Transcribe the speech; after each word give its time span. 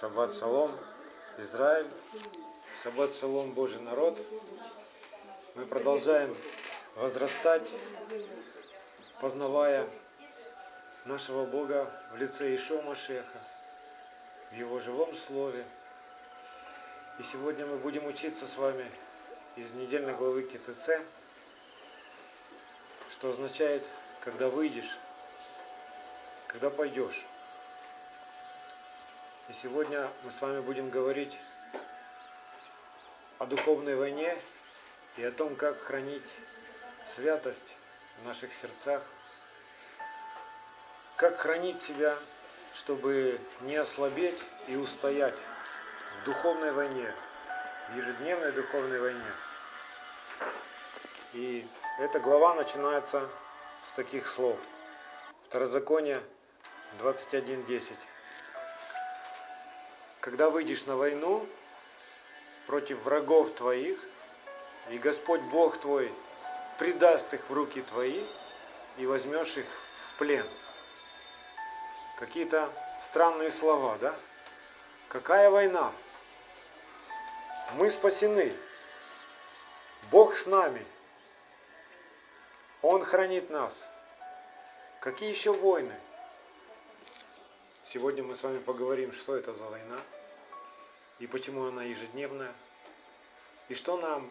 Шаббат 0.00 0.32
Шалом, 0.32 0.70
Израиль, 1.38 1.90
Шаббат 2.80 3.12
Шалом, 3.12 3.50
Божий 3.50 3.80
народ. 3.80 4.16
Мы 5.56 5.66
продолжаем 5.66 6.36
возрастать, 6.94 7.68
познавая 9.20 9.88
нашего 11.04 11.46
Бога 11.46 11.90
в 12.12 12.16
лице 12.16 12.54
Ишо 12.54 12.80
Машеха, 12.82 13.40
в 14.52 14.54
Его 14.54 14.78
живом 14.78 15.16
Слове. 15.16 15.66
И 17.18 17.24
сегодня 17.24 17.66
мы 17.66 17.78
будем 17.78 18.06
учиться 18.06 18.46
с 18.46 18.56
вами 18.56 18.88
из 19.56 19.72
недельной 19.72 20.14
главы 20.14 20.44
КТЦ, 20.44 20.90
что 23.10 23.30
означает, 23.30 23.82
когда 24.20 24.48
выйдешь, 24.48 24.96
когда 26.46 26.70
пойдешь. 26.70 27.26
И 29.48 29.54
сегодня 29.54 30.10
мы 30.24 30.30
с 30.30 30.42
вами 30.42 30.60
будем 30.60 30.90
говорить 30.90 31.38
о 33.38 33.46
духовной 33.46 33.96
войне 33.96 34.38
и 35.16 35.24
о 35.24 35.32
том, 35.32 35.56
как 35.56 35.80
хранить 35.80 36.34
святость 37.06 37.78
в 38.20 38.26
наших 38.26 38.52
сердцах, 38.52 39.02
как 41.16 41.38
хранить 41.38 41.80
себя, 41.80 42.14
чтобы 42.74 43.40
не 43.62 43.76
ослабеть 43.76 44.44
и 44.66 44.76
устоять 44.76 45.38
в 46.20 46.26
духовной 46.26 46.72
войне, 46.72 47.14
в 47.88 47.96
ежедневной 47.96 48.52
духовной 48.52 49.00
войне. 49.00 49.32
И 51.32 51.66
эта 52.00 52.20
глава 52.20 52.54
начинается 52.54 53.26
с 53.82 53.94
таких 53.94 54.26
слов. 54.26 54.58
Второзаконие 55.46 56.22
21.10 57.00 57.94
когда 60.20 60.50
выйдешь 60.50 60.86
на 60.86 60.96
войну 60.96 61.46
против 62.66 63.02
врагов 63.02 63.54
твоих, 63.54 63.98
и 64.90 64.98
Господь 64.98 65.40
Бог 65.42 65.78
твой 65.80 66.12
предаст 66.78 67.32
их 67.34 67.48
в 67.48 67.52
руки 67.52 67.82
твои, 67.82 68.24
и 68.96 69.06
возьмешь 69.06 69.56
их 69.56 69.66
в 69.96 70.18
плен. 70.18 70.46
Какие-то 72.18 72.72
странные 73.00 73.50
слова, 73.50 73.96
да? 73.98 74.14
Какая 75.08 75.50
война? 75.50 75.92
Мы 77.74 77.90
спасены. 77.90 78.52
Бог 80.10 80.34
с 80.34 80.46
нами. 80.46 80.84
Он 82.82 83.04
хранит 83.04 83.50
нас. 83.50 83.74
Какие 85.00 85.28
еще 85.28 85.52
войны? 85.52 85.94
Сегодня 87.90 88.22
мы 88.22 88.34
с 88.34 88.42
вами 88.42 88.58
поговорим, 88.58 89.12
что 89.12 89.34
это 89.34 89.54
за 89.54 89.64
война 89.64 89.98
и 91.20 91.26
почему 91.26 91.64
она 91.64 91.84
ежедневная, 91.84 92.52
и 93.70 93.74
что 93.74 93.96
нам 93.96 94.30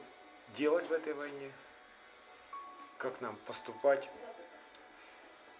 делать 0.55 0.85
в 0.85 0.93
этой 0.93 1.15
войне, 1.15 1.51
как 2.99 3.19
нам 3.19 3.35
поступать. 3.47 4.07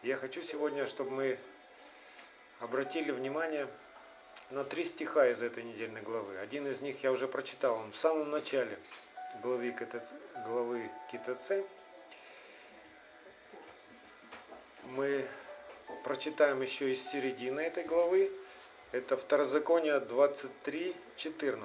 Я 0.04 0.16
хочу 0.16 0.44
сегодня, 0.44 0.86
чтобы 0.86 1.10
мы 1.10 1.40
обратили 2.60 3.10
внимание 3.10 3.68
на 4.52 4.64
три 4.64 4.84
стиха 4.84 5.28
из 5.28 5.42
этой 5.42 5.64
недельной 5.64 6.04
главы. 6.04 6.38
Один 6.38 6.68
из 6.68 6.82
них 6.82 7.02
я 7.02 7.12
уже 7.12 7.28
прочитал, 7.28 7.78
он 7.78 7.92
в 7.92 7.98
самом 7.98 8.30
начале 8.30 8.78
главы 9.42 9.72
КТЦ, 9.72 10.06
главы 10.46 10.88
КТЦ. 11.12 11.66
Мы 14.84 15.28
прочитаем 16.08 16.62
еще 16.62 16.94
из 16.94 17.06
середины 17.06 17.60
этой 17.60 17.84
главы, 17.84 18.32
это 18.94 19.18
Второзаконие 19.18 20.00
23.14. 20.00 21.60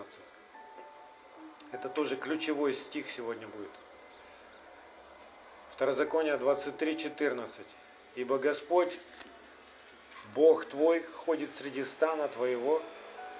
Это 1.70 1.88
тоже 1.88 2.16
ключевой 2.16 2.74
стих 2.74 3.08
сегодня 3.08 3.46
будет. 3.46 3.70
Второзаконие 5.70 6.34
23.14. 6.34 7.64
Ибо 8.16 8.38
Господь, 8.38 8.98
Бог 10.34 10.64
твой, 10.64 11.04
ходит 11.04 11.50
среди 11.54 11.84
стана 11.84 12.26
твоего, 12.26 12.82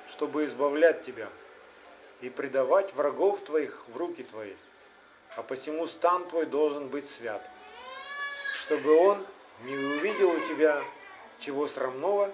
чтобы 0.06 0.44
избавлять 0.44 1.02
тебя 1.02 1.28
и 2.20 2.30
предавать 2.30 2.94
врагов 2.94 3.40
твоих 3.40 3.82
в 3.88 3.96
руки 3.96 4.22
твои. 4.22 4.54
А 5.36 5.42
посему 5.42 5.86
стан 5.86 6.28
твой 6.28 6.46
должен 6.46 6.86
быть 6.86 7.10
свят, 7.10 7.42
чтобы 8.54 8.94
он 8.94 9.26
не 9.64 9.76
увидел 9.76 10.30
у 10.30 10.40
тебя 10.40 10.82
чего 11.38 11.66
срамного 11.66 12.30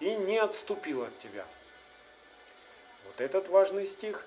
и 0.00 0.14
не 0.14 0.38
отступил 0.38 1.02
от 1.02 1.18
тебя. 1.18 1.44
Вот 3.06 3.20
этот 3.20 3.48
важный 3.48 3.86
стих. 3.86 4.26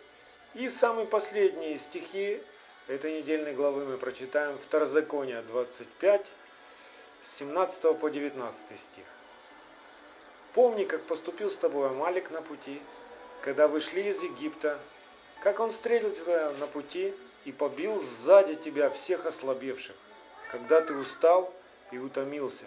И 0.54 0.70
самые 0.70 1.06
последние 1.06 1.78
стихи 1.78 2.42
этой 2.88 3.18
недельной 3.18 3.54
главы 3.54 3.86
мы 3.86 3.98
прочитаем 3.98 4.58
Второзаконие 4.58 5.42
25, 5.42 6.32
с 7.22 7.32
17 7.38 8.00
по 8.00 8.10
19 8.10 8.80
стих. 8.80 9.06
Помни, 10.54 10.86
как 10.86 11.02
поступил 11.04 11.50
с 11.50 11.58
тобой 11.58 11.90
Амалик 11.90 12.32
на 12.32 12.42
пути, 12.42 12.82
когда 13.42 13.68
вышли 13.68 14.02
из 14.02 14.24
Египта, 14.24 14.80
как 15.42 15.60
он 15.60 15.72
встретил 15.72 16.12
тебя 16.12 16.52
на 16.60 16.68
пути 16.68 17.14
и 17.44 17.52
побил 17.52 18.02
сзади 18.02 18.56
тебя 18.56 18.90
всех 18.90 19.26
ослабевших, 19.26 19.96
когда 20.52 20.82
ты 20.82 20.94
устал 20.94 21.54
и 21.92 21.98
утомился. 21.98 22.66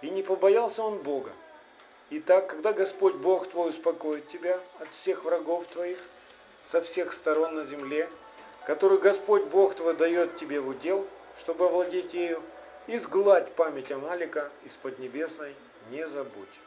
И 0.00 0.10
не 0.10 0.22
побоялся 0.22 0.82
он 0.82 0.98
Бога, 0.98 1.32
Итак, 2.14 2.48
когда 2.48 2.74
Господь 2.74 3.14
Бог 3.14 3.48
твой 3.48 3.70
успокоит 3.70 4.28
тебя 4.28 4.60
от 4.80 4.92
всех 4.92 5.24
врагов 5.24 5.66
твоих, 5.68 5.96
со 6.62 6.82
всех 6.82 7.10
сторон 7.10 7.54
на 7.54 7.64
земле, 7.64 8.06
которую 8.66 9.00
Господь 9.00 9.44
Бог 9.44 9.74
твой 9.74 9.94
дает 9.94 10.36
тебе 10.36 10.60
в 10.60 10.68
удел, 10.68 11.08
чтобы 11.38 11.64
овладеть 11.64 12.12
ею, 12.12 12.42
изгладь 12.86 13.54
память 13.54 13.90
Амалика 13.90 14.50
из 14.62 14.76
Поднебесной, 14.76 15.56
не 15.88 16.06
забудь. 16.06 16.60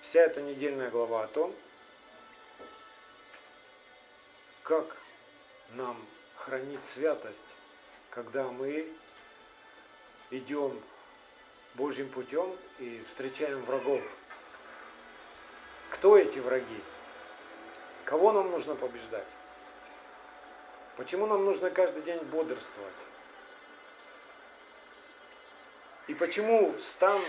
Вся 0.00 0.22
эта 0.22 0.42
недельная 0.42 0.90
глава 0.90 1.22
о 1.22 1.28
том, 1.28 1.54
как 4.64 4.96
нам 5.74 5.96
хранить 6.34 6.84
святость, 6.84 7.54
когда 8.10 8.44
мы 8.44 8.86
идем 10.30 10.80
Божьим 11.74 12.08
путем 12.08 12.54
и 12.78 13.02
встречаем 13.06 13.62
врагов. 13.62 14.02
Кто 15.90 16.16
эти 16.16 16.38
враги? 16.38 16.82
Кого 18.04 18.32
нам 18.32 18.50
нужно 18.50 18.74
побеждать? 18.74 19.26
Почему 20.96 21.26
нам 21.26 21.44
нужно 21.44 21.70
каждый 21.70 22.02
день 22.02 22.18
бодрствовать? 22.24 22.94
И 26.08 26.14
почему 26.14 26.76
стан, 26.78 27.22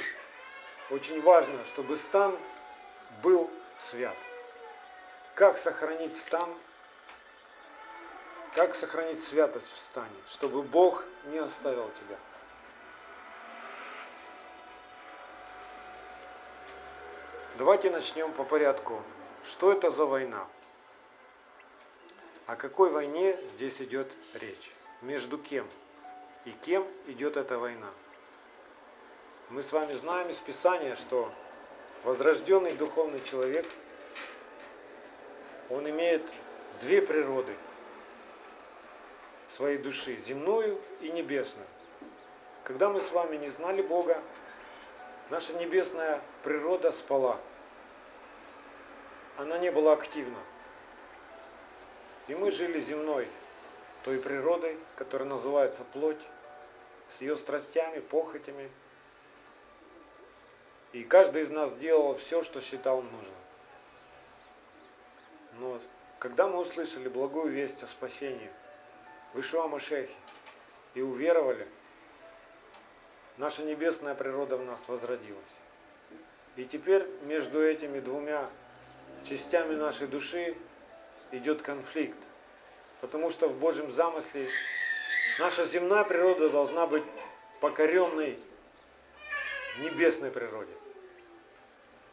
очень 0.90 1.22
важно, 1.22 1.64
чтобы 1.66 1.96
стан 1.96 2.38
был 3.22 3.50
свят. 3.78 4.18
Как 5.36 5.58
сохранить 5.58 6.18
стан? 6.18 6.52
Как 8.54 8.76
сохранить 8.76 9.24
святость 9.24 9.72
в 9.72 9.80
стане, 9.80 10.10
чтобы 10.28 10.62
Бог 10.62 11.06
не 11.28 11.38
оставил 11.38 11.90
тебя? 11.92 12.18
Давайте 17.58 17.90
начнем 17.90 18.34
по 18.34 18.44
порядку. 18.44 19.02
Что 19.46 19.72
это 19.72 19.90
за 19.90 20.06
война? 20.06 20.46
О 22.46 22.58
какой 22.58 22.90
войне 22.90 23.40
здесь 23.48 23.82
идет 23.82 24.12
речь? 24.34 24.72
Между 25.02 25.38
кем 25.38 25.66
и 26.44 26.52
кем 26.52 26.86
идет 27.08 27.38
эта 27.38 27.58
война? 27.58 27.90
Мы 29.50 29.64
с 29.64 29.72
вами 29.72 29.94
знаем 29.94 30.30
из 30.30 30.40
Писания, 30.40 30.96
что 30.96 31.32
возрожденный 32.04 32.74
духовный 32.74 33.22
человек, 33.22 33.66
он 35.70 35.90
имеет 35.90 36.24
две 36.82 37.02
природы 37.02 37.56
своей 39.52 39.78
души, 39.78 40.18
земную 40.26 40.80
и 41.02 41.12
небесную. 41.12 41.68
Когда 42.64 42.90
мы 42.90 43.02
с 43.02 43.12
вами 43.12 43.38
не 43.38 43.50
знали 43.50 43.82
Бога, 43.82 44.20
наша 45.30 45.54
небесная 45.54 46.22
природа 46.44 46.92
спала– 46.92 47.38
она 49.42 49.58
не 49.58 49.72
была 49.72 49.94
активна. 49.94 50.38
И 52.28 52.36
мы 52.36 52.52
жили 52.52 52.80
земной, 52.80 53.28
той 54.04 54.20
природой, 54.20 54.78
которая 54.96 55.28
называется 55.28 55.84
плоть, 55.84 56.22
с 57.10 57.22
ее 57.22 57.36
страстями, 57.36 58.00
похотями. 58.00 58.70
И 60.94 61.04
каждый 61.04 61.42
из 61.42 61.50
нас 61.50 61.74
делал 61.74 62.16
все, 62.18 62.44
что 62.44 62.62
считал 62.62 63.02
нужным. 63.02 63.42
Но 65.54 65.80
когда 66.20 66.48
мы 66.48 66.60
услышали 66.60 67.10
благую 67.10 67.52
весть 67.52 67.82
о 67.82 67.88
спасении 67.88 68.52
в 69.34 69.40
Ишуа 69.40 69.68
Машехе 69.68 70.10
и 70.94 71.02
уверовали, 71.02 71.68
наша 73.38 73.64
небесная 73.64 74.16
природа 74.16 74.58
в 74.58 74.66
нас 74.66 74.80
возродилась. 74.88 75.42
И 76.58 76.66
теперь 76.66 77.08
между 77.24 77.64
этими 77.64 78.00
двумя 78.00 78.50
частями 79.24 79.76
нашей 79.76 80.08
души 80.08 80.58
идет 81.32 81.62
конфликт. 81.62 82.18
Потому 83.00 83.30
что 83.30 83.48
в 83.48 83.58
Божьем 83.58 83.92
замысле 83.92 84.48
наша 85.40 85.66
земная 85.66 86.04
природа 86.04 86.50
должна 86.50 86.86
быть 86.86 87.04
покоренной 87.62 88.38
небесной 89.80 90.30
природе. 90.30 90.74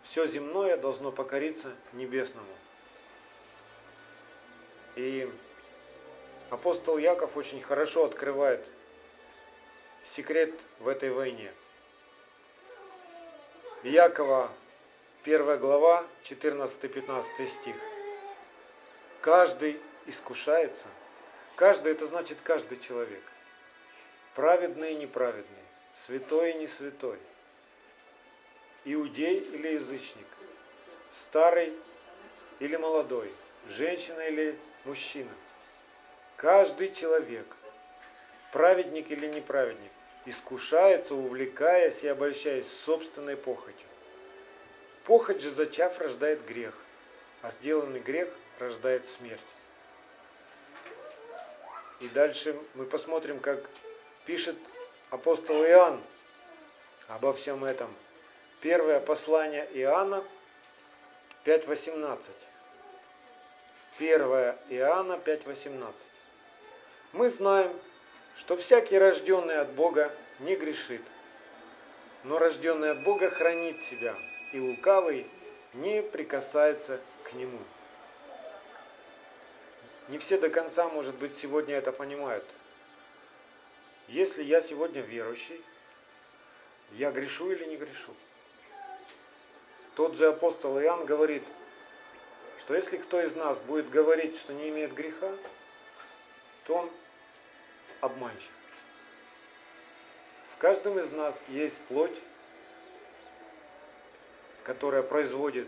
Все 0.02 0.24
земное 0.26 0.76
должно 0.76 1.10
покориться 1.10 1.74
небесному. 1.92 2.46
И 4.96 5.30
апостол 6.50 6.98
Яков 6.98 7.36
очень 7.36 7.62
хорошо 7.62 8.04
открывает 8.04 8.64
секрет 10.02 10.52
в 10.78 10.88
этой 10.88 11.10
войне. 11.10 11.52
Якова, 13.82 14.50
1 15.24 15.58
глава, 15.58 16.04
14-15 16.24 17.46
стих. 17.46 17.76
Каждый 19.20 19.80
искушается. 20.06 20.86
Каждый, 21.54 21.92
это 21.92 22.06
значит 22.06 22.38
каждый 22.42 22.78
человек. 22.78 23.22
Праведный 24.34 24.92
и 24.92 24.96
неправедный, 24.96 25.64
святой 25.94 26.52
и 26.52 26.54
не 26.54 26.66
святой, 26.68 27.18
иудей 28.84 29.40
или 29.40 29.74
язычник, 29.74 30.26
старый 31.12 31.72
или 32.60 32.76
молодой, 32.76 33.32
женщина 33.68 34.20
или 34.20 34.56
мужчина. 34.84 35.32
Каждый 36.38 36.94
человек, 36.94 37.46
праведник 38.52 39.10
или 39.10 39.26
неправедник, 39.26 39.90
искушается, 40.24 41.16
увлекаясь 41.16 42.04
и 42.04 42.06
обольщаясь 42.06 42.70
собственной 42.70 43.36
похотью. 43.36 43.88
Похоть 45.04 45.40
же, 45.40 45.50
зачав, 45.50 45.98
рождает 45.98 46.46
грех, 46.46 46.74
а 47.42 47.50
сделанный 47.50 47.98
грех 47.98 48.32
рождает 48.60 49.04
смерть. 49.06 49.40
И 51.98 52.06
дальше 52.06 52.56
мы 52.74 52.86
посмотрим, 52.86 53.40
как 53.40 53.58
пишет 54.24 54.56
апостол 55.10 55.64
Иоанн 55.64 56.00
обо 57.08 57.32
всем 57.32 57.64
этом. 57.64 57.92
Первое 58.60 59.00
послание 59.00 59.68
Иоанна 59.74 60.22
5.18. 61.44 62.20
Первое 63.98 64.56
Иоанна 64.68 65.14
5.18. 65.14 65.92
Мы 67.12 67.30
знаем, 67.30 67.72
что 68.36 68.56
всякий 68.56 68.98
рожденный 68.98 69.58
от 69.60 69.70
Бога 69.70 70.12
не 70.40 70.56
грешит, 70.56 71.02
но 72.24 72.38
рожденный 72.38 72.90
от 72.90 73.02
Бога 73.02 73.30
хранит 73.30 73.82
себя, 73.82 74.14
и 74.52 74.60
лукавый 74.60 75.26
не 75.72 76.02
прикасается 76.02 77.00
к 77.24 77.32
нему. 77.32 77.58
Не 80.08 80.18
все 80.18 80.38
до 80.38 80.50
конца, 80.50 80.88
может 80.88 81.14
быть, 81.16 81.36
сегодня 81.36 81.76
это 81.76 81.92
понимают. 81.92 82.44
Если 84.08 84.42
я 84.42 84.60
сегодня 84.60 85.00
верующий, 85.00 85.62
я 86.92 87.10
грешу 87.10 87.50
или 87.50 87.64
не 87.64 87.76
грешу? 87.76 88.14
Тот 89.96 90.16
же 90.16 90.28
апостол 90.28 90.78
Иоанн 90.78 91.04
говорит, 91.04 91.42
что 92.58 92.74
если 92.74 92.96
кто 92.96 93.20
из 93.20 93.34
нас 93.34 93.58
будет 93.58 93.90
говорить, 93.90 94.36
что 94.36 94.52
не 94.52 94.68
имеет 94.68 94.94
греха, 94.94 95.30
то 96.68 96.74
он 96.74 96.90
обманщик. 98.02 98.52
В 100.50 100.58
каждом 100.58 100.98
из 100.98 101.10
нас 101.12 101.34
есть 101.48 101.78
плоть, 101.88 102.16
которая 104.64 105.02
производит 105.02 105.66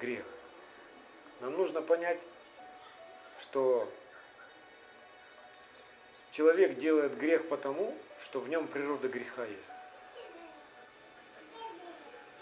грех. 0.00 0.24
Нам 1.40 1.52
нужно 1.52 1.82
понять, 1.82 2.18
что 3.38 3.92
человек 6.32 6.78
делает 6.78 7.16
грех 7.18 7.46
потому, 7.48 7.94
что 8.20 8.40
в 8.40 8.48
нем 8.48 8.66
природа 8.68 9.06
греха 9.06 9.44
есть. 9.44 9.70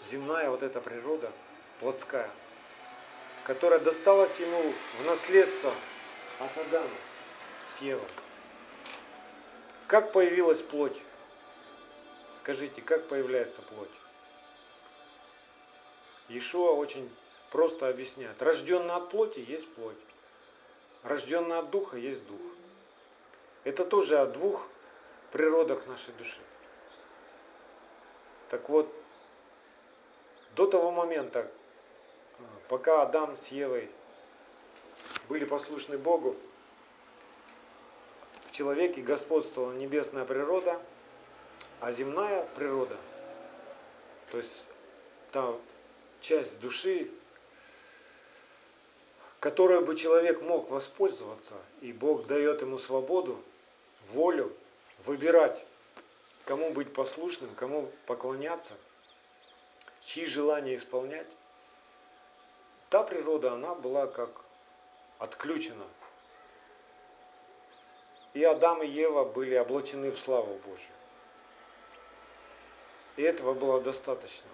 Земная 0.05 0.49
вот 0.49 0.63
эта 0.63 0.79
природа, 0.79 1.29
плотская, 1.81 2.29
которая 3.43 3.79
досталась 3.79 4.39
ему 4.39 4.73
в 4.99 5.05
наследство 5.05 5.73
от 6.39 6.57
Адама 6.57 6.89
с 7.67 7.81
Евой. 7.81 8.07
Как 9.87 10.11
появилась 10.11 10.61
плоть? 10.61 10.99
Скажите, 12.39 12.81
как 12.81 13.07
появляется 13.07 13.61
плоть? 13.61 13.89
Иешуа 16.29 16.71
очень 16.71 17.09
просто 17.51 17.87
объясняет. 17.87 18.41
Рожденный 18.41 18.93
от 18.93 19.09
плоти 19.09 19.39
есть 19.39 19.71
плоть. 19.75 19.95
Рожденный 21.03 21.57
от 21.57 21.69
духа 21.69 21.97
есть 21.97 22.25
дух. 22.27 22.41
Это 23.63 23.85
тоже 23.85 24.19
о 24.19 24.25
двух 24.25 24.67
природах 25.31 25.85
нашей 25.87 26.13
души. 26.13 26.39
Так 28.49 28.69
вот, 28.69 28.93
до 30.55 30.67
того 30.67 30.91
момента, 30.91 31.49
пока 32.67 33.01
Адам 33.01 33.37
с 33.37 33.47
Евой 33.47 33.89
были 35.29 35.45
послушны 35.45 35.97
Богу, 35.97 36.35
человеке 38.57 39.01
господствовала 39.01 39.73
небесная 39.73 40.25
природа, 40.25 40.81
а 41.79 41.91
земная 41.91 42.43
природа, 42.55 42.97
то 44.31 44.37
есть 44.37 44.63
та 45.31 45.53
часть 46.21 46.59
души, 46.59 47.11
которой 49.39 49.81
бы 49.81 49.95
человек 49.95 50.41
мог 50.41 50.71
воспользоваться, 50.71 51.53
и 51.81 51.93
Бог 51.93 52.25
дает 52.25 52.61
ему 52.61 52.79
свободу, 52.79 53.39
волю 54.09 54.51
выбирать, 55.05 55.63
кому 56.45 56.71
быть 56.71 56.91
послушным, 56.91 57.53
кому 57.53 57.91
поклоняться, 58.07 58.73
чьи 60.03 60.25
желания 60.25 60.77
исполнять. 60.77 61.27
Та 62.89 63.03
природа, 63.03 63.53
она 63.53 63.75
была 63.75 64.07
как 64.07 64.31
отключена 65.19 65.85
и 68.33 68.43
Адам 68.43 68.83
и 68.83 68.87
Ева 68.87 69.23
были 69.25 69.55
облачены 69.57 70.11
в 70.11 70.19
славу 70.19 70.59
Божью. 70.65 70.91
И 73.15 73.23
этого 73.23 73.53
было 73.53 73.81
достаточно. 73.81 74.49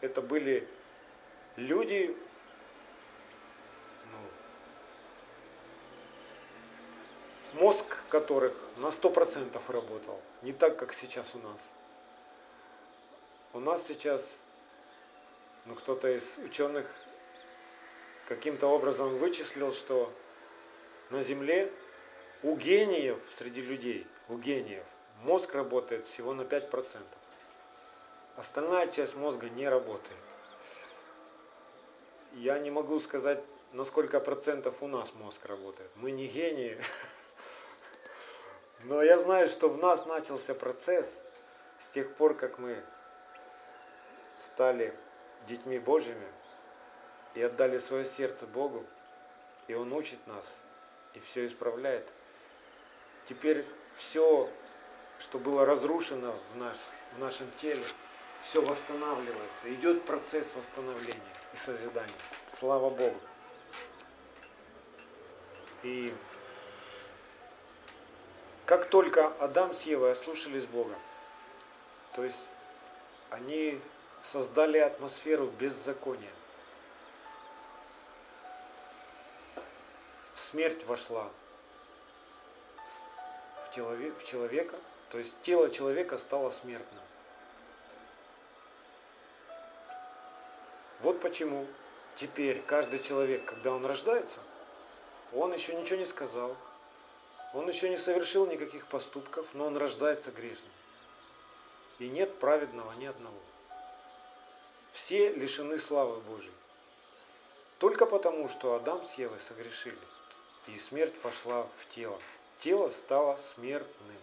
Это 0.00 0.22
были 0.22 0.66
люди, 1.56 2.16
ну, 7.54 7.60
мозг 7.60 8.02
которых 8.08 8.54
на 8.78 8.86
100% 8.86 9.60
работал. 9.68 10.20
Не 10.42 10.52
так, 10.52 10.78
как 10.78 10.94
сейчас 10.94 11.34
у 11.34 11.38
нас. 11.38 11.60
У 13.52 13.60
нас 13.60 13.86
сейчас, 13.86 14.24
ну, 15.66 15.74
кто-то 15.74 16.08
из 16.08 16.24
ученых 16.38 16.86
каким-то 18.28 18.68
образом 18.68 19.08
вычислил, 19.18 19.72
что 19.72 20.10
на 21.10 21.20
Земле 21.20 21.70
у 22.42 22.56
гениев 22.56 23.18
среди 23.36 23.60
людей, 23.62 24.06
у 24.28 24.36
гениев, 24.38 24.84
мозг 25.22 25.54
работает 25.54 26.06
всего 26.06 26.32
на 26.32 26.42
5%. 26.42 27.02
Остальная 28.36 28.88
часть 28.88 29.14
мозга 29.16 29.50
не 29.50 29.68
работает. 29.68 30.18
Я 32.32 32.58
не 32.58 32.70
могу 32.70 33.00
сказать, 33.00 33.42
на 33.72 33.84
сколько 33.84 34.20
процентов 34.20 34.82
у 34.82 34.86
нас 34.86 35.12
мозг 35.14 35.44
работает. 35.46 35.90
Мы 35.96 36.10
не 36.10 36.26
гении. 36.26 36.80
Но 38.84 39.02
я 39.02 39.18
знаю, 39.18 39.48
что 39.48 39.68
в 39.68 39.78
нас 39.78 40.06
начался 40.06 40.54
процесс 40.54 41.06
с 41.80 41.90
тех 41.90 42.14
пор, 42.14 42.34
как 42.34 42.58
мы 42.58 42.82
стали 44.40 44.94
детьми 45.46 45.78
Божьими 45.78 46.26
и 47.34 47.42
отдали 47.42 47.78
свое 47.78 48.04
сердце 48.06 48.46
Богу, 48.46 48.84
и 49.68 49.74
Он 49.74 49.92
учит 49.92 50.26
нас 50.26 50.46
и 51.14 51.20
все 51.20 51.46
исправляет. 51.46 52.08
Теперь 53.26 53.64
все, 53.96 54.50
что 55.18 55.38
было 55.38 55.64
разрушено 55.64 56.38
в, 56.52 56.56
наш, 56.56 56.76
в 57.16 57.18
нашем 57.18 57.50
теле, 57.58 57.82
все 58.42 58.62
восстанавливается. 58.62 59.74
Идет 59.74 60.04
процесс 60.04 60.46
восстановления 60.54 61.20
и 61.52 61.56
созидания. 61.56 62.10
Слава 62.52 62.90
Богу. 62.90 63.18
И 65.82 66.14
как 68.66 68.88
только 68.88 69.28
Адам 69.38 69.74
с 69.74 69.82
Евой 69.82 70.12
ослушались 70.12 70.66
Бога, 70.66 70.94
то 72.14 72.24
есть 72.24 72.48
они 73.30 73.80
создали 74.22 74.78
атмосферу 74.78 75.46
беззакония. 75.46 76.30
Смерть 80.34 80.84
вошла 80.86 81.30
в, 83.70 83.74
человек, 83.74 84.18
в 84.18 84.24
человека, 84.24 84.76
то 85.10 85.18
есть 85.18 85.40
тело 85.42 85.70
человека 85.70 86.18
стало 86.18 86.50
смертным. 86.50 87.02
Вот 91.00 91.20
почему 91.20 91.66
теперь 92.16 92.60
каждый 92.62 92.98
человек, 92.98 93.44
когда 93.44 93.72
он 93.72 93.86
рождается, 93.86 94.40
он 95.32 95.52
еще 95.52 95.74
ничего 95.74 95.98
не 95.98 96.06
сказал, 96.06 96.56
он 97.54 97.68
еще 97.68 97.88
не 97.88 97.96
совершил 97.96 98.46
никаких 98.46 98.86
поступков, 98.86 99.46
но 99.54 99.66
он 99.66 99.76
рождается 99.76 100.30
грешным. 100.30 100.70
И 101.98 102.08
нет 102.08 102.38
праведного 102.38 102.92
ни 102.92 103.06
одного. 103.06 103.38
Все 104.92 105.32
лишены 105.32 105.78
славы 105.78 106.20
Божьей. 106.20 106.52
Только 107.78 108.04
потому, 108.06 108.48
что 108.48 108.74
Адам 108.74 109.04
с 109.04 109.14
Евой 109.14 109.38
согрешили, 109.40 109.98
и 110.66 110.76
смерть 110.78 111.18
пошла 111.20 111.66
в 111.78 111.88
тело. 111.94 112.18
Тело 112.60 112.90
стало 112.90 113.38
смертным. 113.54 114.16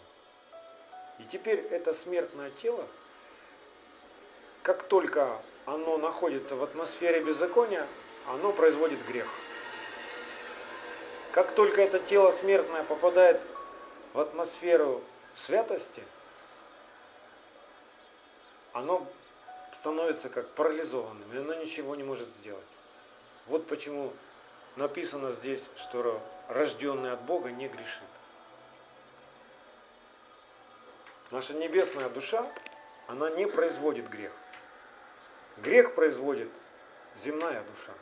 И 1.17 1.23
теперь 1.23 1.59
это 1.59 1.95
смертное 1.95 2.51
тело, 2.51 2.85
как 4.61 4.83
только 4.83 5.41
оно 5.65 5.97
находится 5.97 6.55
в 6.55 6.61
атмосфере 6.61 7.23
беззакония, 7.23 7.87
оно 8.27 8.53
производит 8.53 9.03
грех. 9.07 9.27
Как 11.31 11.55
только 11.55 11.81
это 11.81 11.97
тело 11.97 12.31
смертное 12.31 12.83
попадает 12.83 13.41
в 14.13 14.19
атмосферу 14.19 15.01
святости, 15.35 16.03
оно 18.73 19.07
становится 19.79 20.29
как 20.29 20.47
парализованным, 20.49 21.33
и 21.33 21.37
оно 21.37 21.55
ничего 21.55 21.95
не 21.95 22.03
может 22.03 22.29
сделать. 22.39 22.63
Вот 23.47 23.65
почему 23.65 24.13
написано 24.75 25.31
здесь, 25.31 25.67
что 25.75 26.21
рожденный 26.49 27.13
от 27.13 27.21
Бога 27.21 27.49
не 27.49 27.67
грешит. 27.67 28.03
Наша 31.31 31.53
небесная 31.53 32.09
душа, 32.09 32.45
она 33.07 33.29
не 33.31 33.47
производит 33.47 34.09
грех. 34.09 34.31
Грех 35.57 35.93
производит 35.93 36.49
земная 37.17 37.63
душа. 37.63 37.93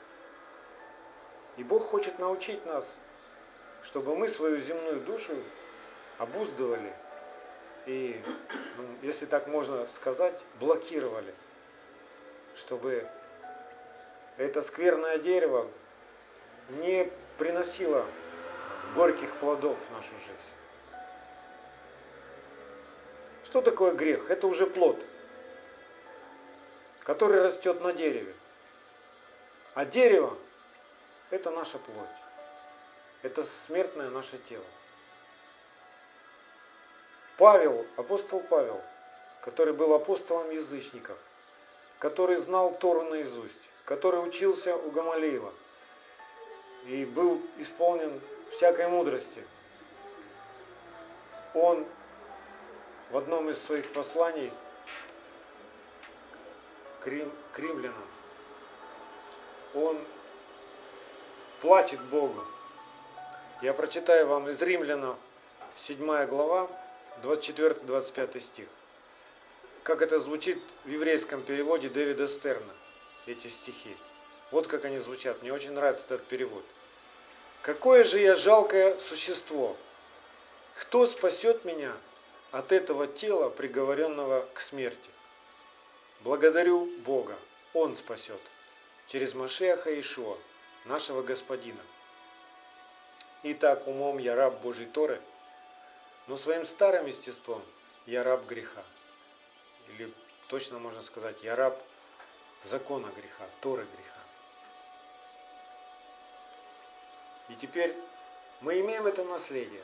И 1.58 1.63
Бог 1.63 1.84
хочет 1.84 2.20
научить 2.20 2.63
нас, 2.65 2.86
чтобы 3.84 4.15
мы 4.15 4.27
свою 4.27 4.60
земную 4.60 5.00
душу 5.01 5.34
обуздывали 6.17 6.94
и, 7.86 8.20
ну, 8.77 8.84
если 9.03 9.25
так 9.25 9.48
можно 9.48 9.88
сказать, 9.94 10.39
блокировали, 10.60 11.34
чтобы 12.55 13.08
это 14.38 14.62
скверное 14.62 15.17
дерево 15.17 15.67
не 16.70 17.12
приносило 17.38 18.05
горьких 18.96 19.32
плодов 19.36 19.77
в 19.88 19.94
нашу 19.94 20.12
жизнь. 20.12 20.64
Что 23.55 23.62
такое 23.62 23.93
грех? 23.93 24.29
Это 24.29 24.47
уже 24.47 24.67
плод, 24.67 25.00
который 27.05 27.41
растет 27.41 27.79
на 27.79 27.93
дереве. 27.93 28.35
А 29.75 29.85
дерево– 29.85 30.38
это 31.29 31.51
наша 31.51 31.77
плоть. 31.77 32.17
Это 33.21 33.45
смертное 33.45 34.09
наше 34.09 34.39
тело. 34.39 34.65
Павел, 37.38 37.85
апостол 37.95 38.41
Павел, 38.41 38.81
который 39.39 39.71
был 39.71 39.93
апостолом 39.93 40.51
язычников, 40.51 41.17
который 42.00 42.35
знал 42.35 42.77
Тору 42.77 43.03
наизусть, 43.03 43.69
который 43.85 44.17
учился 44.17 44.75
у 44.75 44.91
Гамалиила 44.91 45.53
и 46.88 47.05
был 47.05 47.41
исполнен 47.59 48.19
всякой 48.51 48.89
мудрости. 48.89 49.41
Он 51.53 51.88
в 53.12 53.17
одном 53.17 53.50
из 53.50 53.62
своих 53.62 53.91
посланий 53.91 54.51
к, 57.01 57.07
рим, 57.07 57.31
к 57.53 57.59
римлянам, 57.59 58.07
он 59.74 60.00
плачет 61.62 62.01
Богу. 62.01 62.43
Я 63.62 63.74
прочитаю 63.74 64.27
вам 64.27 64.50
из 64.50 64.62
Римлянов 64.62 65.17
7 65.77 66.25
глава, 66.27 66.69
24-25 67.24 68.39
стих. 68.39 68.67
Как 69.83 70.01
это 70.01 70.19
звучит 70.19 70.62
в 70.83 70.89
еврейском 70.89 71.41
переводе 71.41 71.89
Дэвида 71.89 72.27
Стерна, 72.27 72.74
эти 73.27 73.47
стихи. 73.47 73.95
Вот 74.51 74.67
как 74.67 74.85
они 74.85 75.00
звучат. 75.00 75.41
Мне 75.41 75.53
очень 75.53 75.71
нравится 75.71 76.05
этот 76.05 76.25
перевод. 76.25 76.63
Какое 77.62 78.03
же 78.03 78.19
я 78.19 78.35
жалкое 78.35 78.97
существо! 79.00 79.75
Кто 80.75 81.05
спасет 81.05 81.65
меня 81.65 81.93
от 82.52 82.72
этого 82.72 83.08
тела, 83.08 83.50
приговоренного 83.50 84.48
к 84.54 84.60
смерти? 84.60 85.10
Благодарю 86.22 86.86
Бога, 87.04 87.36
Он 87.74 87.96
спасет 87.96 88.42
через 89.08 89.34
Машеха 89.34 90.00
Ишуа, 90.00 90.38
нашего 90.86 91.22
Господина. 91.22 91.82
Итак, 93.44 93.88
умом 93.88 94.18
я 94.18 94.36
раб 94.36 94.62
Божий 94.62 94.88
Торы, 94.88 95.22
но 96.28 96.38
своим 96.38 96.66
старым 96.66 97.06
естеством 97.06 97.64
я 98.06 98.24
раб 98.24 98.46
греха. 98.46 98.84
Или 99.90 100.12
точно 100.48 100.80
можно 100.80 101.02
сказать, 101.04 101.38
я 101.44 101.56
раб 101.56 101.80
закона 102.64 103.08
греха, 103.16 103.46
Торы 103.62 103.84
греха. 103.84 104.20
И 107.50 107.56
теперь 107.56 107.96
мы 108.62 108.80
имеем 108.80 109.06
это 109.06 109.24
наследие. 109.24 109.84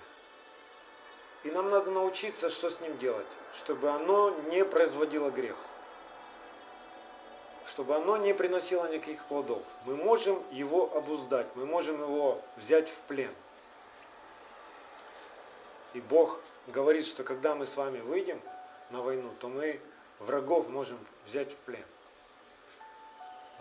И 1.43 1.49
нам 1.49 1.69
надо 1.69 1.89
научиться, 1.89 2.49
что 2.49 2.69
с 2.69 2.79
ним 2.81 2.97
делать, 2.99 3.25
чтобы 3.55 3.89
оно 3.89 4.29
не 4.51 4.63
производило 4.63 5.29
грех. 5.29 5.57
Чтобы 7.65 7.95
оно 7.95 8.17
не 8.17 8.33
приносило 8.33 8.85
никаких 8.91 9.23
плодов. 9.25 9.63
Мы 9.85 9.95
можем 9.95 10.43
его 10.51 10.95
обуздать, 10.95 11.47
мы 11.55 11.65
можем 11.65 12.01
его 12.01 12.41
взять 12.57 12.89
в 12.89 12.97
плен. 13.01 13.33
И 15.93 16.01
Бог 16.01 16.39
говорит, 16.67 17.07
что 17.07 17.23
когда 17.23 17.55
мы 17.55 17.65
с 17.65 17.75
вами 17.75 17.99
выйдем 17.99 18.39
на 18.91 19.01
войну, 19.01 19.29
то 19.39 19.47
мы 19.47 19.79
врагов 20.19 20.69
можем 20.69 20.97
взять 21.25 21.51
в 21.51 21.57
плен. 21.57 21.85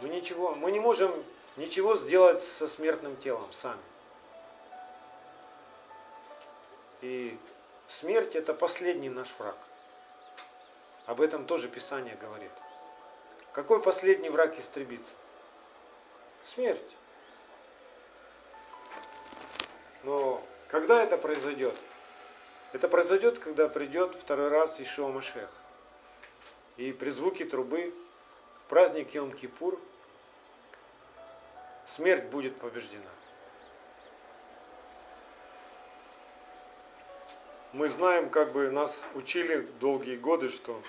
Мы 0.03 0.09
ничего, 0.09 0.55
мы 0.55 0.71
не 0.71 0.81
можем 0.81 1.13
ничего 1.57 1.97
сделать 1.97 2.43
со 2.43 2.69
смертным 2.69 3.17
телом 3.17 3.51
сами. 3.53 3.81
И 7.03 7.39
смерть 7.91 8.37
это 8.37 8.55
последний 8.55 9.09
наш 9.09 9.35
враг. 9.39 9.57
Об 11.07 11.21
этом 11.21 11.45
тоже 11.45 11.69
Писание 11.69 12.17
говорит. 12.17 12.53
Какой 13.53 13.83
последний 13.83 14.31
враг 14.31 14.59
истребится? 14.59 15.13
Смерть. 16.47 16.97
Но 20.05 20.43
когда 20.69 21.03
это 21.03 21.19
произойдет? 21.19 21.81
Это 22.73 22.89
произойдет, 22.89 23.41
когда 23.41 23.69
придет 23.69 24.15
второй 24.15 24.49
раз 24.49 24.81
Ишуа 24.81 25.09
Машех. 25.09 25.51
И 26.77 26.93
при 26.93 27.11
звуке 27.11 27.45
трубы 27.45 27.93
в 28.65 28.69
праздник 28.71 29.13
Йом-Кипур 29.15 29.79
смерть 31.87 32.27
будет 32.27 32.57
побеждена. 32.57 33.11
Мы 37.73 37.89
знаем, 37.89 38.31
как 38.31 38.51
бы 38.51 38.69
нас 38.71 39.05
учили 39.15 39.61
долгие 39.79 40.17
годы, 40.17 40.49
что 40.49 40.83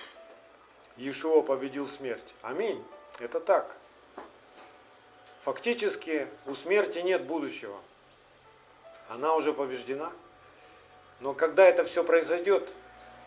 Иешуа 0.96 1.42
победил 1.42 1.86
смерть. 1.86 2.34
Аминь. 2.42 2.82
Это 3.20 3.38
так. 3.38 3.76
Фактически 5.42 6.26
у 6.46 6.56
смерти 6.56 6.98
нет 6.98 7.24
будущего. 7.24 7.78
Она 9.08 9.36
уже 9.36 9.52
побеждена. 9.52 10.10
Но 11.20 11.34
когда 11.34 11.68
это 11.68 11.84
все 11.84 12.02
произойдет, 12.02 12.68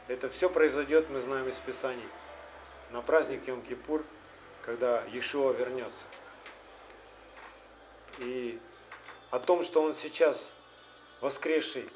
это 0.10 0.30
все 0.30 0.50
произойдет, 0.50 1.10
мы 1.10 1.22
знаем 1.22 1.48
из 1.48 1.56
Писаний, 1.56 2.08
на 2.92 3.02
праздник 3.02 3.48
Йом-Кипур, 3.48 4.04
когда 4.64 5.02
Иешуа 5.06 5.54
вернется. 5.54 6.06
И 8.18 8.60
о 9.32 9.40
том, 9.40 9.64
что 9.64 9.82
он 9.82 9.96
сейчас 9.96 10.52
воскресший, 11.22 11.90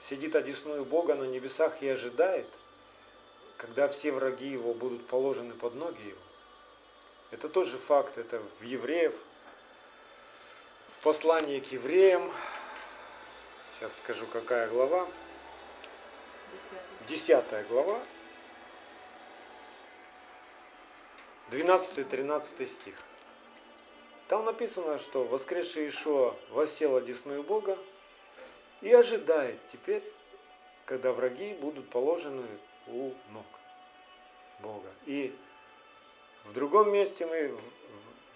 сидит 0.00 0.36
одесную 0.36 0.84
Бога 0.84 1.14
на 1.14 1.24
небесах 1.24 1.82
и 1.82 1.88
ожидает, 1.88 2.46
когда 3.56 3.88
все 3.88 4.12
враги 4.12 4.48
его 4.48 4.74
будут 4.74 5.06
положены 5.06 5.54
под 5.54 5.74
ноги 5.74 6.08
его. 6.08 6.20
Это 7.30 7.48
тоже 7.48 7.78
факт, 7.78 8.18
это 8.18 8.42
в 8.60 8.62
евреев, 8.62 9.14
в 10.98 11.02
послании 11.02 11.60
к 11.60 11.72
евреям, 11.72 12.32
сейчас 13.74 13.96
скажу 13.98 14.26
какая 14.26 14.68
глава, 14.68 15.08
Десятая 17.08 17.64
глава, 17.64 18.00
12-13 21.50 22.66
стих. 22.66 22.94
Там 24.28 24.44
написано, 24.44 24.98
что 24.98 25.24
воскресший 25.24 25.88
Ишуа 25.88 26.34
воссел 26.50 26.96
одесную 26.96 27.42
Бога 27.42 27.78
и 28.86 28.92
ожидает 28.92 29.58
теперь, 29.72 30.02
когда 30.84 31.12
враги 31.12 31.54
будут 31.54 31.90
положены 31.90 32.46
у 32.86 33.12
ног 33.32 33.46
Бога. 34.60 34.88
И 35.06 35.36
в 36.44 36.52
другом 36.52 36.92
месте 36.92 37.26
мы, 37.26 37.52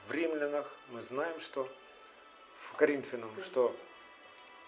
в 0.09 0.13
римлянах 0.13 0.69
мы 0.89 1.03
знаем, 1.03 1.39
что 1.41 1.69
в 2.57 2.75
Коринфянам, 2.75 3.31
что 3.43 3.77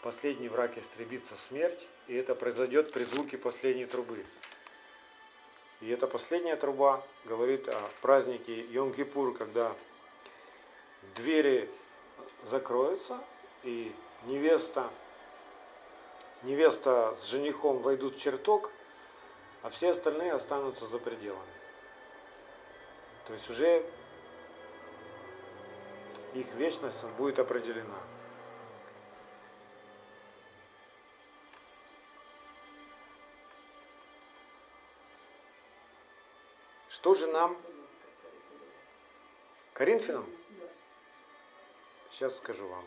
последний 0.02 0.48
враг 0.48 0.78
истребится 0.78 1.34
смерть, 1.48 1.84
и 2.06 2.14
это 2.14 2.36
произойдет 2.36 2.92
при 2.92 3.02
звуке 3.02 3.36
последней 3.36 3.86
трубы. 3.86 4.24
И 5.80 5.90
эта 5.90 6.06
последняя 6.06 6.54
труба 6.54 7.04
говорит 7.24 7.68
о 7.68 7.90
празднике 8.02 8.62
Йом-Кипур, 8.66 9.36
когда 9.36 9.74
двери 11.16 11.68
закроются, 12.44 13.18
и 13.64 13.92
невеста, 14.26 14.88
невеста 16.42 17.14
с 17.16 17.24
женихом 17.24 17.78
войдут 17.78 18.16
в 18.16 18.20
чертог, 18.20 18.70
а 19.62 19.70
все 19.70 19.90
остальные 19.90 20.32
останутся 20.32 20.86
за 20.86 20.98
пределами. 20.98 21.40
То 23.26 23.32
есть 23.32 23.48
уже 23.48 23.84
их 26.34 26.46
вечность 26.54 27.04
будет 27.18 27.38
определена. 27.38 27.98
Что 36.88 37.14
же 37.14 37.26
нам, 37.26 37.56
Коринфянам, 39.72 40.24
сейчас 42.10 42.36
скажу 42.38 42.66
вам, 42.66 42.86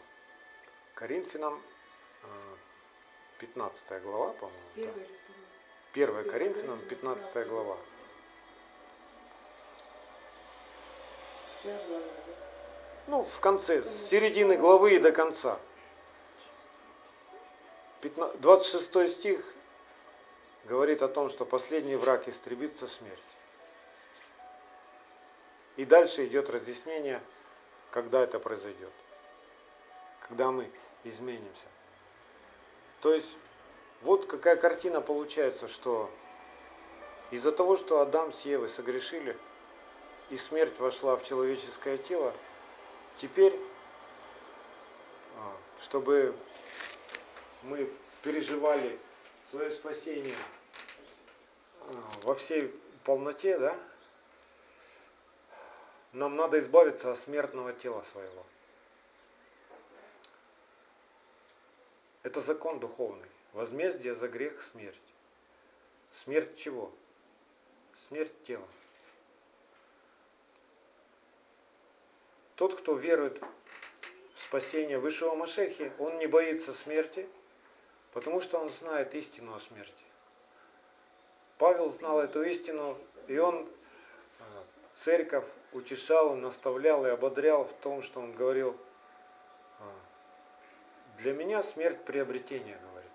Коринфянам 0.94 1.62
15 3.40 3.84
а, 3.92 4.00
глава, 4.00 4.34
по-моему. 4.34 4.60
Да. 4.76 4.90
1 5.94 6.30
Коринфянам 6.30 6.80
15 6.80 7.48
глава. 7.48 7.78
Ну, 13.08 13.24
в 13.24 13.40
конце, 13.40 13.84
с 13.84 14.10
середины 14.10 14.58
главы 14.58 14.96
и 14.96 15.00
до 15.00 15.12
конца. 15.12 15.60
26 18.02 19.12
стих 19.12 19.54
говорит 20.66 21.02
о 21.02 21.08
том, 21.08 21.30
что 21.30 21.46
последний 21.46 21.96
враг 21.96 22.28
истребится 22.28 22.88
смерть. 22.88 23.20
И 25.78 25.86
дальше 25.86 26.26
идет 26.26 26.50
разъяснение, 26.50 27.22
когда 27.92 28.22
это 28.22 28.40
произойдет. 28.40 28.92
Когда 30.22 30.52
мы 30.52 30.70
изменимся. 31.04 31.68
То 33.06 33.14
есть, 33.14 33.38
вот 34.02 34.26
какая 34.26 34.56
картина 34.56 35.00
получается, 35.00 35.68
что 35.68 36.10
из-за 37.30 37.52
того, 37.52 37.76
что 37.76 38.00
Адам 38.00 38.34
с 38.34 38.46
Евой 38.46 38.68
согрешили, 38.68 39.38
и 40.32 40.38
смерть 40.38 40.80
вошла 40.80 41.16
в 41.16 41.24
человеческое 41.24 42.00
тело, 42.00 42.34
теперь, 43.16 43.56
а, 45.38 45.56
чтобы 45.80 46.36
мы 47.62 47.88
переживали 48.24 49.00
свое 49.52 49.70
спасение 49.70 50.34
а, 51.82 51.94
во 52.24 52.34
всей 52.34 52.74
полноте, 53.04 53.60
да, 53.60 53.78
нам 56.12 56.36
надо 56.36 56.58
избавиться 56.58 57.12
от 57.12 57.20
смертного 57.20 57.72
тела 57.72 58.04
своего. 58.12 58.44
Это 62.26 62.42
закон 62.42 62.80
духовный. 62.80 63.30
Возмездие 63.54 64.16
за 64.16 64.28
грех– 64.28 64.60
смерть. 64.74 65.14
Смерть 66.12 66.58
чего? 66.58 66.92
Смерть 68.08 68.34
тела. 68.42 68.68
Тот, 72.56 72.74
кто 72.74 72.96
верует 72.96 73.40
в 74.34 74.42
спасение 74.42 74.98
высшего 74.98 75.36
Машехи, 75.36 75.92
он 76.00 76.18
не 76.18 76.26
боится 76.26 76.74
смерти, 76.74 77.30
потому 78.12 78.42
что 78.42 78.58
он 78.58 78.72
знает 78.72 79.14
истину 79.14 79.54
о 79.54 79.60
смерти. 79.60 80.04
Павел 81.60 81.90
знал 81.90 82.20
эту 82.20 82.42
истину, 82.42 82.98
и 83.28 83.38
он 83.38 83.70
э, 84.40 84.44
церковь 84.96 85.46
утешал, 85.74 86.36
наставлял 86.36 87.06
и 87.06 87.10
ободрял 87.10 87.66
в 87.66 87.74
том, 87.74 88.02
что 88.02 88.20
он 88.20 88.34
говорил, 88.34 88.72
«А, 88.72 88.85
для 91.18 91.34
меня 91.34 91.64
смерть 91.64 92.04
приобретение, 92.04 92.78
говорит. 92.90 93.12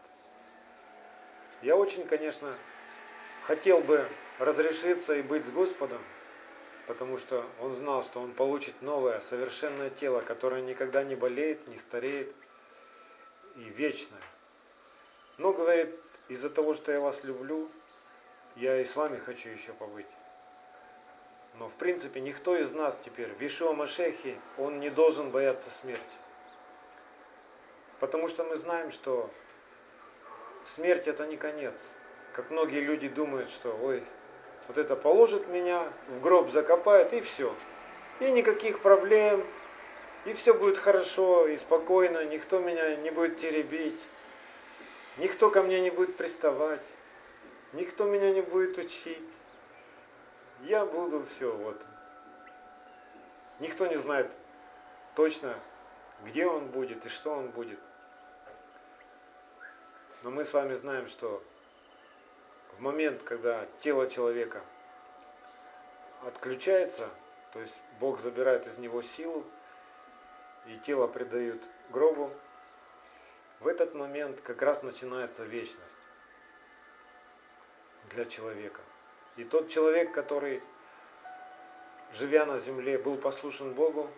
Я 1.62 1.76
очень, 1.76 2.06
конечно, 2.06 2.54
хотел 3.42 3.80
бы 3.80 4.06
разрешиться 4.38 5.14
и 5.14 5.22
быть 5.22 5.44
с 5.44 5.50
Господом, 5.50 6.00
потому 6.86 7.18
что 7.18 7.44
он 7.60 7.74
знал, 7.74 8.02
что 8.02 8.20
он 8.20 8.32
получит 8.32 8.80
новое, 8.82 9.20
совершенное 9.20 9.90
тело, 9.90 10.20
которое 10.20 10.62
никогда 10.62 11.04
не 11.04 11.14
болеет, 11.14 11.68
не 11.68 11.76
стареет 11.76 12.32
и 13.56 13.60
вечное. 13.60 14.22
Но, 15.38 15.52
говорит, 15.52 15.94
из-за 16.28 16.50
того, 16.50 16.74
что 16.74 16.92
я 16.92 17.00
вас 17.00 17.24
люблю, 17.24 17.70
я 18.56 18.80
и 18.80 18.84
с 18.84 18.96
вами 18.96 19.18
хочу 19.18 19.50
еще 19.50 19.72
побыть. 19.72 20.06
Но, 21.58 21.68
в 21.68 21.74
принципе, 21.74 22.20
никто 22.20 22.56
из 22.56 22.72
нас 22.72 22.98
теперь, 23.04 23.28
в 23.32 23.42
Ишуа 23.42 23.72
Машехе, 23.72 24.38
он 24.56 24.80
не 24.80 24.88
должен 24.88 25.30
бояться 25.30 25.70
смерти. 25.70 26.16
Потому 28.00 28.28
что 28.28 28.44
мы 28.44 28.56
знаем, 28.56 28.90
что 28.90 29.30
смерть 30.64 31.06
это 31.06 31.26
не 31.26 31.36
конец. 31.36 31.74
Как 32.32 32.50
многие 32.50 32.80
люди 32.80 33.08
думают, 33.08 33.50
что 33.50 33.76
ой, 33.82 34.02
вот 34.68 34.78
это 34.78 34.96
положит 34.96 35.48
меня, 35.48 35.84
в 36.08 36.22
гроб 36.22 36.50
закопает 36.50 37.12
и 37.12 37.20
все. 37.20 37.54
И 38.20 38.30
никаких 38.30 38.80
проблем, 38.80 39.44
и 40.24 40.32
все 40.32 40.54
будет 40.54 40.78
хорошо 40.78 41.46
и 41.46 41.56
спокойно, 41.56 42.24
никто 42.24 42.58
меня 42.58 42.96
не 42.96 43.10
будет 43.10 43.38
теребить, 43.38 44.00
никто 45.18 45.50
ко 45.50 45.62
мне 45.62 45.80
не 45.80 45.90
будет 45.90 46.16
приставать, 46.16 46.86
никто 47.72 48.04
меня 48.04 48.32
не 48.32 48.42
будет 48.42 48.78
учить. 48.78 49.28
Я 50.62 50.84
буду 50.84 51.24
все, 51.26 51.50
вот. 51.50 51.80
Никто 53.60 53.86
не 53.86 53.96
знает 53.96 54.30
точно, 55.16 55.54
где 56.24 56.46
он 56.46 56.66
будет 56.68 57.04
и 57.04 57.08
что 57.08 57.32
он 57.32 57.48
будет. 57.48 57.78
Но 60.22 60.30
мы 60.30 60.44
с 60.44 60.52
вами 60.52 60.74
знаем, 60.74 61.06
что 61.06 61.42
в 62.76 62.80
момент, 62.80 63.22
когда 63.22 63.66
тело 63.80 64.08
человека 64.08 64.60
отключается, 66.26 67.08
то 67.54 67.60
есть 67.60 67.74
Бог 68.00 68.20
забирает 68.20 68.66
из 68.66 68.76
него 68.76 69.00
силу, 69.00 69.44
и 70.66 70.76
тело 70.76 71.06
предают 71.06 71.62
гробу, 71.88 72.30
в 73.60 73.66
этот 73.66 73.94
момент 73.94 74.40
как 74.42 74.60
раз 74.60 74.82
начинается 74.82 75.44
вечность 75.44 75.80
для 78.10 78.26
человека. 78.26 78.80
И 79.36 79.44
тот 79.44 79.70
человек, 79.70 80.12
который, 80.12 80.62
живя 82.12 82.44
на 82.44 82.58
земле, 82.58 82.98
был 82.98 83.16
послушен 83.16 83.72
Богу, 83.72 84.10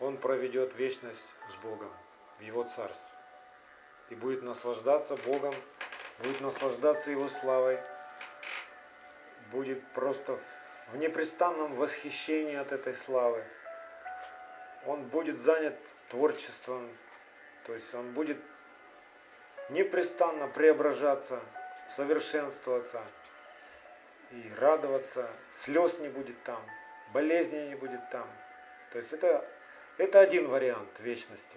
он 0.00 0.18
проведет 0.18 0.74
вечность 0.74 1.24
с 1.50 1.54
Богом 1.62 1.90
в 2.38 2.42
Его 2.42 2.64
Царстве 2.64 3.13
и 4.10 4.14
будет 4.14 4.42
наслаждаться 4.42 5.16
Богом, 5.24 5.54
будет 6.18 6.40
наслаждаться 6.40 7.10
Его 7.10 7.28
славой, 7.28 7.78
будет 9.50 9.82
просто 9.92 10.38
в 10.92 10.96
непрестанном 10.96 11.74
восхищении 11.74 12.56
от 12.56 12.72
этой 12.72 12.94
славы. 12.94 13.42
Он 14.86 15.02
будет 15.04 15.38
занят 15.38 15.78
творчеством, 16.08 16.88
то 17.64 17.72
есть 17.72 17.94
он 17.94 18.12
будет 18.12 18.36
непрестанно 19.70 20.48
преображаться, 20.48 21.40
совершенствоваться 21.96 23.02
и 24.30 24.52
радоваться, 24.58 25.30
слез 25.52 25.98
не 25.98 26.08
будет 26.08 26.42
там, 26.42 26.62
болезни 27.12 27.68
не 27.68 27.74
будет 27.74 28.10
там. 28.10 28.28
То 28.92 28.98
есть 28.98 29.12
это, 29.12 29.48
это 29.96 30.20
один 30.20 30.48
вариант 30.48 31.00
вечности. 31.00 31.56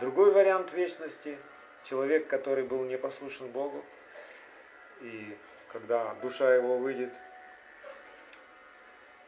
Другой 0.00 0.32
вариант 0.32 0.72
вечности– 0.72 1.38
человек, 1.84 2.28
который 2.28 2.64
был 2.64 2.84
непослушен 2.84 3.48
Богу, 3.48 3.84
и 5.00 5.36
когда 5.68 6.14
душа 6.14 6.54
его 6.54 6.78
выйдет 6.78 7.12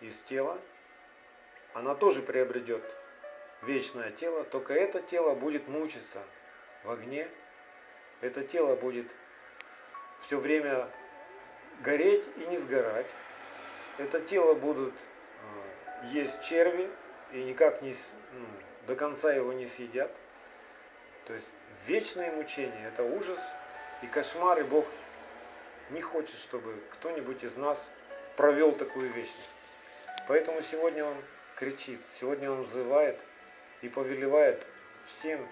из 0.01 0.21
тела, 0.23 0.59
она 1.73 1.95
тоже 1.95 2.23
приобретет 2.23 2.83
вечное 3.63 4.11
тело, 4.11 4.45
только 4.45 4.75
это 4.75 5.01
тело 5.01 5.35
будет 5.35 5.67
мучиться 5.69 6.23
в 6.85 6.91
огне, 6.91 7.29
это 8.21 8.45
тело 8.45 8.77
будет 8.77 9.07
все 10.21 10.39
время 10.39 10.89
гореть 11.81 12.29
и 12.37 12.47
не 12.47 12.59
сгорать, 12.59 13.09
это 13.99 14.21
тело 14.21 14.55
будут 14.55 14.95
э, 14.95 16.07
есть 16.13 16.43
черви 16.43 16.89
и 17.33 17.43
никак 17.43 17.83
не, 17.83 17.95
ну, 18.33 18.47
до 18.87 18.95
конца 18.95 19.33
его 19.33 19.53
не 19.53 19.67
съедят, 19.67 20.15
то 21.27 21.33
есть 21.33 21.51
вечное 21.87 22.31
мучение– 22.33 22.89
это 22.93 23.03
ужас 23.03 23.39
и 24.03 24.07
кошмар, 24.07 24.61
и 24.61 24.63
Бог 24.63 24.87
не 25.91 26.01
хочет, 26.01 26.37
чтобы 26.37 26.83
кто-нибудь 26.93 27.43
из 27.45 27.57
нас 27.57 27.91
провел 28.37 28.73
такую 28.73 29.11
вечность. 29.13 29.51
Поэтому 30.29 30.61
сегодня 30.63 31.05
Он 31.05 31.17
кричит. 31.57 32.01
Сегодня 32.21 32.51
Он 32.51 32.63
взывает 32.63 33.19
и 33.83 33.89
повелевает 33.89 34.67
всем 35.07 35.47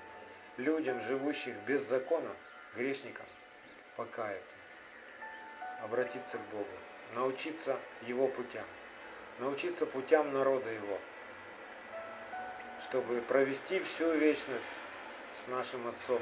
людям, 0.57 1.01
живущих 1.03 1.55
без 1.67 1.83
закона, 1.83 2.31
грешникам, 2.75 3.27
покаяться, 3.97 4.55
обратиться 5.83 6.39
к 6.39 6.41
Богу, 6.53 6.67
научиться 7.15 7.79
Его 8.03 8.29
путям, 8.29 8.65
научиться 9.39 9.87
путям 9.87 10.33
народа 10.33 10.71
Его, 10.71 10.99
чтобы 12.81 13.21
провести 13.23 13.81
всю 13.81 14.11
вечность 14.13 14.65
с 15.45 15.51
нашим 15.51 15.87
Отцом, 15.89 16.21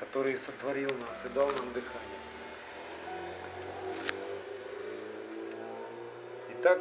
который 0.00 0.36
сотворил 0.38 0.90
нас 0.90 1.24
и 1.24 1.28
дал 1.28 1.46
нам 1.46 1.72
дыхание. 1.72 2.18
Итак, 6.50 6.80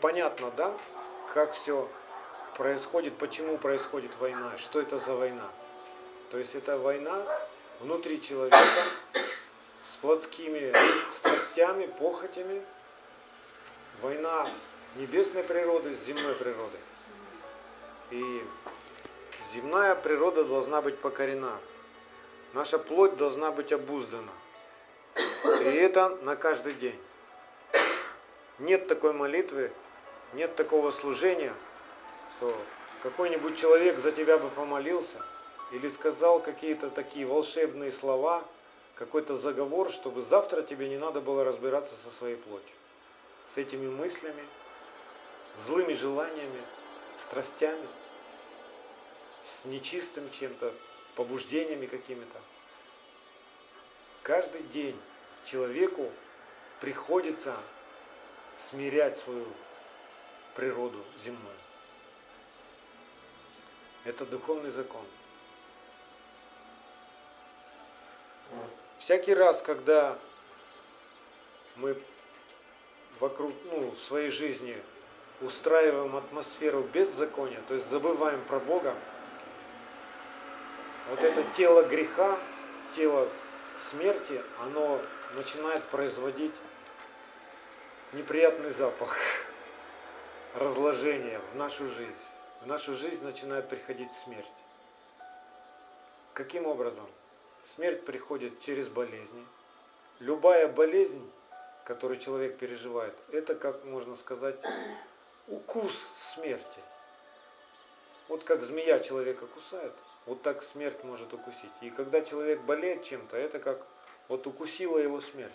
понятно, 0.00 0.50
да, 0.52 0.74
как 1.32 1.52
все 1.54 1.88
происходит, 2.56 3.16
почему 3.16 3.58
происходит 3.58 4.12
война, 4.20 4.56
что 4.58 4.80
это 4.80 4.98
за 4.98 5.14
война. 5.14 5.48
То 6.30 6.38
есть 6.38 6.54
это 6.54 6.78
война 6.78 7.24
внутри 7.80 8.20
человека 8.20 8.58
с 9.84 9.96
плотскими 9.96 10.72
страстями, 11.12 11.86
похотями, 11.86 12.62
война 14.02 14.48
небесной 14.96 15.42
природы 15.42 15.94
с 15.94 16.04
земной 16.04 16.34
природой. 16.34 16.80
И 18.10 18.44
земная 19.54 19.94
природа 19.94 20.44
должна 20.44 20.82
быть 20.82 20.98
покорена. 20.98 21.56
Наша 22.52 22.78
плоть 22.78 23.16
должна 23.16 23.50
быть 23.52 23.72
обуздана. 23.72 24.32
И 25.44 25.68
это 25.76 26.08
на 26.22 26.36
каждый 26.36 26.74
день. 26.74 26.98
Нет 28.58 28.86
такой 28.88 29.12
молитвы, 29.12 29.70
нет 30.32 30.54
такого 30.56 30.90
служения, 30.90 31.52
что 32.32 32.54
какой-нибудь 33.02 33.56
человек 33.56 33.98
за 33.98 34.12
тебя 34.12 34.38
бы 34.38 34.48
помолился 34.48 35.18
или 35.72 35.88
сказал 35.88 36.40
какие-то 36.40 36.90
такие 36.90 37.26
волшебные 37.26 37.92
слова, 37.92 38.44
какой-то 38.94 39.36
заговор, 39.36 39.90
чтобы 39.90 40.22
завтра 40.22 40.62
тебе 40.62 40.88
не 40.88 40.98
надо 40.98 41.20
было 41.20 41.44
разбираться 41.44 41.94
со 42.04 42.16
своей 42.16 42.36
плотью, 42.36 42.76
с 43.52 43.56
этими 43.56 43.88
мыслями, 43.88 44.44
злыми 45.58 45.94
желаниями, 45.94 46.62
страстями, 47.18 47.86
с 49.46 49.64
нечистым 49.64 50.30
чем-то, 50.30 50.72
побуждениями 51.16 51.86
какими-то. 51.86 52.40
Каждый 54.22 54.62
день 54.64 54.98
человеку 55.44 56.10
приходится 56.80 57.56
смирять 58.58 59.18
свою 59.18 59.46
природу 60.54 61.02
земную. 61.18 61.56
Это 64.04 64.24
духовный 64.26 64.70
закон. 64.70 65.04
Всякий 68.98 69.34
раз, 69.34 69.60
когда 69.60 70.18
мы 71.76 71.96
вокруг, 73.20 73.52
ну, 73.64 73.90
в 73.90 73.98
своей 73.98 74.30
жизни 74.30 74.76
устраиваем 75.40 76.16
атмосферу 76.16 76.82
беззакония, 76.82 77.60
то 77.68 77.74
есть 77.74 77.86
забываем 77.88 78.42
про 78.44 78.60
Бога, 78.60 78.94
вот 81.10 81.20
это 81.20 81.42
тело 81.52 81.82
греха, 81.82 82.38
тело 82.94 83.28
смерти, 83.78 84.40
оно 84.60 85.00
начинает 85.36 85.82
производить 85.84 86.54
неприятный 88.12 88.70
запах 88.70 89.16
разложения 90.54 91.40
в 91.52 91.56
нашу 91.56 91.86
жизнь. 91.86 92.14
В 92.62 92.66
нашу 92.66 92.94
жизнь 92.94 93.22
начинает 93.22 93.68
приходить 93.68 94.12
смерть. 94.14 94.52
Каким 96.32 96.66
образом? 96.66 97.06
Смерть 97.62 98.04
приходит 98.04 98.60
через 98.60 98.88
болезни. 98.88 99.44
Любая 100.20 100.68
болезнь, 100.68 101.30
которую 101.84 102.18
человек 102.18 102.56
переживает, 102.56 103.14
это, 103.32 103.54
как 103.54 103.84
можно 103.84 104.16
сказать, 104.16 104.58
укус 105.48 106.08
смерти. 106.16 106.80
Вот 108.28 108.44
как 108.44 108.62
змея 108.62 108.98
человека 109.00 109.46
кусает, 109.46 109.92
вот 110.26 110.42
так 110.42 110.62
смерть 110.62 111.04
может 111.04 111.32
укусить. 111.32 111.72
И 111.80 111.90
когда 111.90 112.22
человек 112.22 112.60
болеет 112.62 113.02
чем-то, 113.02 113.36
это 113.36 113.58
как 113.58 113.86
вот 114.28 114.46
укусила 114.46 114.98
его 114.98 115.20
смерть. 115.20 115.52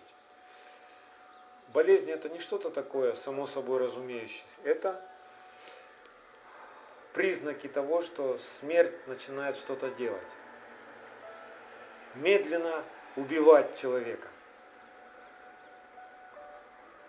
Болезнь 1.73 2.12
это 2.12 2.29
не 2.29 2.39
что-то 2.39 2.69
такое, 2.69 3.15
само 3.15 3.45
собой 3.45 3.79
разумеющееся. 3.79 4.60
Это 4.63 5.01
признаки 7.13 7.67
того, 7.67 8.01
что 8.01 8.38
смерть 8.39 9.08
начинает 9.08 9.55
что-то 9.55 9.89
делать. 9.91 10.21
Медленно 12.15 12.84
убивать 13.15 13.79
человека. 13.79 14.27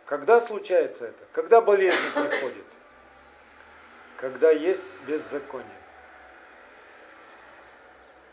Когда 0.05 0.41
случается 0.41 1.07
это? 1.07 1.25
Когда 1.33 1.61
болезнь 1.61 1.97
приходит? 2.15 2.67
Когда 4.17 4.51
есть 4.51 4.93
беззаконие. 5.07 5.80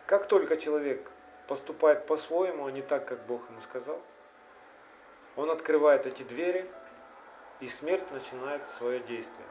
Как 0.08 0.26
только 0.26 0.56
человек 0.56 1.06
поступает 1.48 2.08
по-своему, 2.08 2.65
а 2.65 2.72
не 2.72 2.82
так, 2.82 3.06
как 3.06 3.26
Бог 3.26 3.50
ему 3.50 3.60
сказал, 3.60 4.02
он 5.36 5.52
открывает 5.52 6.06
эти 6.06 6.24
двери, 6.24 6.65
и 7.60 7.67
смерть 7.67 8.10
начинает 8.12 8.62
свое 8.78 9.02
действие. 9.02 9.48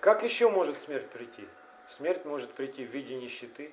Как 0.00 0.22
еще 0.22 0.50
может 0.50 0.76
смерть 0.76 1.08
прийти? 1.08 1.48
Смерть 1.88 2.26
может 2.26 2.52
прийти 2.52 2.84
в 2.84 2.90
виде 2.90 3.14
нищеты, 3.14 3.72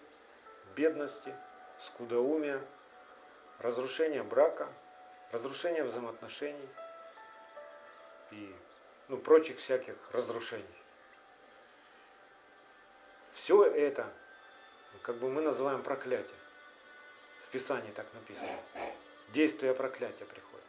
бедности, 0.76 1.36
скудоумия, 1.80 2.62
разрушения 3.60 4.24
брака, 4.24 4.70
разрушения 5.34 5.84
взаимоотношений 5.84 6.70
и 8.32 8.56
ну, 9.10 9.18
прочих 9.18 9.58
всяких 9.58 9.96
разрушений. 10.14 10.64
Все 13.34 13.66
это, 13.66 14.08
как 15.02 15.16
бы 15.16 15.30
мы 15.30 15.42
называем 15.42 15.82
проклятие. 15.82 16.38
В 17.46 17.50
Писании 17.50 17.92
так 17.92 18.06
написано. 18.14 18.58
Действие 19.34 19.74
проклятия 19.74 20.26
приходит. 20.26 20.66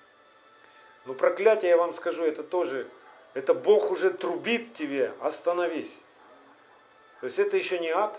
Но 1.07 1.15
проклятие, 1.15 1.71
я 1.71 1.77
вам 1.77 1.95
скажу, 1.95 2.25
это 2.25 2.43
тоже, 2.43 2.89
это 3.35 3.55
Бог 3.55 3.91
уже 3.91 4.11
трубит 4.11 4.75
тебе, 4.75 5.13
остановись. 5.21 5.93
То 7.21 7.27
есть 7.27 7.39
это 7.39 7.57
еще 7.57 7.79
не 7.79 7.91
ад, 7.91 8.19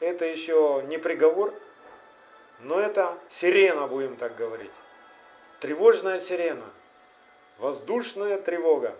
это 0.00 0.24
еще 0.24 0.82
не 0.86 0.98
приговор, 0.98 1.54
но 2.60 2.80
это 2.80 3.18
сирена, 3.28 3.86
будем 3.86 4.16
так 4.16 4.36
говорить. 4.36 4.70
Тревожная 5.60 6.18
сирена, 6.18 6.68
воздушная 7.58 8.40
тревога. 8.40 8.96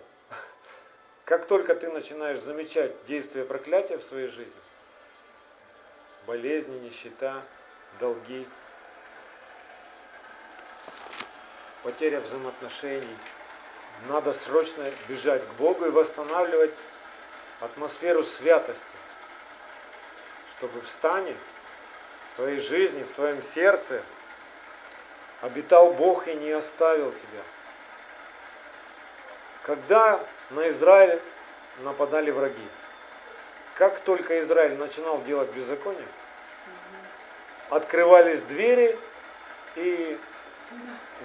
Как 1.24 1.46
только 1.46 1.74
ты 1.74 1.88
начинаешь 1.88 2.40
замечать 2.40 2.92
действие 3.06 3.44
проклятия 3.44 3.98
в 3.98 4.02
своей 4.02 4.28
жизни, 4.28 4.61
болезни, 6.26 6.78
нищета, 6.78 7.42
долги, 7.98 8.46
потеря 11.82 12.20
взаимоотношений. 12.20 13.16
Надо 14.08 14.32
срочно 14.32 14.84
бежать 15.08 15.46
к 15.46 15.52
Богу 15.54 15.86
и 15.86 15.90
восстанавливать 15.90 16.74
атмосферу 17.60 18.22
святости, 18.22 18.82
чтобы 20.50 20.80
в 20.80 20.88
стане, 20.88 21.36
в 22.32 22.36
твоей 22.36 22.58
жизни, 22.58 23.02
в 23.02 23.12
твоем 23.12 23.42
сердце 23.42 24.02
обитал 25.40 25.92
Бог 25.92 26.28
и 26.28 26.34
не 26.34 26.50
оставил 26.50 27.12
тебя. 27.12 27.42
Когда 29.64 30.24
на 30.50 30.68
Израиль 30.68 31.20
нападали 31.80 32.30
враги, 32.30 32.68
как 33.76 34.00
только 34.00 34.40
Израиль 34.40 34.76
начинал 34.76 35.22
делать 35.22 35.50
беззаконие, 35.52 36.06
открывались 37.70 38.40
двери 38.42 38.98
и 39.76 40.18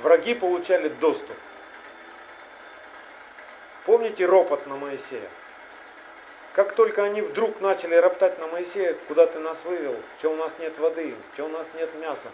враги 0.02 0.34
получали 0.34 0.90
доступ. 0.90 1.36
Помните 3.86 4.26
ропот 4.26 4.66
на 4.68 4.76
Моисея? 4.76 5.30
Как 6.54 6.74
только 6.74 7.04
они 7.04 7.22
вдруг 7.22 7.62
начали 7.62 7.96
роптать 7.96 8.40
на 8.40 8.48
Моисея, 8.48 8.96
куда 9.08 9.28
ты 9.28 9.40
нас 9.40 9.64
вывел, 9.64 9.96
что 10.18 10.32
у 10.32 10.36
нас 10.36 10.52
нет 10.60 10.78
воды, 10.80 11.16
что 11.34 11.46
у 11.46 11.50
нас 11.50 11.68
нет 11.76 11.94
мяса, 12.02 12.28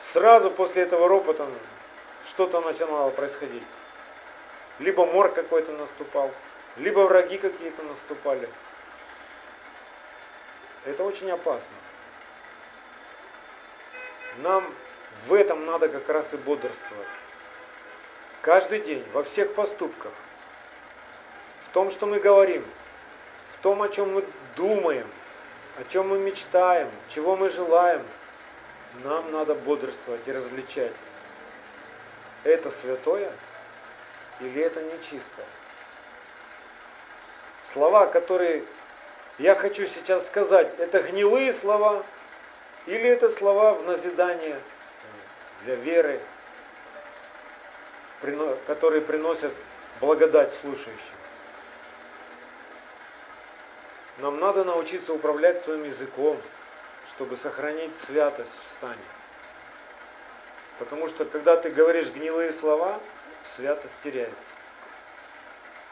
сразу 0.00 0.50
после 0.50 0.82
этого 0.82 1.08
ропота 1.08 1.46
что-то 2.26 2.60
начинало 2.60 3.10
происходить. 3.10 3.62
Либо 4.80 5.06
мор 5.06 5.32
какой-то 5.32 5.72
наступал, 5.72 6.30
либо 6.76 7.00
враги 7.00 7.38
какие-то 7.38 7.82
наступали. 7.84 8.48
Это 10.86 11.02
очень 11.04 11.30
опасно. 11.30 11.76
Нам 14.38 14.64
в 15.26 15.34
этом 15.34 15.66
надо 15.66 15.88
как 15.88 16.08
раз 16.08 16.32
и 16.32 16.36
бодрствовать. 16.36 17.08
Каждый 18.40 18.80
день, 18.80 19.04
во 19.12 19.22
всех 19.24 19.54
поступках. 19.54 20.12
том, 21.72 21.90
что 21.90 22.06
мы 22.06 22.20
говорим, 22.20 22.64
в 23.52 23.62
том, 23.62 23.82
о 23.82 23.88
чем 23.90 24.14
мы 24.14 24.24
думаем, 24.56 25.06
о 25.78 25.84
чем 25.84 26.08
мы 26.08 26.18
мечтаем, 26.18 26.88
чего 27.10 27.36
мы 27.36 27.50
желаем, 27.50 28.02
нам 29.04 29.30
надо 29.30 29.54
бодрствовать 29.54 30.26
и 30.26 30.32
различать. 30.32 30.92
Это 32.44 32.70
святое 32.70 33.30
или 34.40 34.62
это 34.62 34.80
нечистое? 34.82 35.46
Слова, 37.64 38.06
которые 38.06 38.64
я 39.38 39.54
хочу 39.54 39.86
сейчас 39.86 40.26
сказать, 40.26 40.72
это 40.78 41.00
гнилые 41.00 41.52
слова 41.52 42.04
или 42.86 43.08
это 43.08 43.28
слова 43.28 43.74
в 43.74 43.84
назидание 43.86 44.58
для 45.64 45.74
веры, 45.76 46.20
которые 48.66 49.02
приносят 49.02 49.52
благодать 50.00 50.54
слушающим. 50.54 51.16
Нам 54.18 54.40
надо 54.40 54.64
научиться 54.64 55.12
управлять 55.12 55.60
своим 55.60 55.84
языком, 55.84 56.40
чтобы 57.06 57.36
сохранить 57.36 57.92
святость 57.98 58.58
в 58.64 58.68
стане. 58.68 58.96
Потому 60.78 61.08
что 61.08 61.24
когда 61.26 61.56
ты 61.56 61.70
говоришь 61.70 62.10
гнилые 62.10 62.52
слова, 62.52 62.98
святость 63.44 63.94
теряется. 64.02 64.34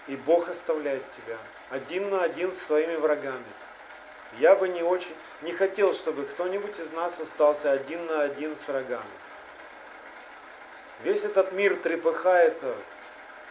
И 0.07 0.17
Бог 0.17 0.49
оставляет 0.49 1.03
тебя 1.13 1.39
один 1.71 2.11
на 2.11 2.23
один 2.23 2.53
с 2.53 2.59
своими 2.59 2.97
врагами. 2.97 3.45
Я 4.39 4.55
бы 4.55 4.69
не 4.69 4.83
очень, 4.83 5.15
не 5.43 5.53
хотел, 5.53 5.95
чтобы 5.95 6.25
кто-нибудь 6.25 6.79
из 6.79 6.93
нас 6.93 7.13
остался 7.21 7.71
один 7.73 8.05
на 8.07 8.23
один 8.23 8.57
с 8.57 8.69
врагами. 8.69 9.05
Весь 11.03 11.25
этот 11.25 11.53
мир 11.53 11.77
трепыхается 11.77 12.75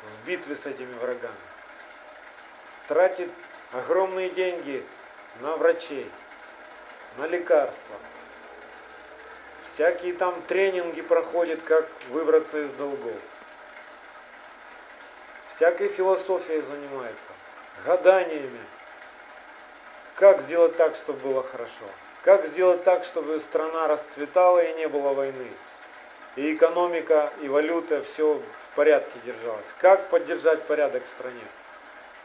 в 0.03 0.27
битве 0.27 0.55
с 0.55 0.65
этими 0.65 0.93
врагами. 0.95 1.35
Тратит 2.87 3.29
огромные 3.71 4.29
деньги 4.29 4.85
на 5.41 5.55
врачей, 5.55 6.09
на 7.17 7.27
лекарства. 7.27 7.95
Всякие 9.65 10.13
там 10.13 10.39
тренинги 10.43 11.01
проходят, 11.01 11.61
как 11.63 11.89
выбраться 12.09 12.61
из 12.61 12.71
долгов. 12.73 13.19
Всякой 15.55 15.87
философией 15.87 16.61
занимается, 16.61 17.31
гаданиями. 17.85 18.59
Как 20.15 20.41
сделать 20.41 20.75
так, 20.77 20.95
чтобы 20.95 21.19
было 21.19 21.43
хорошо? 21.43 21.85
Как 22.23 22.45
сделать 22.47 22.83
так, 22.83 23.03
чтобы 23.03 23.39
страна 23.39 23.87
расцветала 23.87 24.63
и 24.63 24.73
не 24.73 24.87
было 24.87 25.13
войны? 25.13 25.51
И 26.35 26.55
экономика, 26.55 27.31
и 27.41 27.49
валюта, 27.49 28.01
все 28.01 28.33
в 28.33 28.75
порядке 28.75 29.19
держалось. 29.25 29.67
Как 29.77 30.09
поддержать 30.09 30.63
порядок 30.63 31.05
в 31.05 31.09
стране? 31.09 31.45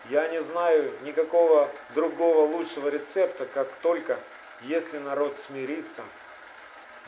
Я 0.08 0.28
не 0.28 0.40
знаю 0.40 0.90
никакого 1.02 1.68
другого 1.94 2.46
лучшего 2.46 2.88
рецепта, 2.88 3.44
как 3.44 3.68
только 3.82 4.18
если 4.62 4.98
народ 4.98 5.36
смирится 5.36 6.02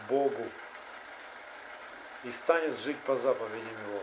Богу 0.09 0.45
и 2.25 2.31
станет 2.31 2.79
жить 2.79 2.99
по 2.99 3.17
заповедям 3.17 3.69
Его. 3.89 4.03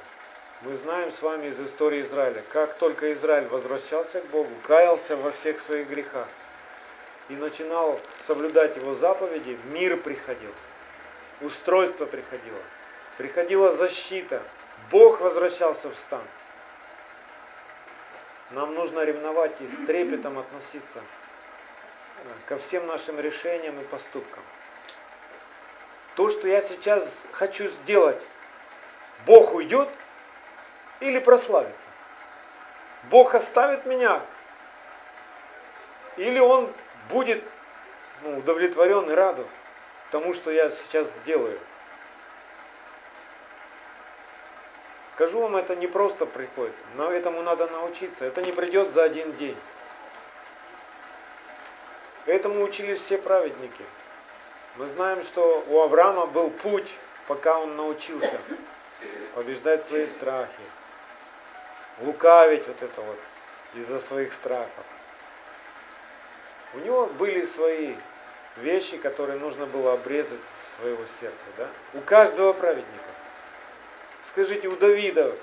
Мы 0.62 0.76
знаем 0.76 1.12
с 1.12 1.22
вами 1.22 1.48
из 1.48 1.60
истории 1.60 2.02
Израиля, 2.02 2.43
как 2.52 2.74
только 2.80 3.12
Израиль 3.12 3.48
возвращался 3.48 4.22
к 4.22 4.26
Богу, 4.30 4.50
каялся 4.63 5.15
во 5.15 5.32
всех 5.32 5.60
своих 5.60 5.88
грехах 5.88 6.28
и 7.30 7.36
начинал 7.36 8.00
соблюдать 8.22 8.76
Его 8.76 8.96
заповеди, 8.96 9.56
мир 9.65 9.98
приходил, 9.98 10.52
устройство 11.41 12.08
приходило, 12.08 12.58
приходила 13.17 13.72
защита, 13.72 14.41
Бог 14.89 15.22
возвращался 15.22 15.91
в 15.91 15.96
стан. 15.96 16.24
Нам 18.50 18.74
нужно 18.74 19.04
ревновать 19.04 19.62
и 19.62 19.67
с 19.67 19.76
трепетом 19.86 20.39
относиться 20.39 21.04
ко 22.48 22.58
всем 22.58 22.88
нашим 22.88 23.20
решениям 23.20 23.80
и 23.80 23.84
поступкам. 23.84 24.43
То, 26.15 26.32
что 26.32 26.48
я 26.48 26.62
сейчас 26.62 27.22
хочу 27.32 27.67
сделать, 27.67 28.26
Бог 29.28 29.54
уйдет 29.54 29.89
или 31.00 31.20
прославится? 31.20 31.80
Бог 33.10 33.36
оставит 33.36 33.86
меня 33.86 34.22
или 36.18 36.40
Он 36.40 36.72
будет 37.10 37.44
ну, 38.24 38.40
удовлетворен 38.40 39.10
и 39.10 39.14
рад 39.14 39.38
тому, 40.12 40.34
что 40.34 40.52
я 40.52 40.70
сейчас 40.72 41.08
сделаю? 41.22 41.58
Скажу 45.14 45.42
вам, 45.42 45.56
это 45.56 45.76
не 45.76 45.88
просто 45.88 46.26
приходит, 46.26 46.76
но 46.96 47.12
этому 47.12 47.42
надо 47.42 47.68
научиться. 47.68 48.26
Это 48.26 48.42
не 48.44 48.52
придет 48.52 48.92
за 48.92 49.04
один 49.04 49.32
день. 49.34 49.58
Этому 52.28 52.64
учились 52.64 53.00
все 53.00 53.18
праведники. 53.18 53.84
Мы 54.76 54.86
знаем, 54.86 55.24
что 55.24 55.64
у 55.70 55.82
Авраама 55.82 56.28
был 56.28 56.52
путь, 56.52 56.94
пока 57.28 57.58
он 57.58 57.76
научился 57.76 58.40
побеждать 59.34 59.88
свои 59.88 60.06
страхи, 60.06 60.52
лукавить 62.00 62.68
вот 62.68 62.82
это 62.82 63.02
вот 63.02 63.20
из-за 63.76 64.00
своих 64.00 64.34
страхов. 64.34 64.86
У 66.74 66.80
него 66.80 67.08
были 67.08 67.46
свои 67.46 67.96
вещи, 68.58 68.98
которые 68.98 69.40
нужно 69.40 69.66
было 69.66 69.94
обрезать 69.94 70.40
своего 70.80 71.04
сердца. 71.20 71.46
Да? 71.58 71.68
У 71.94 72.02
каждого 72.02 72.54
праведника. 72.54 73.10
Скажите, 74.28 74.68
у 74.68 74.76
Давида 74.76 75.34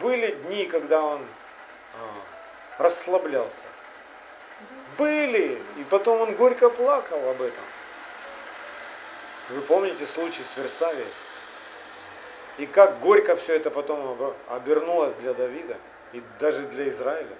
были 0.00 0.32
дни, 0.32 0.66
когда 0.66 1.02
он 1.02 1.24
а, 1.94 2.82
расслаблялся? 2.82 3.52
Были. 4.96 5.62
И 5.76 5.84
потом 5.90 6.20
он 6.22 6.34
горько 6.34 6.68
плакал 6.70 7.28
об 7.28 7.40
этом. 7.40 7.64
Вы 9.50 9.60
помните 9.62 10.04
случай 10.06 10.42
с 10.42 10.56
Версавией? 10.56 11.06
И 12.58 12.66
как 12.66 12.98
горько 13.00 13.36
все 13.36 13.54
это 13.54 13.70
потом 13.70 14.34
обернулось 14.48 15.14
для 15.14 15.32
Давида 15.32 15.76
и 16.12 16.22
даже 16.40 16.66
для 16.66 16.88
Израиля. 16.88 17.36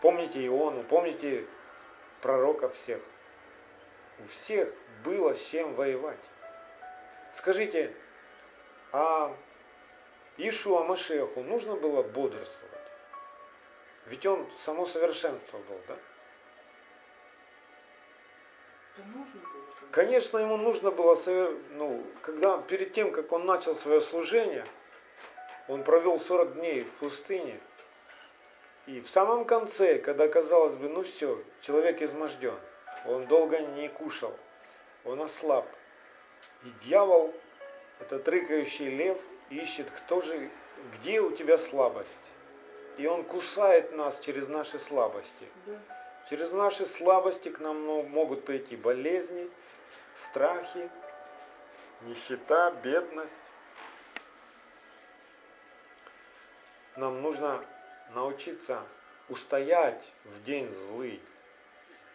Помните 0.00 0.44
Иону, 0.46 0.82
помните 0.84 1.44
пророков 2.20 2.74
всех. 2.76 3.00
У 4.20 4.28
всех 4.28 4.72
было 5.04 5.34
с 5.34 5.44
чем 5.44 5.74
воевать. 5.74 6.18
Скажите, 7.34 7.92
а 8.92 9.34
Ишуа 10.36 10.84
Машеху 10.84 11.42
нужно 11.42 11.74
было 11.74 12.02
бодрствовать? 12.02 12.70
Ведь 14.06 14.26
он 14.26 14.46
само 14.58 14.86
совершенство 14.86 15.58
был, 15.58 15.80
да? 15.88 15.96
Конечно, 19.92 20.38
ему 20.38 20.56
нужно 20.56 20.90
было, 20.90 21.18
ну, 21.72 22.02
когда 22.22 22.56
перед 22.56 22.94
тем, 22.94 23.12
как 23.12 23.30
он 23.30 23.44
начал 23.44 23.74
свое 23.74 24.00
служение, 24.00 24.64
он 25.68 25.84
провел 25.84 26.18
40 26.18 26.54
дней 26.54 26.80
в 26.80 26.90
пустыне. 26.92 27.60
И 28.86 29.02
в 29.02 29.10
самом 29.10 29.44
конце, 29.44 29.98
когда 29.98 30.28
казалось 30.28 30.74
бы, 30.76 30.88
ну 30.88 31.02
все, 31.02 31.38
человек 31.60 32.00
изможден, 32.00 32.54
он 33.06 33.26
долго 33.26 33.58
не 33.60 33.90
кушал, 33.90 34.34
он 35.04 35.20
ослаб. 35.20 35.68
И 36.64 36.70
дьявол, 36.86 37.34
этот 38.00 38.26
рыкающий 38.26 38.88
лев, 38.88 39.18
ищет, 39.50 39.90
кто 39.90 40.22
же, 40.22 40.48
где 40.94 41.20
у 41.20 41.32
тебя 41.32 41.58
слабость. 41.58 42.32
И 42.96 43.06
он 43.06 43.24
кусает 43.24 43.94
нас 43.94 44.20
через 44.20 44.48
наши 44.48 44.78
слабости. 44.78 45.46
Через 46.30 46.50
наши 46.52 46.86
слабости 46.86 47.50
к 47.50 47.60
нам 47.60 47.82
могут 48.08 48.46
прийти 48.46 48.74
болезни, 48.74 49.50
страхи, 50.14 50.90
нищета, 52.02 52.70
бедность. 52.82 53.32
Нам 56.96 57.22
нужно 57.22 57.64
научиться 58.10 58.82
устоять 59.28 60.12
в 60.24 60.42
день 60.44 60.72
злый, 60.74 61.22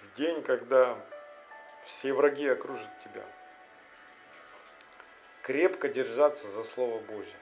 в 0.02 0.18
день, 0.18 0.44
когда 0.44 0.98
все 1.84 2.14
враги 2.14 2.48
окружат 2.48 2.90
тебя. 3.04 3.24
Крепко 5.42 5.90
держаться 5.90 6.48
за 6.50 6.64
Слово 6.64 7.00
Божье. 7.00 7.40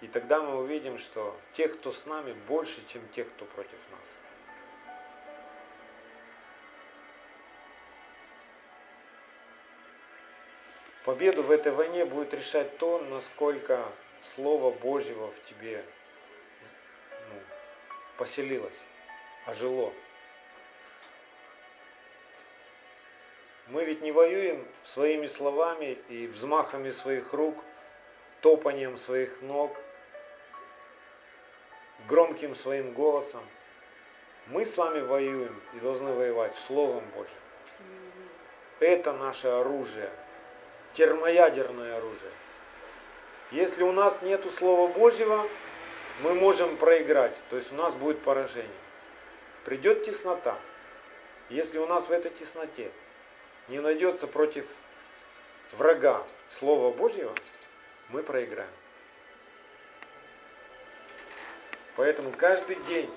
И 0.00 0.08
тогда 0.08 0.40
мы 0.40 0.58
увидим, 0.58 0.98
что 0.98 1.38
тех, 1.52 1.78
кто 1.78 1.92
с 1.92 2.06
нами, 2.06 2.32
больше, 2.46 2.86
чем 2.86 3.06
тех, 3.08 3.28
кто 3.30 3.44
против 3.46 3.78
нас. 3.90 4.19
Победу 11.10 11.42
в 11.42 11.50
этой 11.50 11.72
войне 11.72 12.04
будет 12.04 12.32
решать 12.32 12.78
то, 12.78 13.00
насколько 13.10 13.84
Слово 14.22 14.70
Божьего 14.70 15.32
в 15.32 15.42
тебе 15.42 15.84
ну, 17.10 17.40
поселилось, 18.16 18.78
ожило. 19.44 19.92
Мы 23.66 23.84
ведь 23.84 24.02
не 24.02 24.12
воюем 24.12 24.64
своими 24.84 25.26
словами 25.26 25.98
и 26.08 26.28
взмахами 26.28 26.92
своих 26.92 27.32
рук, 27.32 27.58
топанием 28.40 28.96
своих 28.96 29.42
ног, 29.42 29.76
громким 32.06 32.54
своим 32.54 32.92
голосом. 32.92 33.42
Мы 34.46 34.64
с 34.64 34.76
вами 34.76 35.00
воюем 35.00 35.60
и 35.74 35.80
должны 35.80 36.12
воевать 36.12 36.54
Словом 36.54 37.02
Божьим. 37.16 37.34
Это 38.78 39.12
наше 39.12 39.48
оружие, 39.48 40.12
термоядерное 40.92 41.96
оружие. 41.96 42.32
Если 43.50 43.82
у 43.82 43.92
нас 43.92 44.20
нет 44.22 44.44
Слова 44.56 44.92
Божьего, 44.92 45.48
мы 46.22 46.34
можем 46.34 46.76
проиграть, 46.76 47.34
то 47.48 47.56
есть 47.56 47.72
у 47.72 47.74
нас 47.74 47.94
будет 47.94 48.20
поражение. 48.20 48.70
Придет 49.64 50.04
теснота. 50.04 50.56
Если 51.48 51.78
у 51.78 51.86
нас 51.86 52.06
в 52.06 52.12
этой 52.12 52.30
тесноте 52.30 52.90
не 53.68 53.80
найдется 53.80 54.26
против 54.26 54.66
врага 55.72 56.24
Слова 56.48 56.92
Божьего, 56.92 57.34
мы 58.10 58.22
проиграем. 58.22 58.70
Поэтому 61.96 62.30
каждый 62.32 62.76
день 62.88 63.10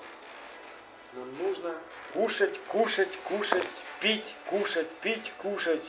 нам 1.14 1.38
нужно 1.38 1.74
кушать, 2.12 2.58
кушать, 2.68 3.16
кушать, 3.24 3.64
пить, 4.00 4.34
кушать, 4.46 4.90
пить, 5.00 5.32
кушать 5.38 5.82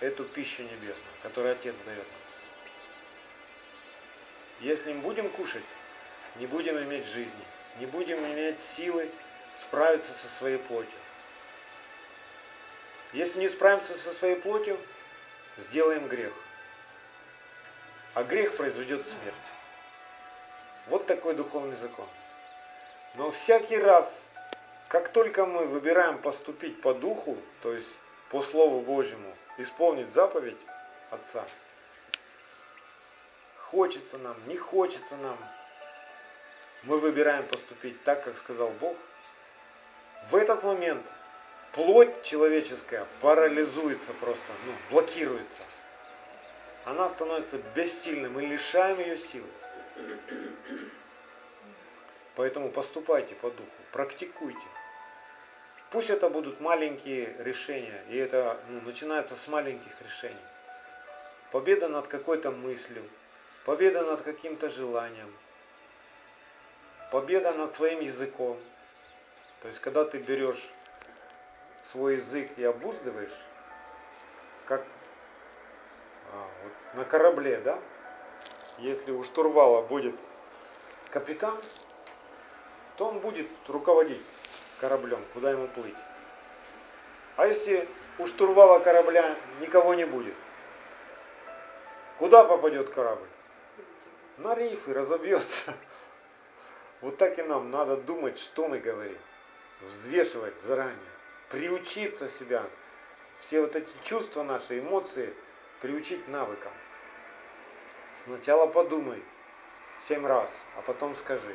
эту 0.00 0.24
пищу 0.24 0.62
небесную, 0.62 0.96
которую 1.22 1.52
Отец 1.52 1.74
дает 1.84 1.98
нам. 1.98 2.20
Если 4.60 4.92
не 4.92 5.00
будем 5.00 5.28
кушать, 5.30 5.64
не 6.36 6.46
будем 6.46 6.78
иметь 6.78 7.06
жизни, 7.06 7.44
не 7.78 7.86
будем 7.86 8.18
иметь 8.18 8.60
силы 8.76 9.10
справиться 9.62 10.12
со 10.12 10.28
своей 10.38 10.58
плотью. 10.58 10.98
Если 13.12 13.40
не 13.40 13.48
справимся 13.48 13.96
со 13.96 14.12
своей 14.12 14.36
плотью, 14.36 14.78
сделаем 15.56 16.08
грех. 16.08 16.32
А 18.14 18.22
грех 18.22 18.56
произведет 18.56 19.06
смерть. 19.06 19.34
Вот 20.88 21.06
такой 21.06 21.34
духовный 21.34 21.76
закон. 21.76 22.06
Но 23.14 23.30
всякий 23.30 23.78
раз, 23.78 24.12
как 24.88 25.12
только 25.12 25.46
мы 25.46 25.66
выбираем 25.66 26.18
поступить 26.18 26.80
по 26.80 26.94
духу, 26.94 27.36
то 27.62 27.72
есть 27.72 27.88
по 28.30 28.42
Слову 28.42 28.80
Божьему, 28.80 29.34
исполнить 29.58 30.12
заповедь 30.12 30.58
Отца, 31.10 31.44
хочется 33.56 34.18
нам, 34.18 34.36
не 34.46 34.56
хочется 34.56 35.16
нам, 35.16 35.38
мы 36.84 36.98
выбираем 36.98 37.46
поступить 37.46 38.02
так, 38.04 38.24
как 38.24 38.38
сказал 38.38 38.70
Бог, 38.80 38.96
в 40.30 40.36
этот 40.36 40.62
момент 40.62 41.04
плоть 41.72 42.22
человеческая 42.22 43.06
парализуется 43.20 44.12
просто, 44.20 44.52
ну, 44.66 44.72
блокируется. 44.90 45.62
Она 46.84 47.08
становится 47.08 47.58
бессильной, 47.74 48.28
мы 48.28 48.42
лишаем 48.42 48.98
ее 48.98 49.16
силы. 49.16 49.48
Поэтому 52.36 52.70
поступайте 52.70 53.34
по 53.34 53.50
духу, 53.50 53.82
практикуйте. 53.92 54.60
Пусть 55.90 56.10
это 56.10 56.28
будут 56.28 56.60
маленькие 56.60 57.34
решения, 57.38 58.04
и 58.10 58.16
это 58.18 58.60
ну, 58.68 58.82
начинается 58.82 59.34
с 59.36 59.48
маленьких 59.48 60.02
решений. 60.02 60.36
Победа 61.50 61.88
над 61.88 62.08
какой-то 62.08 62.50
мыслью, 62.50 63.02
победа 63.64 64.02
над 64.02 64.20
каким-то 64.20 64.68
желанием, 64.68 65.34
победа 67.10 67.52
над 67.52 67.74
своим 67.74 68.00
языком. 68.00 68.58
То 69.62 69.68
есть, 69.68 69.80
когда 69.80 70.04
ты 70.04 70.18
берешь 70.18 70.70
свой 71.82 72.16
язык 72.16 72.50
и 72.58 72.64
обуздываешь, 72.64 73.36
как 74.66 74.84
а, 76.34 76.48
вот 76.62 76.72
на 76.96 77.04
корабле, 77.06 77.62
да, 77.64 77.78
если 78.76 79.10
у 79.10 79.24
штурвала 79.24 79.80
будет 79.80 80.14
капитан, 81.10 81.56
то 82.98 83.08
он 83.08 83.20
будет 83.20 83.48
руководить 83.68 84.20
кораблем, 84.80 85.24
куда 85.32 85.50
ему 85.50 85.68
плыть. 85.68 85.96
А 87.36 87.46
если 87.46 87.88
у 88.18 88.26
штурвала 88.26 88.80
корабля 88.80 89.36
никого 89.60 89.94
не 89.94 90.04
будет, 90.04 90.34
куда 92.18 92.44
попадет 92.44 92.90
корабль? 92.90 93.28
На 94.38 94.54
риф 94.54 94.88
и 94.88 94.92
разобьется. 94.92 95.74
Вот 97.00 97.16
так 97.16 97.38
и 97.38 97.42
нам 97.42 97.70
надо 97.70 97.96
думать, 97.96 98.40
что 98.40 98.66
мы 98.66 98.80
говорим. 98.80 99.18
Взвешивать 99.82 100.60
заранее. 100.62 100.98
Приучиться 101.48 102.28
себя. 102.28 102.64
Все 103.38 103.60
вот 103.60 103.76
эти 103.76 103.92
чувства 104.02 104.42
наши, 104.42 104.80
эмоции 104.80 105.32
приучить 105.80 106.26
навыкам. 106.26 106.72
Сначала 108.24 108.66
подумай 108.66 109.22
семь 110.00 110.26
раз, 110.26 110.52
а 110.76 110.82
потом 110.82 111.14
скажи. 111.14 111.54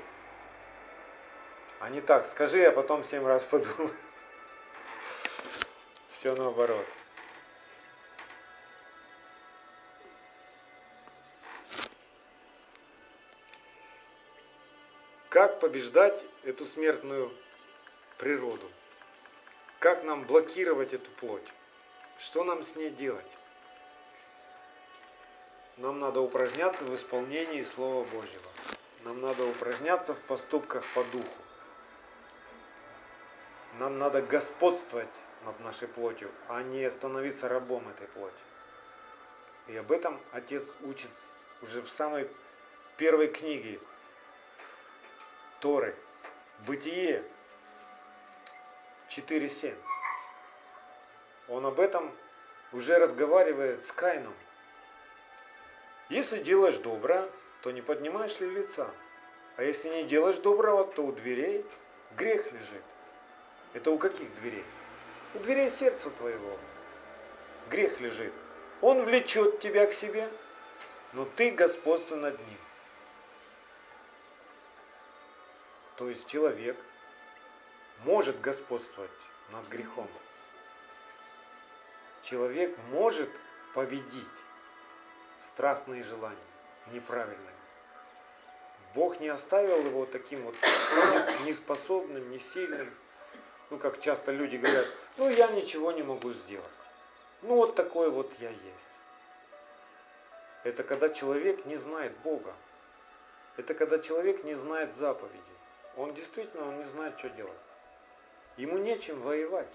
А 1.84 1.90
не 1.90 2.00
так, 2.00 2.26
скажи, 2.26 2.64
а 2.64 2.72
потом 2.72 3.04
семь 3.04 3.28
раз 3.28 3.44
подумай. 3.52 3.92
Все 6.08 6.34
наоборот. 6.34 6.86
Как 15.28 15.60
побеждать 15.60 16.26
эту 16.46 16.64
смертную 16.64 17.30
природу? 18.18 18.72
Как 19.80 20.06
нам 20.06 20.24
блокировать 20.24 20.94
эту 20.94 21.12
плоть? 21.12 21.52
Что 22.18 22.46
нам 22.46 22.64
с 22.64 22.78
ней 22.78 22.92
делать? 22.92 23.38
Нам 25.76 26.00
надо 26.00 26.22
упражняться 26.22 26.86
в 26.86 26.96
исполнении 26.96 27.66
Слова 27.66 28.06
Божьего. 28.06 28.50
Нам 29.04 29.20
надо 29.20 29.44
упражняться 29.44 30.14
в 30.14 30.20
поступках 30.22 30.86
по 30.96 31.04
духу. 31.12 31.44
Нам 33.84 33.98
надо 33.98 34.22
господствовать 34.22 35.10
над 35.44 35.60
нашей 35.60 35.90
плотью, 35.90 36.32
а 36.48 36.64
не 36.64 36.90
становиться 36.90 37.50
рабом 37.50 37.86
этой 37.90 38.08
плоти. 38.08 38.34
И 39.68 39.76
об 39.76 39.92
этом 39.92 40.18
Отец 40.32 40.64
учит 40.84 41.10
уже 41.62 41.82
в 41.82 41.90
самой 41.90 42.30
первой 42.96 43.28
книге 43.28 43.82
Торы. 45.60 45.94
Бытие 46.66 47.26
4.7. 49.10 49.76
Он 51.50 51.66
об 51.66 51.78
этом 51.82 52.10
уже 52.72 52.98
разговаривает 52.98 53.86
с 53.86 53.92
Кайном. 53.92 54.34
Если 56.08 56.42
делаешь 56.42 56.78
доброе, 56.78 57.30
то 57.64 57.72
не 57.72 57.82
поднимаешь 57.82 58.40
ли 58.40 58.50
лица? 58.50 58.90
А 59.58 59.64
если 59.64 59.90
не 59.90 60.04
делаешь 60.06 60.38
доброго, 60.38 60.86
то 60.86 61.06
у 61.06 61.12
дверей 61.12 61.66
грех 62.16 62.50
лежит. 62.54 62.84
Это 63.74 63.92
у 63.92 63.98
каких 63.98 64.34
дверей? 64.42 64.66
У 65.36 65.40
дверей 65.40 65.70
сердца 65.70 66.10
твоего. 66.12 66.58
Грех 67.70 68.00
лежит. 68.00 68.34
Он 68.82 69.04
влечет 69.04 69.60
тебя 69.60 69.88
к 69.88 69.94
себе, 69.94 70.30
но 71.14 71.26
ты 71.26 71.52
господство 71.52 72.16
над 72.16 72.38
ним. 72.38 72.58
То 75.96 76.10
есть 76.10 76.28
человек 76.28 76.76
может 78.04 78.40
господствовать 78.42 79.12
над 79.52 79.68
грехом. 79.70 80.08
Человек 82.24 82.76
может 82.92 83.30
победить 83.74 84.28
страстные 85.42 86.04
желания, 86.04 86.38
неправильные. 86.92 87.38
Бог 88.96 89.20
не 89.20 89.28
оставил 89.30 89.86
его 89.86 90.06
таким 90.06 90.42
вот 90.44 90.56
неспособным, 91.46 92.32
несильным. 92.32 92.92
Ну, 93.74 93.80
как 93.80 94.00
часто 94.00 94.32
люди 94.32 94.58
говорят, 94.58 94.86
ну, 95.18 95.28
я 95.32 95.48
ничего 95.48 95.92
не 95.92 96.04
могу 96.04 96.32
сделать. 96.32 96.64
Ну, 97.42 97.56
вот 97.56 97.74
такой 97.74 98.12
вот 98.12 98.32
я 98.38 98.50
есть. 98.50 98.94
Это 100.64 100.84
когда 100.84 101.10
человек 101.10 101.66
не 101.66 101.76
знает 101.78 102.16
Бога. 102.20 102.54
Это 103.58 103.74
когда 103.74 103.98
человек 103.98 104.44
не 104.44 104.54
знает 104.54 104.96
заповеди. 104.96 105.42
Он 105.98 106.14
действительно 106.14 106.68
он 106.68 106.78
не 106.78 106.84
знает, 106.84 107.18
что 107.18 107.32
делать. 107.32 107.58
Ему 108.58 108.78
нечем 108.78 109.20
воевать. 109.22 109.74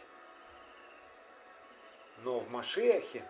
Но 2.18 2.38
в 2.38 2.49
Машиахе 2.53 3.24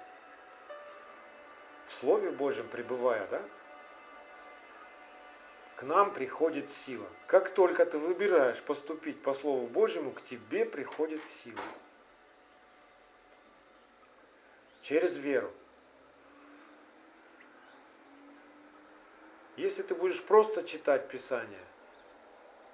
в 1.87 1.95
Слове 1.95 2.31
Божьем 2.31 2.69
пребывая, 2.69 3.27
да, 3.29 3.41
к 5.79 5.85
нам 5.85 6.13
приходит 6.13 6.71
сила. 6.71 7.07
Как 7.29 7.55
только 7.55 7.87
ты 7.87 7.99
выбираешь 7.99 8.61
поступить 8.61 9.23
по 9.23 9.33
Слову 9.33 9.69
Божьему, 9.69 10.11
к 10.11 10.21
тебе 10.23 10.65
приходит 10.65 11.25
сила. 11.25 11.63
Через 14.83 15.17
веру. 15.19 15.53
Если 19.57 19.85
ты 19.85 19.95
будешь 19.95 20.21
просто 20.25 20.65
читать 20.65 21.07
Писание, 21.07 21.65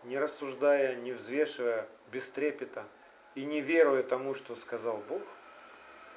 не 0.05 0.19
рассуждая, 0.19 0.97
не 0.97 1.13
взвешивая, 1.13 1.87
без 2.11 2.27
трепета 2.29 2.87
и 3.35 3.45
не 3.45 3.61
веруя 3.61 4.03
тому, 4.03 4.33
что 4.33 4.57
сказал 4.57 4.97
Бог, 5.11 5.23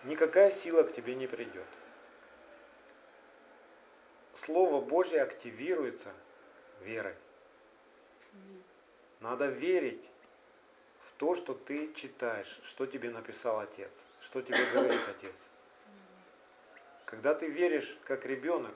никакая 0.06 0.52
сила 0.52 0.84
к 0.84 0.94
тебе 0.94 1.16
не 1.16 1.28
придет. 1.28 1.68
Слово 4.34 4.80
Божье 4.80 5.22
активируется 5.22 6.14
верой. 6.82 7.16
Надо 9.20 9.48
верить 9.48 10.06
в 11.02 11.12
то, 11.18 11.36
что 11.36 11.54
ты 11.54 11.92
читаешь, 11.94 12.60
что 12.64 12.86
тебе 12.86 13.10
написал 13.10 13.60
Отец, 13.60 13.92
что 14.22 14.42
тебе 14.42 14.60
говорит 14.74 15.02
Отец. 15.10 15.36
Когда 17.06 17.34
ты 17.34 17.48
веришь, 17.48 17.98
как 18.04 18.26
ребенок, 18.26 18.74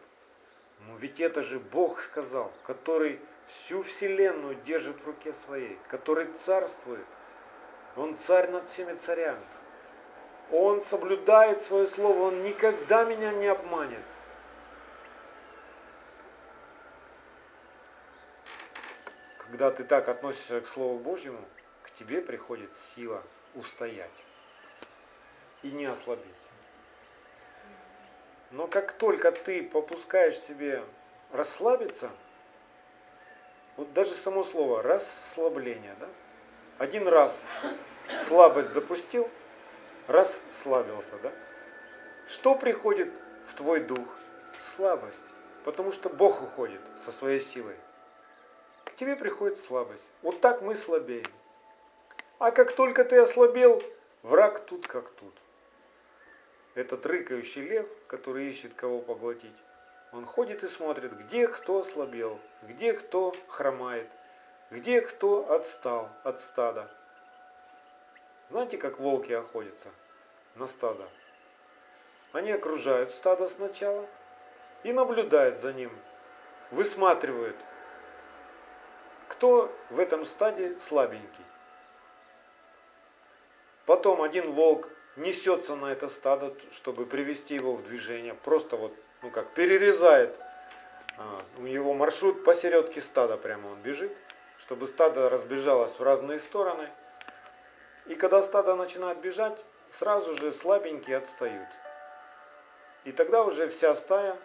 ну 0.88 0.98
ведь 0.98 1.20
это 1.20 1.44
же 1.44 1.60
Бог 1.60 2.02
сказал, 2.02 2.52
который 2.66 3.20
всю 3.46 3.84
вселенную 3.84 4.56
держит 4.66 5.00
в 5.02 5.06
руке 5.06 5.34
своей, 5.46 5.78
который 5.90 6.26
царствует. 6.28 7.06
Он 7.96 8.16
царь 8.18 8.50
над 8.50 8.70
всеми 8.70 8.96
царями. 8.96 9.46
Он 10.52 10.82
соблюдает 10.82 11.62
свое 11.62 11.88
слово, 11.88 12.24
он 12.24 12.44
никогда 12.44 13.04
меня 13.04 13.32
не 13.32 13.48
обманет. 13.48 14.04
Когда 19.52 19.70
ты 19.70 19.84
так 19.84 20.08
относишься 20.08 20.62
к 20.62 20.66
Слову 20.66 20.98
Божьему, 20.98 21.44
к 21.84 21.92
тебе 21.92 22.22
приходит 22.22 22.74
сила 22.74 23.22
устоять 23.54 24.24
и 25.62 25.70
не 25.72 25.84
ослабеть. 25.84 26.24
Но 28.52 28.68
как 28.68 28.94
только 28.94 29.34
ты 29.34 29.62
попускаешь 29.62 30.38
себе 30.38 30.82
расслабиться, 31.34 32.10
вот 33.76 33.92
даже 33.92 34.12
само 34.12 34.46
слово 34.46 34.82
расслабление, 34.84 35.98
да? 36.00 36.08
Один 36.78 37.06
раз 37.10 37.44
слабость 38.22 38.72
допустил, 38.72 39.30
расслабился, 40.08 41.18
да? 41.22 41.34
Что 42.30 42.56
приходит 42.56 43.12
в 43.48 43.54
твой 43.56 43.82
дух? 43.82 44.08
Слабость. 44.78 45.20
Потому 45.66 45.92
что 45.92 46.08
Бог 46.10 46.42
уходит 46.42 46.80
со 46.96 47.12
своей 47.12 47.42
силой. 47.42 47.76
К 48.92 48.96
тебе 48.96 49.16
приходит 49.16 49.58
слабость. 49.58 50.06
Вот 50.22 50.42
так 50.42 50.62
мы 50.62 50.76
слабеем. 50.76 51.26
А 52.40 52.52
как 52.52 52.74
только 52.74 53.06
ты 53.06 53.18
ослабел, 53.18 53.82
враг 54.22 54.66
тут 54.66 54.88
как 54.88 55.10
тут 55.12 55.34
этот 56.76 57.06
рыкающий 57.06 57.62
лев, 57.62 57.88
который 58.08 58.48
ищет 58.48 58.74
кого 58.74 59.00
поглотить, 59.00 59.56
он 60.12 60.26
ходит 60.26 60.64
и 60.64 60.68
смотрит, 60.68 61.14
где 61.14 61.48
кто 61.48 61.80
ослабел, 61.80 62.40
где 62.64 62.94
кто 62.94 63.34
хромает, 63.48 64.10
где 64.70 65.02
кто 65.02 65.52
отстал 65.52 66.10
от 66.24 66.42
стада. 66.42 66.90
Знаете, 68.50 68.78
как 68.78 69.00
волки 69.00 69.32
охотятся 69.32 69.90
на 70.56 70.68
стадо? 70.68 71.08
Они 72.34 72.52
окружают 72.52 73.12
стадо 73.12 73.48
сначала 73.48 74.06
и 74.84 74.92
наблюдают 74.92 75.60
за 75.60 75.74
ним, 75.74 75.92
высматривают, 76.72 77.58
кто 79.32 79.74
в 79.90 80.00
этом 80.00 80.26
стаде 80.26 80.78
слабенький. 80.80 81.46
Потом 83.86 84.22
один 84.22 84.52
волк 84.52 84.90
несется 85.16 85.76
на 85.76 85.92
это 85.92 86.10
стадо, 86.10 86.54
чтобы 86.72 87.06
привести 87.06 87.56
его 87.56 87.74
в 87.74 87.84
движение. 87.84 88.34
Просто 88.34 88.76
вот, 88.76 88.94
ну 89.22 89.32
как, 89.32 89.54
перерезает 89.54 90.38
а, 91.18 91.40
у 91.58 91.62
него 91.62 91.94
маршрут 91.94 92.44
посередке 92.44 93.00
стада 93.00 93.38
прямо 93.38 93.70
он 93.70 93.82
бежит, 93.82 94.16
чтобы 94.60 94.86
стадо 94.86 95.30
разбежалось 95.30 95.94
в 95.94 96.04
разные 96.04 96.40
стороны. 96.40 96.90
И 98.08 98.16
когда 98.16 98.42
стадо 98.42 98.76
начинает 98.76 99.20
бежать, 99.20 99.64
сразу 99.92 100.36
же 100.36 100.52
слабенькие 100.52 101.18
отстают. 101.18 101.70
И 103.06 103.14
тогда 103.14 103.44
уже 103.44 103.70
вся 103.70 103.96
стая 103.96 104.36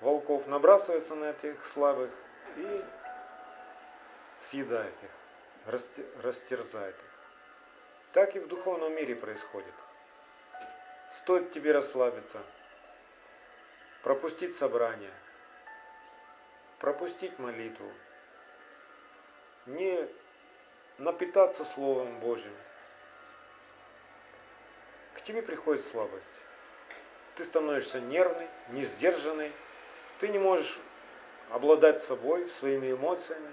волков 0.00 0.48
набрасывается 0.48 1.14
на 1.14 1.30
этих 1.30 1.64
слабых 1.64 2.10
и 2.56 2.84
съедает 4.40 4.94
их, 5.02 5.10
растерзает 6.22 6.96
их. 6.96 7.18
Так 8.12 8.36
и 8.36 8.40
в 8.40 8.48
духовном 8.48 8.94
мире 8.94 9.14
происходит. 9.14 9.74
Стоит 11.12 11.52
тебе 11.52 11.72
расслабиться, 11.72 12.42
пропустить 14.02 14.56
собрание, 14.56 15.12
пропустить 16.78 17.38
молитву, 17.38 17.90
не 19.66 20.08
напитаться 20.98 21.64
Словом 21.64 22.18
Божьим. 22.20 22.54
К 25.14 25.22
тебе 25.22 25.42
приходит 25.42 25.84
слабость. 25.84 26.26
Ты 27.34 27.44
становишься 27.44 28.00
нервный, 28.00 28.48
не 28.70 28.82
сдержанный. 28.84 29.52
Ты 30.20 30.28
не 30.28 30.38
можешь 30.38 30.80
обладать 31.50 32.02
собой, 32.02 32.48
своими 32.48 32.92
эмоциями. 32.92 33.52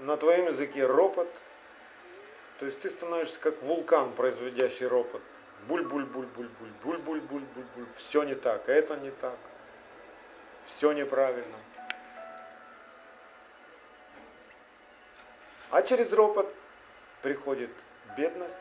На 0.00 0.16
твоем 0.16 0.46
языке 0.46 0.86
ропот. 0.86 1.28
То 2.58 2.66
есть 2.66 2.80
ты 2.80 2.90
становишься 2.90 3.38
как 3.40 3.62
вулкан, 3.62 4.12
производящий 4.12 4.86
ропот. 4.86 5.22
Буль-буль-буль-буль-буль, 5.68 6.70
буль-буль-буль-буль-буль. 6.82 7.86
Все 7.96 8.22
не 8.22 8.34
так, 8.34 8.68
это 8.68 8.96
не 8.96 9.10
так. 9.10 9.36
Все 10.64 10.92
неправильно. 10.92 11.56
А 15.70 15.82
через 15.82 16.12
ропот 16.12 16.52
приходит 17.22 17.70
бедность, 18.16 18.56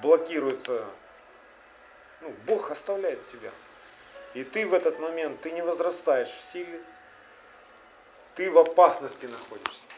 блокируется, 0.00 0.86
ну, 2.20 2.32
Бог 2.46 2.70
оставляет 2.70 3.26
тебя. 3.28 3.50
И 4.34 4.44
ты 4.44 4.66
в 4.66 4.74
этот 4.74 4.98
момент, 4.98 5.40
ты 5.42 5.50
не 5.50 5.62
возрастаешь 5.62 6.28
в 6.28 6.40
силе, 6.40 6.80
ты 8.34 8.50
в 8.50 8.58
опасности 8.58 9.26
находишься. 9.26 9.93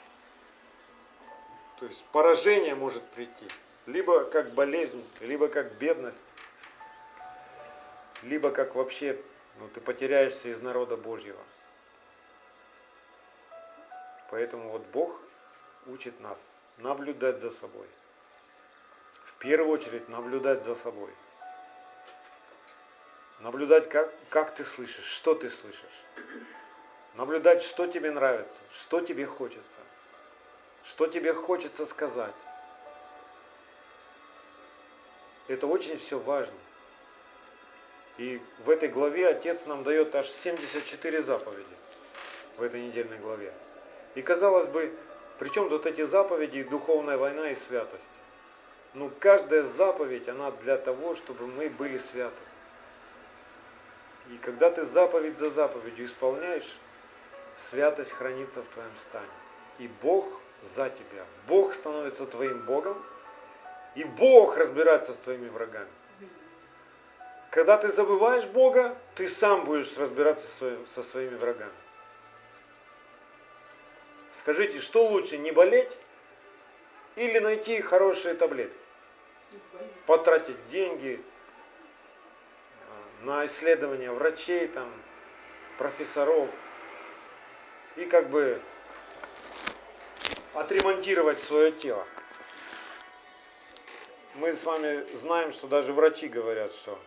То 1.79 1.87
есть 1.87 2.05
поражение 2.07 2.75
может 2.75 3.03
прийти 3.11 3.47
либо 3.87 4.25
как 4.25 4.53
болезнь, 4.53 5.05
либо 5.21 5.49
как 5.49 5.73
бедность, 5.75 6.23
либо 8.23 8.51
как 8.51 8.75
вообще 8.75 9.21
ну, 9.59 9.69
ты 9.69 9.81
потеряешься 9.81 10.49
из 10.49 10.61
народа 10.61 10.97
Божьего. 10.97 11.41
Поэтому 14.31 14.71
вот 14.71 14.83
Бог 14.87 15.21
учит 15.87 16.21
нас 16.21 16.39
наблюдать 16.79 17.41
за 17.41 17.51
собой. 17.51 17.87
В 19.25 19.35
первую 19.35 19.73
очередь 19.73 20.09
наблюдать 20.09 20.65
за 20.65 20.75
собой. 20.75 21.11
Наблюдать, 23.41 23.89
как, 23.89 24.13
как 24.31 24.55
ты 24.55 24.65
слышишь, 24.65 25.05
что 25.05 25.35
ты 25.35 25.51
слышишь. 25.51 26.05
Наблюдать, 27.15 27.63
что 27.63 27.87
тебе 27.87 28.11
нравится, 28.11 28.57
что 28.73 29.01
тебе 29.01 29.27
хочется. 29.27 29.63
Что 30.89 31.09
тебе 31.09 31.33
хочется 31.33 31.85
сказать. 31.85 32.35
Это 35.49 35.67
очень 35.67 35.97
все 35.97 36.19
важно. 36.19 36.55
И 38.19 38.41
в 38.65 38.71
этой 38.71 38.89
главе 38.89 39.29
Отец 39.29 39.67
нам 39.67 39.83
дает 39.83 40.15
аж 40.15 40.29
74 40.29 41.23
заповеди 41.23 41.67
в 42.57 42.63
этой 42.63 42.81
недельной 42.81 43.19
главе. 43.19 43.53
И 44.15 44.23
казалось 44.23 44.69
бы, 44.69 44.95
при 45.39 45.49
чем 45.49 45.69
тут 45.69 45.87
эти 45.87 46.03
заповеди, 46.03 46.63
духовная 46.63 47.19
война 47.19 47.51
и 47.51 47.55
святость? 47.55 48.05
Ну, 48.95 49.11
каждая 49.19 49.65
заповедь, 49.65 50.29
она 50.29 50.53
для 50.53 50.79
того, 50.79 51.15
чтобы 51.15 51.47
мы 51.47 51.69
были 51.69 51.99
святы. 51.99 52.35
И 54.31 54.39
когда 54.39 54.71
ты 54.71 54.85
заповедь 54.85 55.39
за 55.39 55.51
заповедью 55.51 56.07
исполняешь, 56.07 56.79
святость 57.57 58.13
хранится 58.13 58.63
в 58.63 58.67
твоем 58.67 58.97
стане. 58.97 59.27
И 59.79 59.89
Бог 60.01 60.41
за 60.75 60.91
тебя. 60.91 61.25
Бог 61.47 61.75
становится 61.75 62.27
твоим 62.27 62.61
Богом, 62.63 63.01
и 63.95 64.05
Бог 64.05 64.57
разбирается 64.57 65.13
с 65.13 65.17
твоими 65.17 65.49
врагами. 65.49 65.89
Когда 67.51 67.79
ты 67.79 67.89
забываешь 67.89 68.45
Бога, 68.45 68.95
ты 69.15 69.29
сам 69.29 69.65
будешь 69.65 69.97
разбираться 69.97 70.47
со 70.93 71.03
своими 71.03 71.37
врагами. 71.37 71.73
Скажите, 74.33 74.81
что 74.81 75.07
лучше, 75.07 75.39
не 75.39 75.51
болеть 75.51 75.91
или 77.17 77.39
найти 77.39 77.81
хорошие 77.81 78.35
таблетки? 78.35 78.77
Потратить 80.07 80.69
деньги 80.69 81.21
а, 82.89 83.25
на 83.25 83.47
исследования 83.47 84.13
врачей, 84.13 84.69
там, 84.69 84.93
профессоров 85.79 86.51
и 87.97 88.05
как 88.05 88.29
бы 88.29 88.61
отремонтировать 90.57 91.43
свое 91.43 91.73
тело 91.73 92.07
мы 94.37 94.53
с 94.53 94.65
вами 94.65 95.05
знаем, 95.17 95.53
что 95.53 95.67
даже 95.67 95.93
врачи 95.93 96.29
говорят, 96.29 96.73
что 96.73 96.99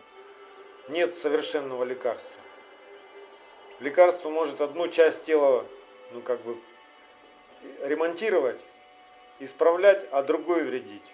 нет 0.88 1.16
совершенного 1.16 1.84
лекарства. 1.84 2.30
Лекарство 3.78 4.28
может 4.30 4.60
одну 4.60 4.88
часть 4.88 5.24
тела, 5.24 5.64
ну 6.12 6.20
как 6.22 6.40
бы, 6.40 6.58
ремонтировать, 7.82 8.60
исправлять, 9.38 10.06
а 10.10 10.22
другую 10.22 10.66
вредить. 10.66 11.04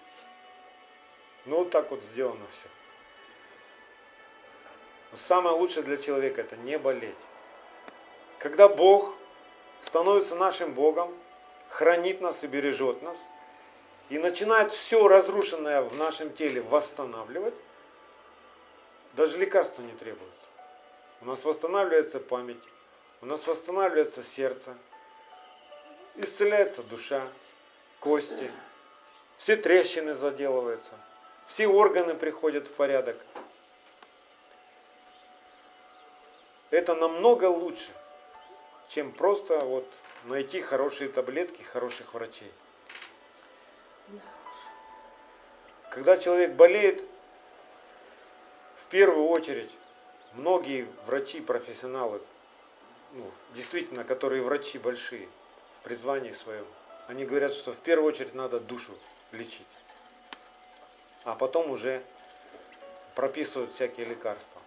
Ну 1.45 1.59
вот 1.59 1.71
так 1.71 1.91
вот 1.91 2.03
сделано 2.13 2.45
все. 2.53 2.69
Но 5.13 5.19
самое 5.19 5.55
лучшее 5.55 5.85
для 5.85 5.99
человека 5.99 6.41
это 6.41 6.57
не 6.57 6.79
болеть. 6.79 7.15
Когда 8.39 8.69
Бог 8.69 9.15
становится 9.85 10.35
нашим 10.35 10.73
Богом, 10.73 11.15
хранит 11.77 12.23
нас 12.23 12.43
и 12.43 12.47
бережет 12.47 13.03
нас, 13.03 13.19
и 14.09 14.19
начинает 14.19 14.73
все 14.73 15.07
разрушенное 15.09 15.83
в 15.83 15.95
нашем 15.99 16.33
теле 16.33 16.63
восстанавливать, 16.63 17.55
даже 19.13 19.37
лекарства 19.37 19.83
не 19.83 19.93
требуется. 19.93 20.47
У 21.21 21.27
нас 21.27 21.45
восстанавливается 21.45 22.19
память, 22.19 22.63
у 23.21 23.27
нас 23.27 23.47
восстанавливается 23.47 24.23
сердце, 24.23 24.75
исцеляется 26.15 26.83
душа, 26.83 27.29
кости, 28.01 28.51
все 29.37 29.57
трещины 29.57 30.15
заделываются, 30.15 30.95
все 31.47 31.67
органы 31.67 32.15
приходят 32.15 32.69
в 32.69 32.73
порядок. 32.73 33.19
Это 36.71 36.95
намного 36.95 37.45
лучше, 37.51 37.93
чем 38.89 39.13
просто 39.13 39.59
вот 39.59 39.87
найти 40.25 40.61
хорошие 40.61 41.11
таблетки 41.11 41.63
хороших 41.63 42.15
врачей. 42.15 42.53
Когда 45.91 46.17
человек 46.17 46.53
болеет, 46.53 47.03
в 48.77 48.89
первую 48.89 49.27
очередь 49.29 49.71
многие 50.35 50.87
врачи, 51.07 51.41
профессионалы, 51.41 52.21
ну, 53.13 53.31
действительно, 53.55 54.05
которые 54.05 54.43
врачи 54.43 54.79
большие, 54.79 55.29
в 55.81 55.85
призвании 55.85 56.33
своем, 56.33 56.67
они 57.09 57.25
говорят, 57.25 57.55
что 57.55 57.73
в 57.73 57.79
первую 57.79 58.09
очередь 58.09 58.35
надо 58.35 58.61
душу 58.61 58.93
лечить, 59.33 59.67
а 61.25 61.35
потом 61.35 61.71
уже 61.71 62.03
прописывают 63.15 63.73
всякие 63.73 64.07
лекарства. 64.07 64.61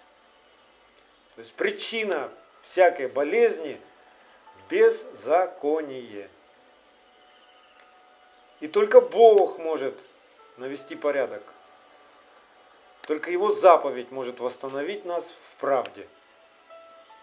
То 1.36 1.42
есть 1.42 1.54
причина 1.54 2.32
всякой 2.62 3.08
болезни– 3.08 3.80
беззаконие. 4.70 6.30
И 8.60 8.68
только 8.68 9.02
Бог 9.02 9.58
может 9.58 9.96
навести 10.58 10.96
порядок. 10.96 11.44
Только 13.04 13.32
Его 13.32 13.52
заповедь 13.52 14.12
может 14.12 14.40
восстановить 14.40 15.06
нас 15.06 15.24
в 15.24 15.62
правде. 15.62 16.08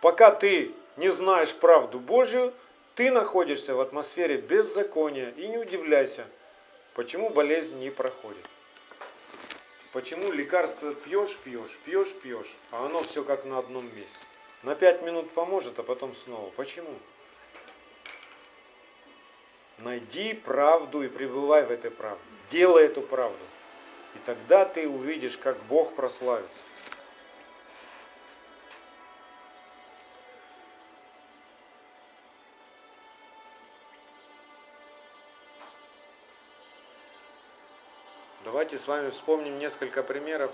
Пока 0.00 0.30
ты 0.30 0.72
не 0.96 1.10
знаешь 1.10 1.54
правду 1.54 2.00
Божью, 2.00 2.52
ты 2.94 3.10
находишься 3.10 3.74
в 3.74 3.80
атмосфере 3.80 4.38
беззакония. 4.38 5.30
И 5.36 5.46
не 5.46 5.58
удивляйся, 5.58 6.26
почему 6.94 7.30
болезнь 7.30 7.78
не 7.78 7.90
проходит. 7.90 8.44
Почему 9.92 10.32
лекарство 10.32 10.92
пьешь, 10.94 11.36
пьешь, 11.38 11.78
пьешь, 11.84 12.12
пьешь, 12.22 12.54
а 12.70 12.86
оно 12.86 13.02
все 13.02 13.22
как 13.22 13.44
на 13.44 13.58
одном 13.58 13.84
месте. 13.94 14.18
На 14.62 14.74
пять 14.74 15.02
минут 15.02 15.30
поможет, 15.30 15.78
а 15.78 15.82
потом 15.82 16.14
снова. 16.24 16.50
Почему? 16.56 16.90
Найди 19.78 20.32
правду 20.32 21.02
и 21.02 21.08
пребывай 21.08 21.64
в 21.64 21.70
этой 21.70 21.90
правде. 21.90 22.22
Делай 22.50 22.86
эту 22.86 23.02
правду. 23.02 23.44
И 24.14 24.18
тогда 24.24 24.64
ты 24.64 24.88
увидишь, 24.88 25.36
как 25.36 25.56
Бог 25.64 25.94
прославится. 25.94 26.56
Давайте 38.44 38.78
с 38.78 38.86
вами 38.86 39.10
вспомним 39.10 39.58
несколько 39.58 40.02
примеров. 40.02 40.50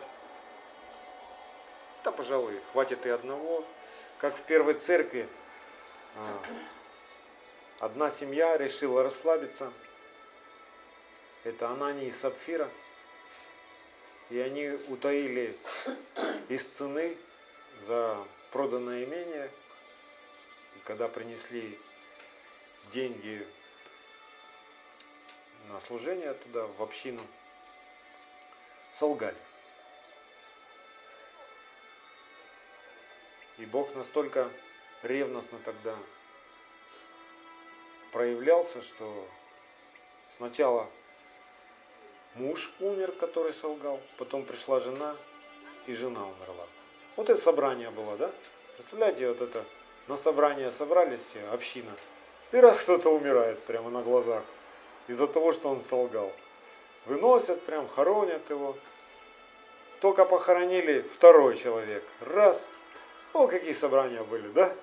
Да, 2.03 2.11
пожалуй, 2.11 2.59
хватит 2.73 3.07
и 3.07 3.11
одного. 3.11 3.63
Как 4.19 4.37
в 4.37 4.43
первой 4.43 4.75
церкви 4.75 5.29
а, 6.17 6.43
одна 7.83 8.11
семья 8.11 8.57
решила 8.57 9.03
расслабиться. 9.03 9.73
Это 11.43 11.69
Анани 11.69 12.07
и 12.07 12.13
Сапфира. 12.13 12.71
И 14.31 14.39
они 14.39 14.69
утаили 14.87 15.59
из 16.49 16.63
цены 16.63 17.17
за 17.89 18.17
проданное 18.53 19.03
имение. 19.03 19.51
И 20.77 20.79
когда 20.85 21.09
принесли 21.09 21.77
деньги 22.93 23.45
на 25.69 25.81
служение 25.81 26.35
туда, 26.35 26.67
в 26.67 26.83
общину, 26.83 27.21
солгали. 28.95 29.37
И 33.59 33.67
Бог 33.67 33.93
настолько 33.97 34.49
ревностно 35.03 35.59
тогда 35.65 35.97
проявлялся, 38.13 38.83
что 38.83 39.27
сначала 40.37 40.87
муж 42.35 42.73
умер, 42.81 43.13
который 43.13 43.55
солгал, 43.55 44.01
потом 44.19 44.45
пришла 44.45 44.81
жена, 44.81 45.17
и 45.87 45.95
жена 45.95 46.21
умерла. 46.21 46.67
Вот 47.17 47.29
это 47.29 47.41
собрание 47.41 47.91
было, 47.91 48.17
да? 48.17 48.31
Представляете, 48.77 49.29
вот 49.29 49.41
это 49.41 49.65
на 50.09 50.17
собрание 50.17 50.71
собрались 50.73 51.21
все, 51.29 51.41
община. 51.53 51.91
И 52.53 52.57
раз 52.57 52.81
кто-то 52.81 53.11
умирает 53.11 53.61
прямо 53.65 53.91
на 53.91 54.03
глазах 54.03 54.43
из-за 55.09 55.27
того, 55.27 55.53
что 55.53 55.71
он 55.71 55.83
солгал. 55.83 56.31
Выносят 57.07 57.61
прям, 57.63 57.89
хоронят 57.89 58.49
его. 58.51 58.77
Только 60.01 60.25
похоронили 60.25 61.01
второй 61.15 61.59
человек. 61.59 62.05
Раз. 62.21 62.59
О, 63.33 63.47
какие 63.47 63.73
собрания 63.73 64.23
были, 64.25 64.49
да? 64.49 64.75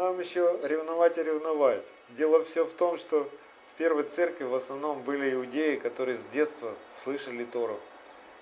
Нам 0.00 0.18
еще 0.18 0.58
ревновать 0.62 1.18
и 1.18 1.22
ревновать. 1.22 1.84
Дело 2.16 2.42
все 2.46 2.64
в 2.64 2.72
том, 2.72 2.96
что 2.96 3.24
в 3.24 3.76
первой 3.76 4.04
церкви 4.04 4.44
в 4.44 4.54
основном 4.54 5.02
были 5.02 5.34
иудеи, 5.34 5.76
которые 5.76 6.16
с 6.16 6.32
детства 6.32 6.74
слышали 7.04 7.44
Тору 7.44 7.78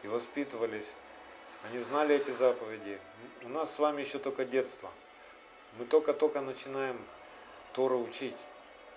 и 0.05 0.07
воспитывались. 0.07 0.87
Они 1.65 1.83
знали 1.83 2.15
эти 2.15 2.31
заповеди. 2.31 2.97
У 3.43 3.49
нас 3.49 3.75
с 3.75 3.81
вами 3.81 4.03
еще 4.03 4.21
только 4.21 4.45
детство. 4.45 4.89
Мы 5.81 5.85
только-только 5.87 6.41
начинаем 6.43 6.97
Тору 7.73 7.99
учить, 8.03 8.37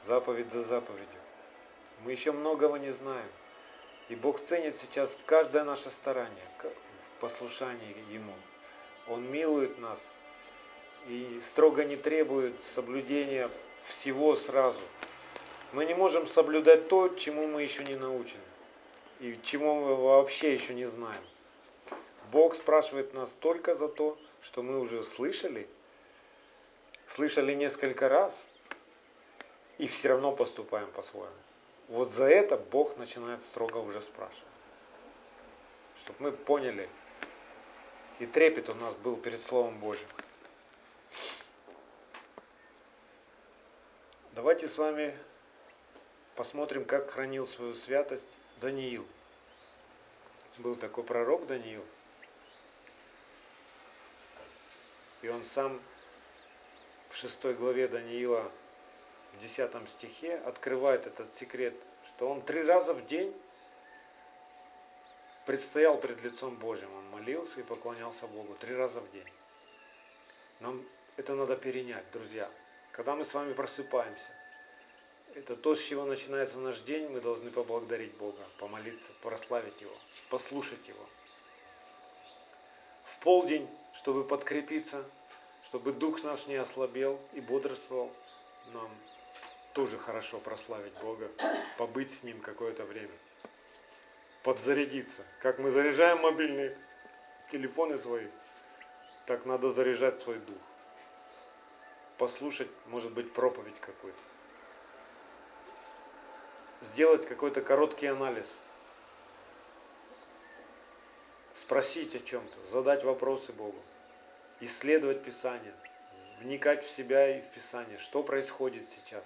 заповедь 0.05 0.53
за 0.53 0.61
заповедью. 0.61 1.19
Мы 2.05 2.11
еще 2.11 2.31
многого 2.31 2.77
не 2.77 2.91
знаем. 2.91 3.29
И 4.09 4.13
Бог 4.13 4.39
ценит 4.47 4.75
сейчас 4.79 5.09
каждое 5.25 5.63
наше 5.63 5.89
старание 5.89 6.45
в 6.61 7.21
послушании 7.21 7.95
Ему. 8.11 8.35
Он 9.07 9.27
милует 9.31 9.79
нас 9.79 9.97
и 11.07 11.41
строго 11.49 11.83
не 11.83 11.95
требует 11.95 12.53
соблюдения 12.75 13.49
всего 13.85 14.35
сразу. 14.35 14.79
Мы 15.73 15.85
не 15.85 15.93
можем 15.93 16.27
соблюдать 16.27 16.87
то, 16.87 17.09
чему 17.09 17.47
мы 17.47 17.61
еще 17.63 17.83
не 17.83 17.95
научены 17.95 18.41
и 19.21 19.39
чему 19.43 19.75
мы 19.75 19.95
вообще 19.95 20.51
еще 20.53 20.73
не 20.73 20.87
знаем. 20.87 21.21
Бог 22.31 22.55
спрашивает 22.55 23.13
нас 23.13 23.29
только 23.39 23.75
за 23.75 23.87
то, 23.87 24.17
что 24.41 24.63
мы 24.63 24.79
уже 24.79 25.03
слышали, 25.03 25.67
слышали 27.07 27.53
несколько 27.53 28.09
раз, 28.09 28.43
и 29.77 29.87
все 29.87 30.09
равно 30.09 30.31
поступаем 30.31 30.89
по-своему. 30.91 31.31
Вот 31.87 32.09
за 32.11 32.25
это 32.25 32.57
Бог 32.57 32.97
начинает 32.97 33.41
строго 33.41 33.77
уже 33.77 34.01
спрашивать. 34.01 34.43
Чтобы 36.03 36.17
мы 36.19 36.31
поняли, 36.31 36.89
и 38.19 38.25
трепет 38.25 38.69
у 38.69 38.75
нас 38.75 38.95
был 38.95 39.17
перед 39.17 39.41
Словом 39.41 39.77
Божьим. 39.79 40.07
Давайте 44.33 44.69
с 44.69 44.77
вами 44.77 45.13
посмотрим, 46.37 46.85
как 46.85 47.11
хранил 47.11 47.45
свою 47.45 47.73
святость 47.73 48.37
Даниил. 48.61 49.05
Был 50.57 50.77
такой 50.77 51.03
пророк 51.03 51.47
Даниил. 51.47 51.83
И 55.21 55.27
он 55.27 55.43
сам 55.43 55.81
в 57.09 57.15
шестой 57.15 57.55
главе 57.55 57.89
Даниила, 57.89 58.49
в 59.33 59.39
десятом 59.39 59.85
стихе, 59.89 60.37
открывает 60.37 61.07
этот 61.07 61.35
секрет, 61.35 61.75
что 62.07 62.29
он 62.29 62.41
три 62.41 62.63
раза 62.63 62.93
в 62.93 63.05
день 63.07 63.35
предстоял 65.45 65.97
пред 65.97 66.23
лицом 66.23 66.55
Божьим. 66.55 66.89
Он 66.95 67.09
молился 67.09 67.59
и 67.59 67.63
поклонялся 67.63 68.27
Богу 68.27 68.55
три 68.55 68.75
раза 68.75 69.01
в 69.01 69.11
день. 69.11 69.27
Нам 70.61 70.85
это 71.17 71.35
надо 71.35 71.57
перенять, 71.57 72.09
друзья. 72.13 72.49
Когда 72.91 73.15
мы 73.15 73.23
с 73.23 73.33
вами 73.33 73.53
просыпаемся, 73.53 74.31
это 75.33 75.55
то, 75.55 75.75
с 75.75 75.81
чего 75.81 76.03
начинается 76.03 76.57
наш 76.57 76.81
день, 76.81 77.07
мы 77.07 77.21
должны 77.21 77.49
поблагодарить 77.49 78.13
Бога, 78.15 78.41
помолиться, 78.57 79.13
прославить 79.21 79.79
Его, 79.79 79.95
послушать 80.29 80.85
Его. 80.87 81.05
В 83.05 83.17
полдень, 83.19 83.69
чтобы 83.93 84.25
подкрепиться, 84.25 85.05
чтобы 85.63 85.93
дух 85.93 86.23
наш 86.23 86.47
не 86.47 86.55
ослабел 86.55 87.19
и 87.33 87.39
бодрствовал, 87.39 88.11
нам 88.73 88.91
тоже 89.73 89.97
хорошо 89.97 90.39
прославить 90.39 90.93
Бога, 90.95 91.31
побыть 91.77 92.13
с 92.13 92.23
Ним 92.23 92.41
какое-то 92.41 92.83
время, 92.83 93.13
подзарядиться. 94.43 95.23
Как 95.39 95.59
мы 95.59 95.71
заряжаем 95.71 96.19
мобильные 96.19 96.77
телефоны 97.49 97.97
свои, 97.97 98.27
так 99.27 99.45
надо 99.45 99.69
заряжать 99.69 100.19
свой 100.19 100.39
дух. 100.39 100.57
Послушать, 102.21 102.67
может 102.85 103.11
быть, 103.13 103.33
проповедь 103.33 103.79
какую-то. 103.79 104.19
Сделать 106.81 107.27
какой-то 107.27 107.61
короткий 107.61 108.05
анализ. 108.05 108.45
Спросить 111.55 112.15
о 112.15 112.19
чем-то, 112.19 112.55
задать 112.69 113.03
вопросы 113.03 113.51
Богу. 113.53 113.79
Исследовать 114.59 115.23
Писание. 115.23 115.73
Вникать 116.41 116.85
в 116.85 116.91
себя 116.91 117.39
и 117.39 117.41
в 117.41 117.49
Писание. 117.55 117.97
Что 117.97 118.21
происходит 118.21 118.87
сейчас. 118.95 119.25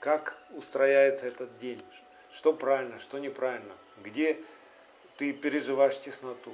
Как 0.00 0.36
устрояется 0.50 1.28
этот 1.28 1.60
день. 1.60 1.84
Что 2.32 2.52
правильно, 2.52 2.98
что 2.98 3.20
неправильно. 3.20 3.76
Где 3.98 4.42
ты 5.16 5.32
переживаешь 5.32 6.00
тесноту. 6.00 6.52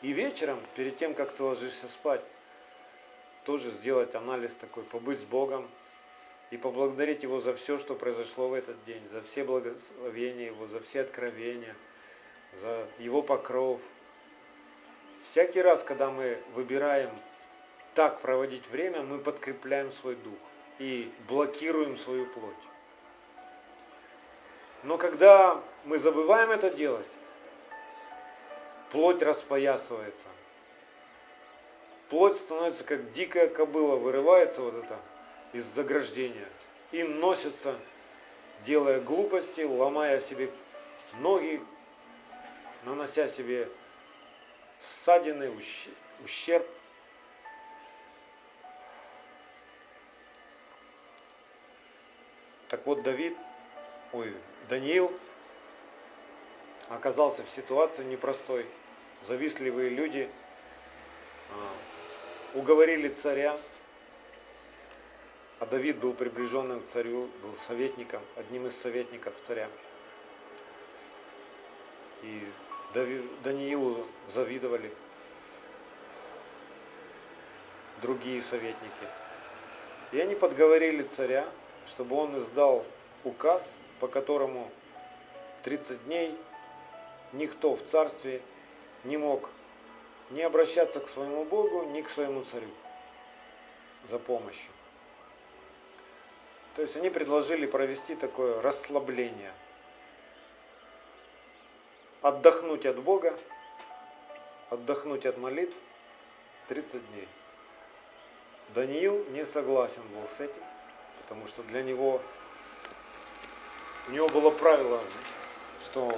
И 0.00 0.12
вечером, 0.12 0.58
перед 0.74 0.96
тем, 0.96 1.12
как 1.12 1.34
ты 1.34 1.42
ложишься 1.42 1.86
спать, 1.88 2.22
тоже 3.44 3.70
сделать 3.70 4.14
анализ 4.14 4.52
такой, 4.60 4.82
побыть 4.84 5.20
с 5.20 5.24
Богом 5.24 5.68
и 6.50 6.56
поблагодарить 6.56 7.22
Его 7.22 7.40
за 7.40 7.54
все, 7.54 7.78
что 7.78 7.94
произошло 7.94 8.48
в 8.48 8.54
этот 8.54 8.82
день, 8.84 9.02
за 9.12 9.22
все 9.22 9.44
благословения 9.44 10.46
Его, 10.46 10.66
за 10.66 10.80
все 10.80 11.02
откровения, 11.02 11.74
за 12.60 12.86
Его 12.98 13.22
покров. 13.22 13.80
Всякий 15.24 15.62
раз, 15.62 15.82
когда 15.82 16.10
мы 16.10 16.38
выбираем 16.54 17.10
так 17.94 18.20
проводить 18.20 18.66
время, 18.68 19.02
мы 19.02 19.18
подкрепляем 19.18 19.92
свой 19.92 20.16
дух 20.16 20.38
и 20.78 21.10
блокируем 21.28 21.96
свою 21.96 22.26
плоть. 22.26 22.54
Но 24.82 24.98
когда 24.98 25.62
мы 25.84 25.98
забываем 25.98 26.50
это 26.50 26.70
делать, 26.70 27.06
плоть 28.90 29.22
распоясывается. 29.22 30.33
Плоть 32.14 32.36
становится 32.36 32.84
как 32.84 33.12
дикая 33.12 33.48
кобыла, 33.48 33.96
вырывается 33.96 34.60
вот 34.60 34.84
это 34.84 35.00
из 35.52 35.64
заграждения 35.64 36.48
и 36.92 37.02
носится, 37.02 37.76
делая 38.64 39.00
глупости, 39.00 39.62
ломая 39.62 40.20
себе 40.20 40.48
ноги, 41.14 41.60
нанося 42.84 43.28
себе 43.28 43.68
ссадины, 44.80 45.52
ущерб. 46.22 46.64
Так 52.68 52.86
вот, 52.86 53.02
Давид, 53.02 53.36
ой, 54.12 54.32
Даниил 54.68 55.12
оказался 56.90 57.42
в 57.42 57.50
ситуации 57.50 58.04
непростой 58.04 58.66
завистливые 59.26 59.88
люди 59.88 60.30
а, 61.50 61.93
уговорили 62.54 63.08
царя, 63.08 63.58
а 65.60 65.66
Давид 65.66 65.98
был 65.98 66.12
приближенным 66.12 66.80
к 66.80 66.86
царю, 66.86 67.28
был 67.42 67.54
советником, 67.66 68.20
одним 68.36 68.66
из 68.66 68.76
советников 68.76 69.34
царя. 69.46 69.68
И 72.22 72.42
Даниилу 73.42 74.06
завидовали 74.32 74.90
другие 78.00 78.42
советники. 78.42 79.06
И 80.12 80.20
они 80.20 80.34
подговорили 80.34 81.02
царя, 81.02 81.46
чтобы 81.86 82.16
он 82.16 82.38
издал 82.38 82.84
указ, 83.24 83.62
по 84.00 84.08
которому 84.08 84.70
30 85.64 86.04
дней 86.04 86.34
никто 87.32 87.74
в 87.74 87.82
царстве 87.84 88.40
не 89.02 89.16
мог 89.16 89.50
не 90.30 90.42
обращаться 90.42 91.00
к 91.00 91.08
своему 91.08 91.44
Богу, 91.44 91.84
ни 91.84 92.02
к 92.02 92.10
своему 92.10 92.42
царю 92.44 92.68
за 94.08 94.18
помощью. 94.18 94.70
То 96.76 96.82
есть 96.82 96.96
они 96.96 97.10
предложили 97.10 97.66
провести 97.66 98.14
такое 98.14 98.60
расслабление. 98.60 99.52
Отдохнуть 102.22 102.86
от 102.86 103.00
Бога, 103.00 103.38
отдохнуть 104.70 105.26
от 105.26 105.36
молитв 105.38 105.76
30 106.68 106.92
дней. 107.12 107.28
Даниил 108.74 109.24
не 109.30 109.44
согласен 109.44 110.02
был 110.08 110.26
с 110.36 110.40
этим, 110.40 110.62
потому 111.22 111.46
что 111.46 111.62
для 111.64 111.82
него, 111.82 112.20
у 114.08 114.10
него 114.10 114.28
было 114.28 114.50
правило, 114.50 115.00
что 115.82 116.16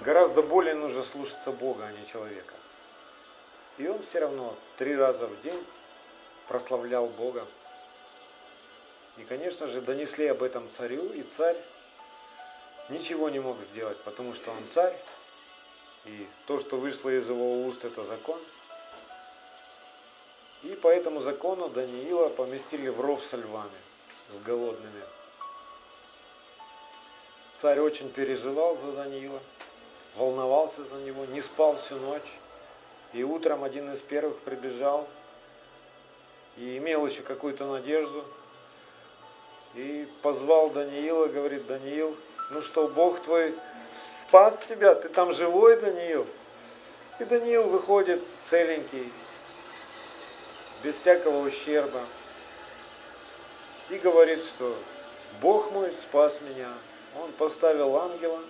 Гораздо 0.00 0.42
более 0.42 0.74
нужно 0.74 1.02
слушаться 1.04 1.52
Бога, 1.52 1.86
а 1.86 1.92
не 1.92 2.06
человека. 2.06 2.54
И 3.78 3.86
он 3.86 4.02
все 4.02 4.20
равно 4.20 4.54
три 4.78 4.96
раза 4.96 5.26
в 5.26 5.42
день 5.42 5.62
прославлял 6.48 7.06
Бога. 7.06 7.46
И, 9.18 9.24
конечно 9.24 9.66
же, 9.66 9.80
донесли 9.80 10.26
об 10.26 10.42
этом 10.42 10.68
царю, 10.76 11.12
и 11.12 11.22
царь 11.22 11.56
ничего 12.88 13.28
не 13.28 13.40
мог 13.40 13.56
сделать, 13.72 13.98
потому 14.04 14.34
что 14.34 14.50
он 14.50 14.68
царь, 14.72 14.96
и 16.04 16.26
то, 16.46 16.58
что 16.58 16.76
вышло 16.76 17.10
из 17.10 17.28
его 17.28 17.62
уст, 17.66 17.84
это 17.84 18.04
закон. 18.04 18.40
И 20.62 20.68
по 20.74 20.88
этому 20.88 21.20
закону 21.20 21.68
Даниила 21.68 22.28
поместили 22.28 22.88
в 22.88 23.00
ров 23.00 23.24
со 23.24 23.36
львами, 23.36 23.70
с 24.32 24.38
голодными. 24.38 25.02
Царь 27.56 27.80
очень 27.80 28.10
переживал 28.10 28.76
за 28.76 28.92
Даниила 28.92 29.40
волновался 30.16 30.84
за 30.84 30.96
него, 30.96 31.24
не 31.26 31.40
спал 31.40 31.76
всю 31.76 31.96
ночь. 31.96 32.32
И 33.16 33.24
утром 33.24 33.64
один 33.64 33.90
из 33.94 34.00
первых 34.00 34.36
прибежал 34.40 35.08
и 36.58 36.76
имел 36.76 37.06
еще 37.06 37.22
какую-то 37.22 37.64
надежду. 37.64 38.22
И 39.74 40.06
позвал 40.20 40.68
Даниила, 40.68 41.24
говорит, 41.24 41.66
Даниил, 41.66 42.14
ну 42.50 42.60
что, 42.60 42.88
Бог 42.88 43.20
твой 43.20 43.54
спас 43.98 44.62
тебя, 44.68 44.94
ты 44.94 45.08
там 45.08 45.32
живой, 45.32 45.80
Даниил? 45.80 46.26
И 47.18 47.24
Даниил 47.24 47.68
выходит 47.68 48.22
целенький, 48.50 49.10
без 50.84 50.96
всякого 50.96 51.46
ущерба. 51.46 52.04
И 53.88 53.96
говорит, 53.96 54.44
что 54.44 54.76
Бог 55.40 55.72
мой 55.72 55.90
спас 55.92 56.38
меня. 56.42 56.70
Он 57.18 57.32
поставил 57.32 57.96
ангела, 57.96 58.42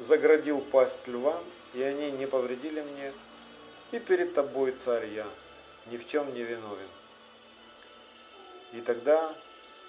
заградил 0.00 0.60
пасть 0.60 1.06
львам, 1.06 1.44
и 1.72 1.82
они 1.82 2.10
не 2.10 2.26
повредили 2.26 2.80
мне, 2.80 3.12
и 3.92 3.98
перед 3.98 4.34
тобой, 4.34 4.72
царь, 4.84 5.06
я 5.06 5.26
ни 5.86 5.96
в 5.96 6.08
чем 6.08 6.32
не 6.34 6.42
виновен. 6.42 6.88
И 8.72 8.80
тогда 8.80 9.34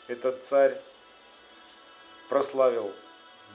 этот 0.08 0.44
царь 0.46 0.80
прославил 2.30 2.92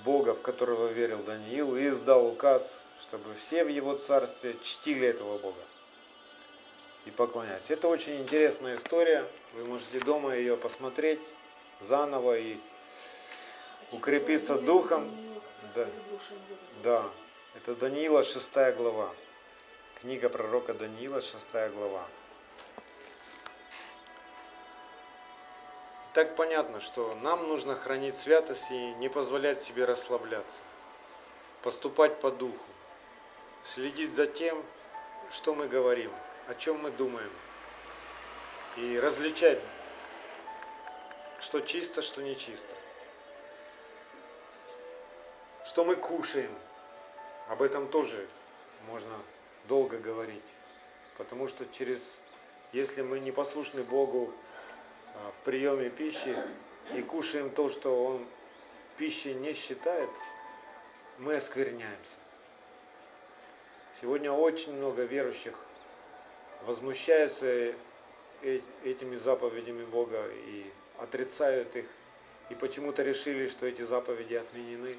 Бога, 0.04 0.34
в 0.34 0.40
которого 0.40 0.88
верил 0.88 1.22
Даниил, 1.22 1.76
и 1.76 1.88
издал 1.88 2.26
указ, 2.26 2.68
чтобы 3.02 3.34
все 3.34 3.64
в 3.64 3.68
его 3.68 3.96
царстве 3.96 4.56
чтили 4.62 5.06
этого 5.08 5.38
Бога 5.38 5.60
и 7.04 7.10
поклонялись. 7.10 7.70
Это 7.70 7.88
очень 7.88 8.20
интересная 8.20 8.76
история. 8.76 9.24
Вы 9.54 9.64
можете 9.64 10.00
дома 10.00 10.34
ее 10.34 10.56
посмотреть 10.56 11.20
заново 11.80 12.38
и 12.38 12.58
укрепиться 13.92 14.56
духом. 14.56 15.10
Да. 15.74 15.86
да, 16.82 17.04
это 17.56 17.74
Даниила 17.74 18.24
6 18.24 18.50
глава. 18.76 19.12
Книга 20.00 20.28
пророка 20.28 20.74
Даниила 20.74 21.20
6 21.20 21.46
глава. 21.74 22.06
Так 26.14 26.36
понятно, 26.36 26.80
что 26.80 27.14
нам 27.16 27.48
нужно 27.48 27.74
хранить 27.74 28.16
святость 28.16 28.70
и 28.70 28.92
не 28.94 29.08
позволять 29.08 29.60
себе 29.60 29.84
расслабляться. 29.84 30.62
Поступать 31.62 32.20
по 32.20 32.30
духу. 32.30 32.64
Следить 33.64 34.14
за 34.14 34.26
тем, 34.26 34.62
что 35.30 35.54
мы 35.54 35.66
говорим, 35.66 36.12
о 36.46 36.54
чем 36.54 36.80
мы 36.80 36.90
думаем. 36.90 37.32
И 38.76 38.98
различать, 39.00 39.60
что 41.40 41.60
чисто, 41.60 42.02
что 42.02 42.22
нечисто 42.22 42.74
что 45.68 45.84
мы 45.84 45.96
кушаем. 45.96 46.50
Об 47.48 47.62
этом 47.62 47.88
тоже 47.88 48.26
можно 48.86 49.14
долго 49.66 49.98
говорить. 49.98 50.42
Потому 51.16 51.48
что 51.48 51.66
через, 51.66 52.00
если 52.72 53.02
мы 53.02 53.20
не 53.20 53.32
послушны 53.32 53.82
Богу 53.82 54.32
а, 55.14 55.32
в 55.32 55.44
приеме 55.44 55.90
пищи 55.90 56.36
и 56.94 57.02
кушаем 57.02 57.50
то, 57.50 57.68
что 57.68 58.04
Он 58.04 58.26
пищей 58.96 59.34
не 59.34 59.52
считает, 59.52 60.10
мы 61.18 61.36
оскверняемся. 61.36 62.16
Сегодня 64.00 64.30
очень 64.30 64.74
много 64.74 65.02
верующих 65.02 65.58
возмущаются 66.64 67.74
этими 68.42 69.16
заповедями 69.16 69.84
Бога 69.84 70.24
и 70.28 70.70
отрицают 70.98 71.74
их, 71.74 71.86
и 72.50 72.54
почему-то 72.54 73.02
решили, 73.02 73.48
что 73.48 73.66
эти 73.66 73.82
заповеди 73.82 74.34
отменены 74.34 74.96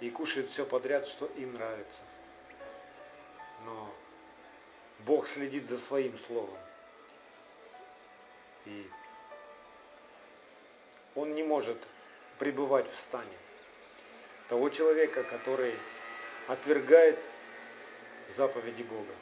и 0.00 0.10
кушают 0.10 0.50
все 0.50 0.64
подряд, 0.64 1.06
что 1.06 1.26
им 1.36 1.54
нравится. 1.54 2.00
Но 3.64 3.94
Бог 5.00 5.26
следит 5.26 5.68
за 5.68 5.78
своим 5.78 6.16
словом. 6.18 6.58
И 8.66 8.88
он 11.14 11.34
не 11.34 11.42
может 11.42 11.76
пребывать 12.38 12.90
в 12.90 12.96
стане. 12.96 13.36
Того 14.48 14.70
человека, 14.70 15.22
который 15.24 15.74
отвергает 16.48 17.18
заповеди 18.28 18.82
Бога. 18.82 19.12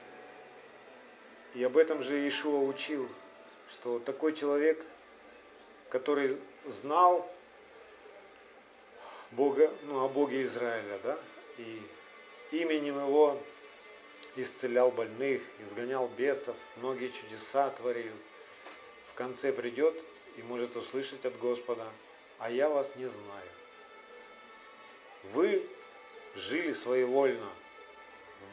И 1.54 1.62
об 1.62 1.76
этом 1.76 2.02
же 2.02 2.26
Ишуа 2.26 2.60
учил, 2.60 3.08
что 3.68 3.98
такой 3.98 4.34
человек, 4.34 4.84
который 5.88 6.38
знал 6.66 7.28
Бога, 9.32 9.70
ну, 9.84 10.04
о 10.04 10.08
Боге 10.08 10.42
Израиля, 10.44 10.98
да, 11.02 11.18
и 11.58 11.82
именем 12.52 12.98
его 12.98 13.40
исцелял 14.42 14.90
больных, 14.90 15.42
изгонял 15.60 16.08
бесов, 16.16 16.56
многие 16.76 17.08
чудеса 17.08 17.70
творил. 17.70 18.12
В 19.12 19.14
конце 19.14 19.52
придет 19.52 19.94
и 20.36 20.42
может 20.42 20.76
услышать 20.76 21.24
от 21.24 21.38
Господа, 21.38 21.86
а 22.38 22.50
я 22.50 22.68
вас 22.68 22.88
не 22.96 23.06
знаю. 23.06 23.50
Вы 25.32 25.66
жили 26.36 26.72
своевольно, 26.72 27.48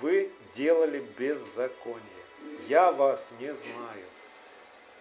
вы 0.01 0.29
делали 0.55 0.99
беззаконие. 1.17 2.01
Я 2.67 2.91
вас 2.91 3.25
не 3.39 3.53
знаю. 3.53 4.05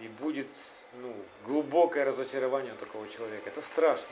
И 0.00 0.08
будет 0.08 0.46
ну, 0.94 1.14
глубокое 1.44 2.04
разочарование 2.04 2.74
такого 2.74 3.08
человека. 3.08 3.48
Это 3.48 3.62
страшно. 3.62 4.08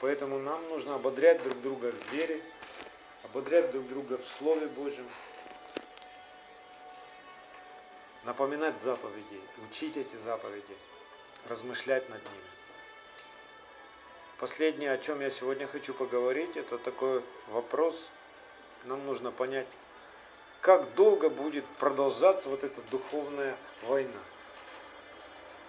Поэтому 0.00 0.38
нам 0.38 0.68
нужно 0.68 0.96
ободрять 0.96 1.42
друг 1.42 1.60
друга 1.62 1.92
в 1.92 2.12
вере, 2.12 2.40
ободрять 3.24 3.70
друг 3.72 3.88
друга 3.88 4.18
в 4.18 4.26
Слове 4.26 4.66
Божьем, 4.66 5.08
напоминать 8.24 8.80
заповеди, 8.80 9.40
учить 9.68 9.96
эти 9.96 10.16
заповеди, 10.16 10.76
размышлять 11.48 12.08
над 12.10 12.22
ними. 12.22 12.54
Последнее, 14.38 14.92
о 14.92 14.98
чем 14.98 15.20
я 15.20 15.30
сегодня 15.30 15.66
хочу 15.66 15.94
поговорить, 15.94 16.56
это 16.56 16.78
такой 16.78 17.22
вопрос. 17.48 18.08
Нам 18.84 19.04
нужно 19.06 19.30
понять, 19.30 19.66
как 20.60 20.94
долго 20.94 21.30
будет 21.30 21.64
продолжаться 21.78 22.48
вот 22.48 22.64
эта 22.64 22.80
духовная 22.90 23.56
война. 23.82 24.20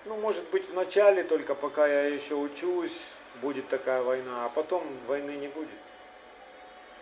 Ну, 0.05 0.17
может 0.17 0.43
быть, 0.49 0.69
в 0.69 0.73
начале, 0.73 1.23
только 1.23 1.55
пока 1.55 1.87
я 1.87 2.07
еще 2.07 2.35
учусь, 2.35 2.97
будет 3.41 3.67
такая 3.69 4.03
война, 4.03 4.45
а 4.45 4.49
потом 4.49 4.83
войны 5.07 5.31
не 5.37 5.47
будет. 5.47 5.69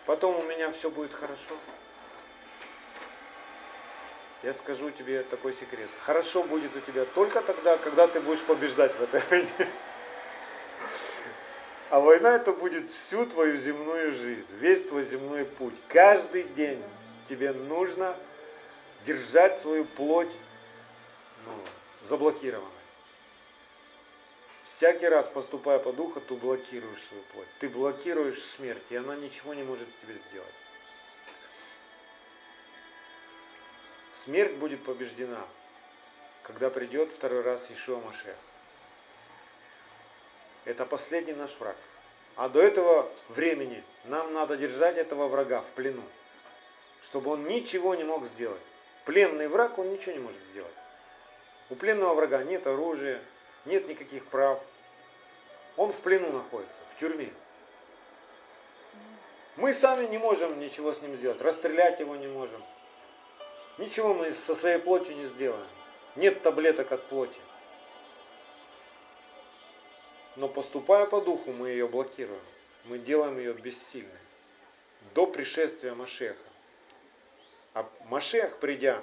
Потом 0.06 0.36
у 0.38 0.42
меня 0.42 0.70
все 0.70 0.90
будет 0.90 1.12
хорошо. 1.12 1.54
Я 4.42 4.52
скажу 4.52 4.90
тебе 4.90 5.22
такой 5.22 5.54
секрет. 5.54 5.88
Хорошо 6.02 6.42
будет 6.42 6.76
у 6.76 6.80
тебя 6.80 7.06
только 7.06 7.40
тогда, 7.40 7.78
когда 7.78 8.06
ты 8.06 8.20
будешь 8.20 8.42
побеждать 8.42 8.92
в 8.92 9.02
этой 9.02 9.20
войне. 9.30 9.68
А 11.88 12.00
война 12.00 12.36
это 12.36 12.52
будет 12.52 12.90
всю 12.90 13.24
твою 13.24 13.56
земную 13.56 14.12
жизнь, 14.12 14.46
весь 14.58 14.84
твой 14.84 15.02
земной 15.02 15.44
путь. 15.44 15.74
Каждый 15.88 16.42
день 16.42 16.82
тебе 17.26 17.52
нужно 17.52 18.16
держать 19.06 19.60
свою 19.60 19.84
плоть 19.84 20.32
ну, 21.46 21.52
заблокированной. 22.02 22.83
Всякий 24.64 25.08
раз, 25.08 25.28
поступая 25.28 25.78
по 25.78 25.92
духу, 25.92 26.20
ты 26.20 26.34
блокируешь 26.34 27.02
свою 27.02 27.22
плоть. 27.24 27.48
Ты 27.60 27.68
блокируешь 27.68 28.42
смерть, 28.42 28.90
и 28.90 28.96
она 28.96 29.14
ничего 29.14 29.52
не 29.52 29.62
может 29.62 29.86
тебе 29.98 30.14
сделать. 30.14 30.54
Смерть 34.12 34.54
будет 34.54 34.82
побеждена, 34.82 35.44
когда 36.42 36.70
придет 36.70 37.12
второй 37.12 37.42
раз 37.42 37.60
Ишуа 37.70 38.00
Машех. 38.00 38.36
Это 40.64 40.86
последний 40.86 41.34
наш 41.34 41.54
враг. 41.58 41.76
А 42.36 42.48
до 42.48 42.62
этого 42.62 43.10
времени 43.28 43.84
нам 44.04 44.32
надо 44.32 44.56
держать 44.56 44.96
этого 44.96 45.28
врага 45.28 45.60
в 45.60 45.70
плену, 45.72 46.02
чтобы 47.02 47.32
он 47.32 47.44
ничего 47.44 47.94
не 47.94 48.04
мог 48.04 48.24
сделать. 48.24 48.62
Пленный 49.04 49.48
враг, 49.48 49.78
он 49.78 49.92
ничего 49.92 50.12
не 50.12 50.20
может 50.20 50.40
сделать. 50.50 50.72
У 51.68 51.74
пленного 51.74 52.14
врага 52.14 52.42
нет 52.42 52.66
оружия, 52.66 53.20
нет 53.64 53.88
никаких 53.88 54.26
прав. 54.26 54.62
Он 55.76 55.90
в 55.90 56.00
плену 56.00 56.30
находится, 56.30 56.74
в 56.90 56.96
тюрьме. 56.98 57.32
Мы 59.56 59.72
сами 59.72 60.06
не 60.06 60.18
можем 60.18 60.58
ничего 60.58 60.92
с 60.92 61.00
ним 61.00 61.16
сделать, 61.16 61.40
расстрелять 61.40 62.00
его 62.00 62.16
не 62.16 62.26
можем. 62.26 62.62
Ничего 63.78 64.14
мы 64.14 64.30
со 64.32 64.54
своей 64.54 64.78
плотью 64.78 65.16
не 65.16 65.24
сделаем. 65.24 65.66
Нет 66.16 66.42
таблеток 66.42 66.92
от 66.92 67.06
плоти. 67.08 67.40
Но 70.36 70.48
поступая 70.48 71.06
по 71.06 71.20
духу, 71.20 71.52
мы 71.52 71.70
ее 71.70 71.86
блокируем. 71.88 72.42
Мы 72.84 72.98
делаем 72.98 73.38
ее 73.38 73.52
бессильной. 73.52 74.10
До 75.14 75.26
пришествия 75.26 75.94
Машеха. 75.94 76.36
А 77.72 77.88
Машех, 78.04 78.58
придя, 78.58 79.02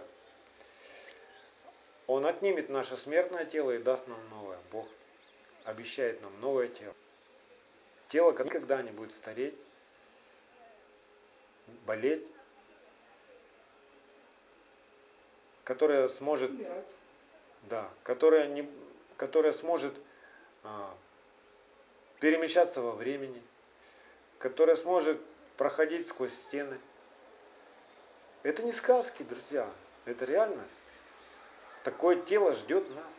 он 2.11 2.25
отнимет 2.25 2.67
наше 2.67 2.97
смертное 2.97 3.45
тело 3.45 3.71
и 3.71 3.77
даст 3.77 4.05
нам 4.07 4.19
новое. 4.29 4.59
Бог 4.69 4.85
обещает 5.63 6.21
нам 6.21 6.41
новое 6.41 6.67
тело. 6.67 6.93
Тело 8.09 8.31
никогда 8.43 8.81
не 8.81 8.91
будет 8.91 9.13
стареть, 9.13 9.55
болеть, 11.85 12.27
которое 15.63 16.09
сможет, 16.09 16.51
да, 17.63 17.89
которое, 18.03 18.47
не, 18.47 18.69
которое 19.15 19.53
сможет 19.53 19.93
а, 20.63 20.93
перемещаться 22.19 22.81
во 22.81 22.91
времени, 22.91 23.41
которая 24.37 24.75
сможет 24.75 25.17
проходить 25.55 26.09
сквозь 26.09 26.33
стены. 26.33 26.77
Это 28.43 28.63
не 28.63 28.73
сказки, 28.73 29.23
друзья, 29.23 29.69
это 30.03 30.25
реальность. 30.25 30.90
Такое 31.83 32.15
тело 32.17 32.53
ждет 32.53 32.89
нас. 32.95 33.13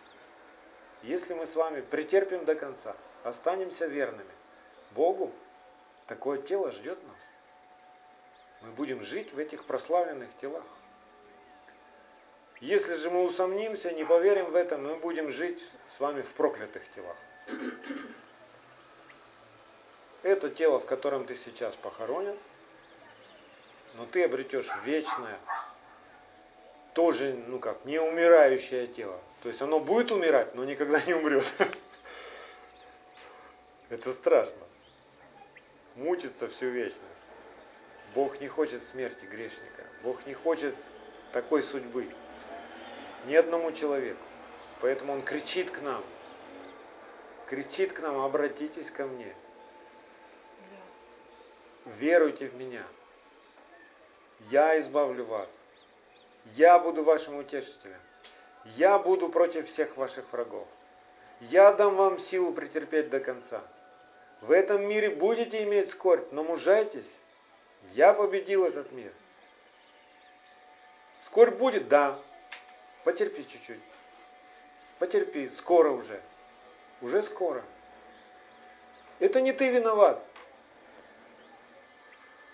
Если 1.02 1.34
мы 1.34 1.46
с 1.46 1.56
вами 1.56 1.80
претерпим 1.80 2.44
до 2.44 2.54
конца, 2.54 2.96
останемся 3.24 3.86
верными 3.86 4.30
Богу, 4.92 5.32
такое 6.06 6.40
тело 6.40 6.70
ждет 6.70 6.98
нас. 7.02 7.16
Мы 8.60 8.70
будем 8.70 9.02
жить 9.02 9.32
в 9.32 9.38
этих 9.38 9.64
прославленных 9.64 10.28
телах. 10.36 10.64
Если 12.60 12.94
же 12.94 13.10
мы 13.10 13.24
усомнимся, 13.24 13.90
не 13.90 14.04
поверим 14.04 14.52
в 14.52 14.54
это, 14.54 14.78
мы 14.78 14.94
будем 14.94 15.30
жить 15.30 15.68
с 15.90 15.98
вами 15.98 16.22
в 16.22 16.32
проклятых 16.34 16.82
телах. 16.92 17.16
Это 20.22 20.48
тело, 20.48 20.78
в 20.78 20.86
котором 20.86 21.26
ты 21.26 21.34
сейчас 21.34 21.74
похоронен, 21.74 22.38
но 23.94 24.06
ты 24.06 24.22
обретешь 24.22 24.70
вечное, 24.84 25.36
тоже, 26.94 27.42
ну 27.46 27.58
как, 27.58 27.84
неумирающее 27.84 28.86
тело. 28.86 29.18
То 29.42 29.48
есть 29.48 29.60
оно 29.62 29.80
будет 29.80 30.10
умирать, 30.10 30.54
но 30.54 30.64
никогда 30.64 31.00
не 31.02 31.14
умрет. 31.14 31.44
Это 33.88 34.12
страшно. 34.12 34.62
Мучиться 35.96 36.48
всю 36.48 36.68
вечность. 36.68 37.02
Бог 38.14 38.40
не 38.40 38.48
хочет 38.48 38.82
смерти 38.82 39.24
грешника. 39.24 39.84
Бог 40.02 40.26
не 40.26 40.34
хочет 40.34 40.74
такой 41.32 41.62
судьбы. 41.62 42.06
Ни 43.26 43.34
одному 43.34 43.72
человеку. 43.72 44.22
Поэтому 44.80 45.14
Он 45.14 45.22
кричит 45.22 45.70
к 45.70 45.80
нам. 45.82 46.02
Кричит 47.48 47.92
к 47.92 48.00
нам, 48.00 48.20
обратитесь 48.20 48.90
ко 48.90 49.06
мне 49.06 49.34
веруйте 51.84 52.46
в 52.46 52.54
меня. 52.54 52.84
Я 54.50 54.78
избавлю 54.78 55.24
вас. 55.24 55.50
Я 56.44 56.78
буду 56.78 57.04
вашим 57.04 57.36
утешителем. 57.36 58.00
Я 58.64 58.98
буду 58.98 59.28
против 59.28 59.68
всех 59.68 59.96
ваших 59.96 60.30
врагов. 60.32 60.66
Я 61.40 61.72
дам 61.72 61.96
вам 61.96 62.18
силу 62.18 62.52
претерпеть 62.52 63.10
до 63.10 63.20
конца. 63.20 63.62
В 64.40 64.50
этом 64.50 64.86
мире 64.86 65.10
будете 65.10 65.62
иметь 65.64 65.90
скорбь, 65.90 66.30
но 66.32 66.44
мужайтесь. 66.44 67.18
Я 67.92 68.12
победил 68.12 68.64
этот 68.64 68.92
мир. 68.92 69.12
Скорбь 71.20 71.56
будет? 71.56 71.88
Да. 71.88 72.18
Потерпи 73.04 73.46
чуть-чуть. 73.46 73.80
Потерпи. 74.98 75.50
Скоро 75.50 75.90
уже. 75.90 76.20
Уже 77.00 77.22
скоро. 77.22 77.62
Это 79.18 79.40
не 79.40 79.52
ты 79.52 79.70
виноват. 79.70 80.22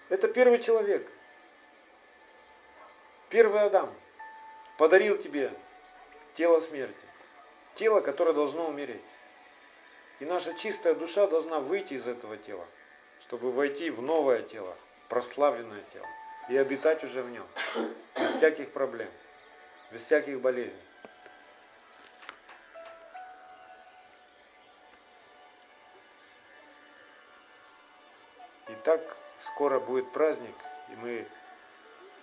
Это 0.09 0.29
первый 0.29 0.59
человек. 0.59 1.11
Первый 3.31 3.61
Адам 3.61 3.93
подарил 4.79 5.19
тебе 5.19 5.53
тело 6.33 6.61
смерти, 6.61 6.95
тело, 7.75 8.01
которое 8.01 8.33
должно 8.33 8.67
умереть. 8.67 9.03
И 10.21 10.25
наша 10.25 10.55
чистая 10.55 10.95
душа 10.95 11.27
должна 11.27 11.61
выйти 11.61 11.95
из 11.95 12.09
этого 12.09 12.39
тела, 12.39 12.65
чтобы 13.21 13.53
войти 13.53 13.91
в 13.91 14.01
новое 14.01 14.43
тело, 14.43 14.75
прославленное 15.09 15.83
тело, 15.93 16.07
и 16.49 16.57
обитать 16.57 17.05
уже 17.05 17.23
в 17.23 17.31
нем, 17.31 17.47
без 18.19 18.31
всяких 18.31 18.73
проблем, 18.73 19.11
без 19.93 20.03
всяких 20.05 20.41
болезней. 20.41 20.81
И 28.69 28.73
так 28.85 29.01
скоро 29.39 29.79
будет 29.79 30.11
праздник, 30.13 30.55
и 30.89 30.97
мы 30.97 31.27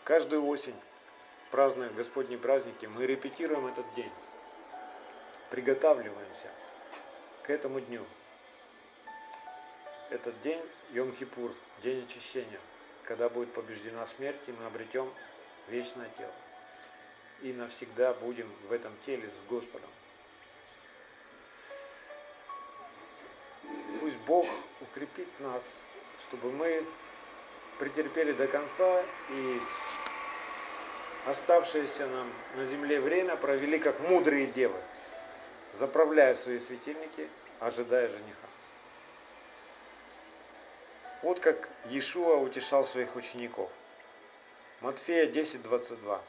каждую 0.03 0.45
осень 0.47 0.75
празднуя 1.51 1.89
Господние 1.89 2.37
праздники, 2.37 2.85
мы 2.85 3.05
репетируем 3.05 3.67
этот 3.67 3.85
день, 3.93 4.11
приготавливаемся 5.49 6.47
к 7.43 7.49
этому 7.49 7.79
дню. 7.79 8.03
Этот 10.09 10.39
день 10.41 10.61
Йом-Кипур, 10.91 11.53
день 11.81 12.03
очищения, 12.03 12.59
когда 13.03 13.29
будет 13.29 13.53
побеждена 13.53 14.05
смерть, 14.05 14.41
и 14.47 14.51
мы 14.51 14.65
обретем 14.65 15.11
вечное 15.67 16.09
тело. 16.17 16.33
И 17.41 17.53
навсегда 17.53 18.13
будем 18.13 18.51
в 18.67 18.71
этом 18.71 18.95
теле 19.01 19.29
с 19.29 19.49
Господом. 19.49 19.89
Пусть 23.99 24.17
Бог 24.19 24.45
укрепит 24.81 25.27
нас, 25.39 25.63
чтобы 26.19 26.51
мы 26.51 26.85
претерпели 27.79 28.31
до 28.31 28.47
конца 28.47 29.03
и 29.29 29.59
оставшееся 31.25 32.07
нам 32.07 32.31
на 32.55 32.65
земле 32.65 32.99
время 32.99 33.35
провели 33.35 33.79
как 33.79 33.99
мудрые 33.99 34.47
девы, 34.47 34.79
заправляя 35.73 36.35
свои 36.35 36.59
светильники, 36.59 37.27
ожидая 37.59 38.07
жениха. 38.07 38.47
Вот 41.23 41.39
как 41.39 41.69
Иешуа 41.85 42.35
утешал 42.35 42.85
своих 42.85 43.15
учеников. 43.15 43.71
Матфея 44.81 45.25
10:22. 45.25 46.21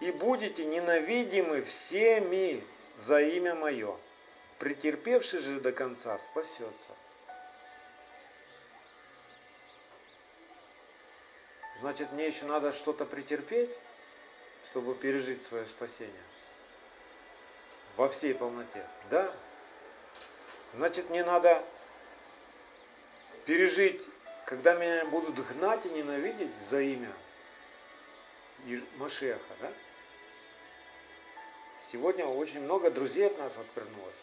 И 0.00 0.10
будете 0.12 0.64
ненавидимы 0.64 1.62
всеми 1.62 2.64
за 2.96 3.20
имя 3.20 3.54
мое, 3.54 3.96
претерпевший 4.58 5.40
же 5.40 5.60
до 5.60 5.72
конца 5.72 6.18
спасется. 6.18 6.90
Значит, 11.80 12.12
мне 12.12 12.26
еще 12.26 12.44
надо 12.46 12.72
что-то 12.72 13.04
претерпеть, 13.04 13.70
чтобы 14.64 14.94
пережить 14.94 15.44
свое 15.44 15.64
спасение. 15.66 16.22
Во 17.96 18.08
всей 18.08 18.34
полноте. 18.34 18.84
Да. 19.10 19.32
Значит, 20.74 21.08
мне 21.10 21.24
надо 21.24 21.64
пережить, 23.46 24.06
когда 24.44 24.74
меня 24.74 25.04
будут 25.06 25.36
гнать 25.52 25.86
и 25.86 25.90
ненавидеть 25.90 26.52
за 26.68 26.80
имя 26.80 27.12
Машеха, 28.96 29.54
да? 29.60 29.72
Сегодня 31.90 32.26
очень 32.26 32.60
много 32.60 32.90
друзей 32.90 33.28
от 33.28 33.38
нас 33.38 33.56
отвернулось. 33.56 34.16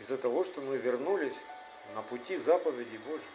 Из-за 0.00 0.16
того, 0.16 0.44
что 0.44 0.60
мы 0.60 0.78
вернулись 0.78 1.34
на 1.94 2.02
пути 2.02 2.36
заповеди 2.36 2.96
Божьей. 2.98 3.26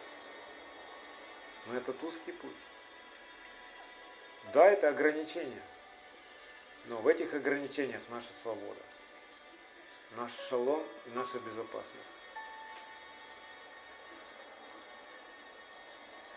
Но 1.66 1.76
это 1.76 1.94
узкий 2.02 2.32
путь. 2.32 2.50
Да, 4.52 4.66
это 4.66 4.88
ограничения. 4.88 5.62
Но 6.86 6.98
в 6.98 7.08
этих 7.08 7.32
ограничениях 7.34 8.02
наша 8.10 8.32
свобода. 8.42 8.80
Наш 10.16 10.32
шалом 10.32 10.84
и 11.06 11.10
наша 11.10 11.38
безопасность. 11.38 12.14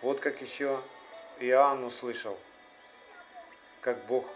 Вот 0.01 0.19
как 0.19 0.41
еще 0.41 0.81
Иоанн 1.39 1.83
услышал, 1.83 2.39
как 3.81 4.03
Бог 4.05 4.31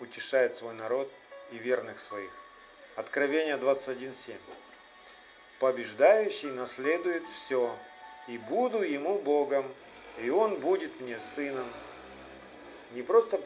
утешает 0.00 0.56
свой 0.56 0.74
народ 0.74 1.10
и 1.52 1.58
верных 1.58 1.98
своих. 2.00 2.30
Откровение 2.96 3.56
21.7. 3.56 4.36
Побеждающий 5.58 6.50
наследует 6.50 7.28
все, 7.28 7.76
и 8.28 8.38
буду 8.38 8.82
ему 8.82 9.18
Богом, 9.18 9.66
и 10.18 10.30
он 10.30 10.60
будет 10.60 11.00
мне 11.00 11.18
сыном. 11.34 11.66
Не 12.92 13.02
просто 13.02 13.40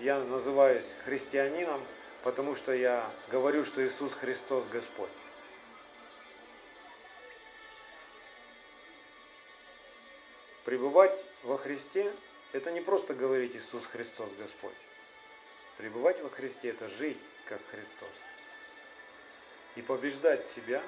я 0.00 0.18
называюсь 0.18 0.86
христианином, 1.04 1.80
потому 2.22 2.54
что 2.54 2.72
я 2.72 3.10
говорю, 3.30 3.64
что 3.64 3.84
Иисус 3.86 4.14
Христос 4.14 4.64
Господь. 4.72 5.10
Пребывать 10.64 11.24
во 11.44 11.56
Христе– 11.56 12.12
это 12.52 12.70
не 12.70 12.80
просто 12.80 13.14
говорить 13.14 13.56
Иисус 13.56 13.86
Христос 13.86 14.28
Господь. 14.38 14.74
Пребывать 15.78 16.20
во 16.20 16.28
Христе– 16.28 16.68
это 16.70 16.88
жить 16.88 17.18
как 17.46 17.60
Христос. 17.70 18.10
И 19.76 19.82
побеждать 19.82 20.46
себя, 20.46 20.82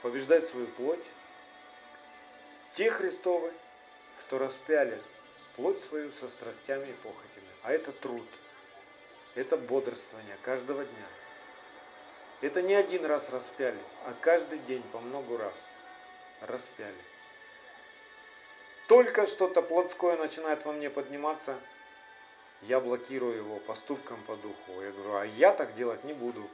побеждать 0.00 0.46
свою 0.46 0.68
плоть, 0.68 1.04
те 2.76 2.90
Христовы, 2.90 3.50
кто 4.20 4.38
распяли 4.38 5.00
плоть 5.56 5.82
свою 5.82 6.12
со 6.12 6.28
страстями 6.28 6.90
и 6.90 6.92
похотями. 6.92 7.48
А 7.62 7.72
это 7.72 7.90
труд, 7.90 8.28
это 9.34 9.56
бодрствование 9.56 10.36
каждого 10.42 10.84
дня. 10.84 11.06
Это 12.42 12.60
не 12.60 12.74
один 12.74 13.06
раз 13.06 13.30
распяли, 13.30 13.78
а 14.04 14.12
каждый 14.20 14.58
день 14.58 14.82
по 14.92 15.00
много 15.00 15.38
раз 15.38 15.54
распяли. 16.42 16.94
Только 18.88 19.24
что-то 19.24 19.62
плотское 19.62 20.18
начинает 20.18 20.62
во 20.66 20.72
мне 20.72 20.90
подниматься, 20.90 21.58
я 22.62 22.78
блокирую 22.78 23.38
его 23.38 23.56
поступком 23.60 24.22
по 24.24 24.36
духу. 24.36 24.82
Я 24.82 24.90
говорю, 24.90 25.16
а 25.16 25.24
я 25.24 25.52
так 25.52 25.74
делать 25.74 26.04
не 26.04 26.12
буду. 26.12 26.46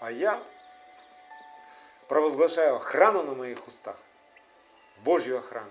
А 0.00 0.10
я 0.10 0.42
провозглашаю 2.08 2.74
охрану 2.74 3.22
на 3.22 3.34
моих 3.34 3.66
устах. 3.68 3.96
Божью 5.04 5.38
охрану. 5.38 5.70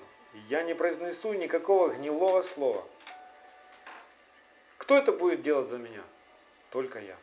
Я 0.49 0.63
не 0.63 0.73
произнесу 0.73 1.33
никакого 1.33 1.89
гнилого 1.89 2.41
слова. 2.41 2.83
Кто 4.77 4.97
это 4.97 5.11
будет 5.11 5.41
делать 5.41 5.69
за 5.69 5.77
меня? 5.77 6.03
Только 6.71 6.99
я. 6.99 7.15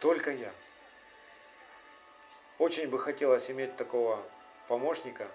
Только 0.00 0.30
я. 0.30 0.52
Очень 2.58 2.88
бы 2.88 2.98
хотелось 2.98 3.50
иметь 3.50 3.76
такого 3.76 4.22
помощника, 4.68 5.26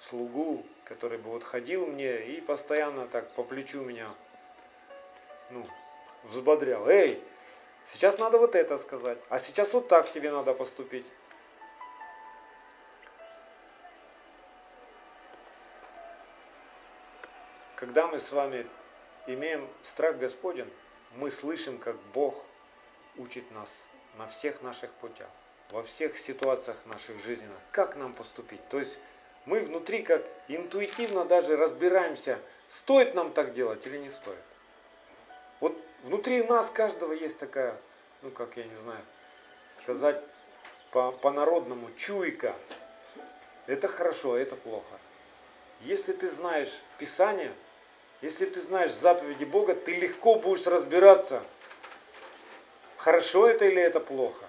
слугу, 0.00 0.64
который 0.84 1.18
бы 1.18 1.30
вот 1.30 1.44
ходил 1.44 1.86
мне 1.86 2.26
и 2.26 2.40
постоянно 2.40 3.06
так 3.06 3.30
по 3.34 3.42
плечу 3.42 3.82
меня, 3.82 4.08
ну, 5.50 5.64
взбодрял. 6.24 6.88
Эй, 6.88 7.22
сейчас 7.88 8.18
надо 8.18 8.38
вот 8.38 8.54
это 8.54 8.78
сказать, 8.78 9.18
а 9.28 9.38
сейчас 9.38 9.72
вот 9.72 9.88
так 9.88 10.10
тебе 10.10 10.30
надо 10.30 10.54
поступить. 10.54 11.06
Когда 17.80 18.06
мы 18.06 18.18
с 18.18 18.30
вами 18.30 18.66
имеем 19.26 19.66
страх 19.82 20.18
Господен, 20.18 20.70
мы 21.16 21.30
слышим, 21.30 21.78
как 21.78 21.96
Бог 22.12 22.44
учит 23.16 23.50
нас 23.52 23.70
на 24.18 24.28
всех 24.28 24.60
наших 24.60 24.90
путях, 24.90 25.30
во 25.70 25.82
всех 25.82 26.18
ситуациях 26.18 26.76
наших 26.84 27.18
жизненных, 27.24 27.58
как 27.72 27.96
нам 27.96 28.12
поступить. 28.12 28.60
То 28.68 28.78
есть 28.78 28.98
мы 29.46 29.60
внутри 29.60 30.02
как 30.02 30.22
интуитивно 30.48 31.24
даже 31.24 31.56
разбираемся, 31.56 32.38
стоит 32.68 33.14
нам 33.14 33.32
так 33.32 33.54
делать 33.54 33.86
или 33.86 33.96
не 33.96 34.10
стоит. 34.10 34.44
Вот 35.60 35.74
внутри 36.04 36.42
нас 36.42 36.68
каждого 36.68 37.14
есть 37.14 37.38
такая, 37.38 37.74
ну 38.20 38.30
как 38.30 38.58
я 38.58 38.64
не 38.64 38.74
знаю, 38.74 39.02
сказать 39.80 40.22
по, 40.90 41.12
по-народному, 41.12 41.88
чуйка. 41.96 42.54
Это 43.66 43.88
хорошо, 43.88 44.36
это 44.36 44.54
плохо. 44.54 45.00
Если 45.80 46.12
ты 46.12 46.28
знаешь 46.28 46.82
Писание, 46.98 47.54
если 48.22 48.46
ты 48.46 48.60
знаешь 48.60 48.92
заповеди 48.92 49.44
Бога, 49.44 49.74
ты 49.74 49.94
легко 49.94 50.36
будешь 50.36 50.66
разбираться, 50.66 51.42
хорошо 52.96 53.48
это 53.48 53.64
или 53.64 53.80
это 53.80 54.00
плохо. 54.00 54.44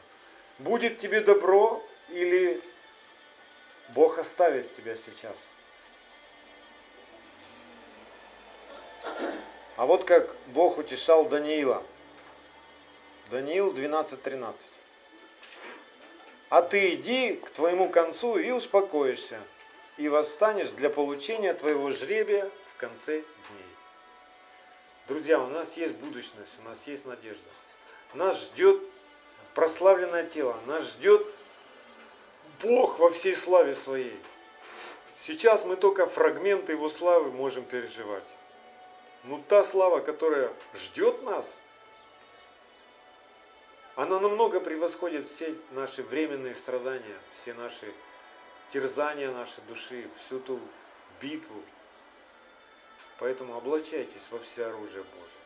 Будет 0.60 1.00
тебе 1.00 1.22
добро 1.22 1.84
или 2.10 2.62
Бог 3.90 4.20
оставит 4.20 4.76
тебя 4.76 4.96
сейчас. 4.96 5.36
А 9.78 9.86
вот 9.86 10.04
как 10.04 10.36
Бог 10.48 10.78
утешал 10.78 11.26
Даниила. 11.26 11.84
Даниил 13.32 13.74
12.13. 13.74 14.54
А 16.50 16.62
ты 16.62 16.94
иди 16.94 17.36
к 17.36 17.50
твоему 17.50 17.90
концу 17.90 18.38
и 18.38 18.52
успокоишься, 18.52 19.40
и 19.98 20.08
восстанешь 20.10 20.72
для 20.72 20.90
получения 20.90 21.54
твоего 21.54 21.92
жребия 21.92 22.50
в 22.68 22.78
конце 22.78 23.20
дней. 23.20 23.72
Друзья, 25.08 25.40
у 25.40 25.48
нас 25.48 25.78
есть 25.78 25.96
будущность, 25.96 26.54
у 26.60 26.68
нас 26.68 26.88
есть 26.88 27.06
надежда. 27.06 27.50
Нас 28.14 28.40
ждет 28.40 28.82
прославленное 29.54 30.26
тело, 30.26 30.58
нас 30.66 30.94
ждет 30.94 31.26
Бог 32.62 33.00
во 33.00 33.10
всей 33.10 33.36
славе 33.36 33.74
своей. 33.74 34.18
Сейчас 35.18 35.66
мы 35.66 35.76
только 35.76 36.08
фрагменты 36.08 36.72
Его 36.74 36.90
славы 36.90 37.32
можем 37.32 37.64
переживать. 37.64 38.24
Но 39.24 39.42
та 39.48 39.64
слава, 39.64 40.00
которая 40.00 40.52
ждет 40.74 41.22
нас, 41.24 41.56
она 43.96 44.20
намного 44.20 44.60
превосходит 44.60 45.28
все 45.28 45.54
наши 45.72 46.02
временные 46.02 46.56
страдания, 46.56 47.20
все 47.34 47.54
наши 47.54 47.94
терзания 48.72 49.30
нашей 49.32 49.62
души, 49.68 50.10
всю 50.18 50.40
ту 50.40 50.60
битву. 51.22 51.62
Поэтому 53.20 53.56
облачайтесь 53.56 54.24
во 54.32 54.40
все 54.40 54.66
оружие 54.66 55.04
Божие, 55.04 55.46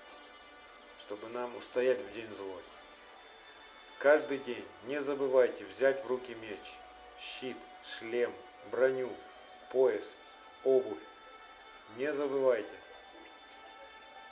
чтобы 1.01 1.27
нам 1.29 1.55
устоять 1.57 1.99
в 1.99 2.11
день 2.13 2.33
злой. 2.35 2.61
Каждый 3.97 4.37
день 4.39 4.65
не 4.85 5.01
забывайте 5.01 5.65
взять 5.65 6.03
в 6.03 6.07
руки 6.07 6.35
меч, 6.35 6.75
щит, 7.19 7.57
шлем, 7.83 8.33
броню, 8.71 9.11
пояс, 9.71 10.05
обувь. 10.63 11.01
Не 11.97 12.13
забывайте. 12.13 12.75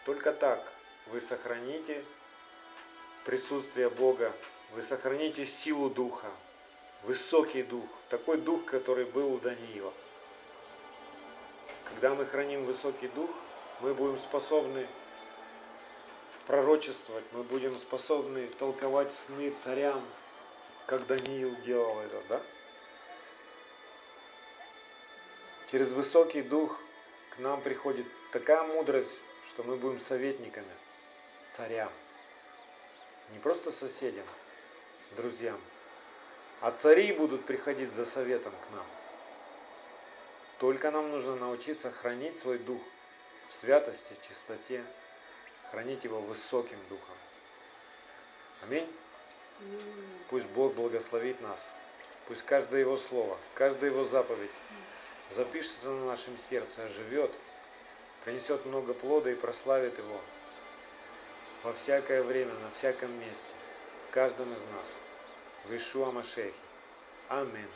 Только 0.05 0.33
так 0.33 0.61
вы 1.07 1.19
сохраните 1.19 2.03
присутствие 3.25 3.89
Бога, 3.89 4.31
вы 4.71 4.83
сохраните 4.83 5.45
силу 5.45 5.89
Духа, 5.89 6.29
высокий 7.03 7.63
Дух, 7.63 7.85
такой 8.09 8.37
Дух, 8.37 8.65
который 8.65 9.05
был 9.05 9.33
у 9.33 9.39
Даниила. 9.39 9.93
Когда 11.85 12.15
мы 12.15 12.25
храним 12.25 12.65
высокий 12.65 13.07
Дух, 13.09 13.29
мы 13.81 13.93
будем 13.93 14.17
способны 14.19 14.87
пророчествовать, 16.47 17.23
мы 17.31 17.43
будем 17.43 17.77
способны 17.77 18.47
толковать 18.59 19.13
сны 19.13 19.53
царям, 19.63 20.01
как 20.87 21.05
Даниил 21.07 21.55
делал 21.65 21.99
это, 22.01 22.21
да? 22.29 22.41
Через 25.71 25.89
высокий 25.91 26.43
дух 26.43 26.77
к 27.31 27.39
нам 27.39 27.59
приходит 27.61 28.05
такая 28.31 28.63
мудрость, 28.63 29.17
что 29.49 29.63
мы 29.63 29.75
будем 29.75 29.99
советниками 29.99 30.67
царям. 31.51 31.89
Не 33.31 33.39
просто 33.39 33.71
соседям, 33.71 34.25
друзьям, 35.15 35.59
а 36.63 36.71
цари 36.71 37.11
будут 37.11 37.45
приходить 37.45 37.91
за 37.93 38.05
советом 38.05 38.53
к 38.53 38.75
нам. 38.75 38.85
Только 40.59 40.91
нам 40.91 41.11
нужно 41.11 41.35
научиться 41.35 41.91
хранить 41.91 42.39
свой 42.39 42.57
дух 42.57 42.81
в 43.49 43.53
святости, 43.55 44.15
чистоте, 44.25 44.81
хранить 45.69 46.05
его 46.05 46.21
высоким 46.21 46.77
духом. 46.87 47.15
Аминь. 48.61 48.89
Пусть 50.29 50.45
Бог 50.47 50.73
благословит 50.75 51.41
нас. 51.41 51.59
Пусть 52.29 52.43
каждое 52.43 52.79
Его 52.79 52.95
слово, 52.95 53.37
каждая 53.55 53.91
Его 53.91 54.05
заповедь 54.05 54.49
запишется 55.31 55.89
на 55.89 56.05
нашем 56.05 56.37
сердце, 56.37 56.85
оживет, 56.85 57.31
принесет 58.23 58.65
много 58.65 58.93
плода 58.93 59.29
и 59.29 59.35
прославит 59.35 59.97
Его 59.97 60.21
во 61.63 61.73
всякое 61.73 62.23
время, 62.23 62.53
на 62.53 62.71
всяком 62.71 63.11
месте, 63.19 63.53
в 64.07 64.13
каждом 64.13 64.53
из 64.53 64.59
нас. 64.59 65.02
В 65.65 65.73
Ишуа 65.73 66.11
Машехе. 66.11 66.53
Аминь. 67.29 67.69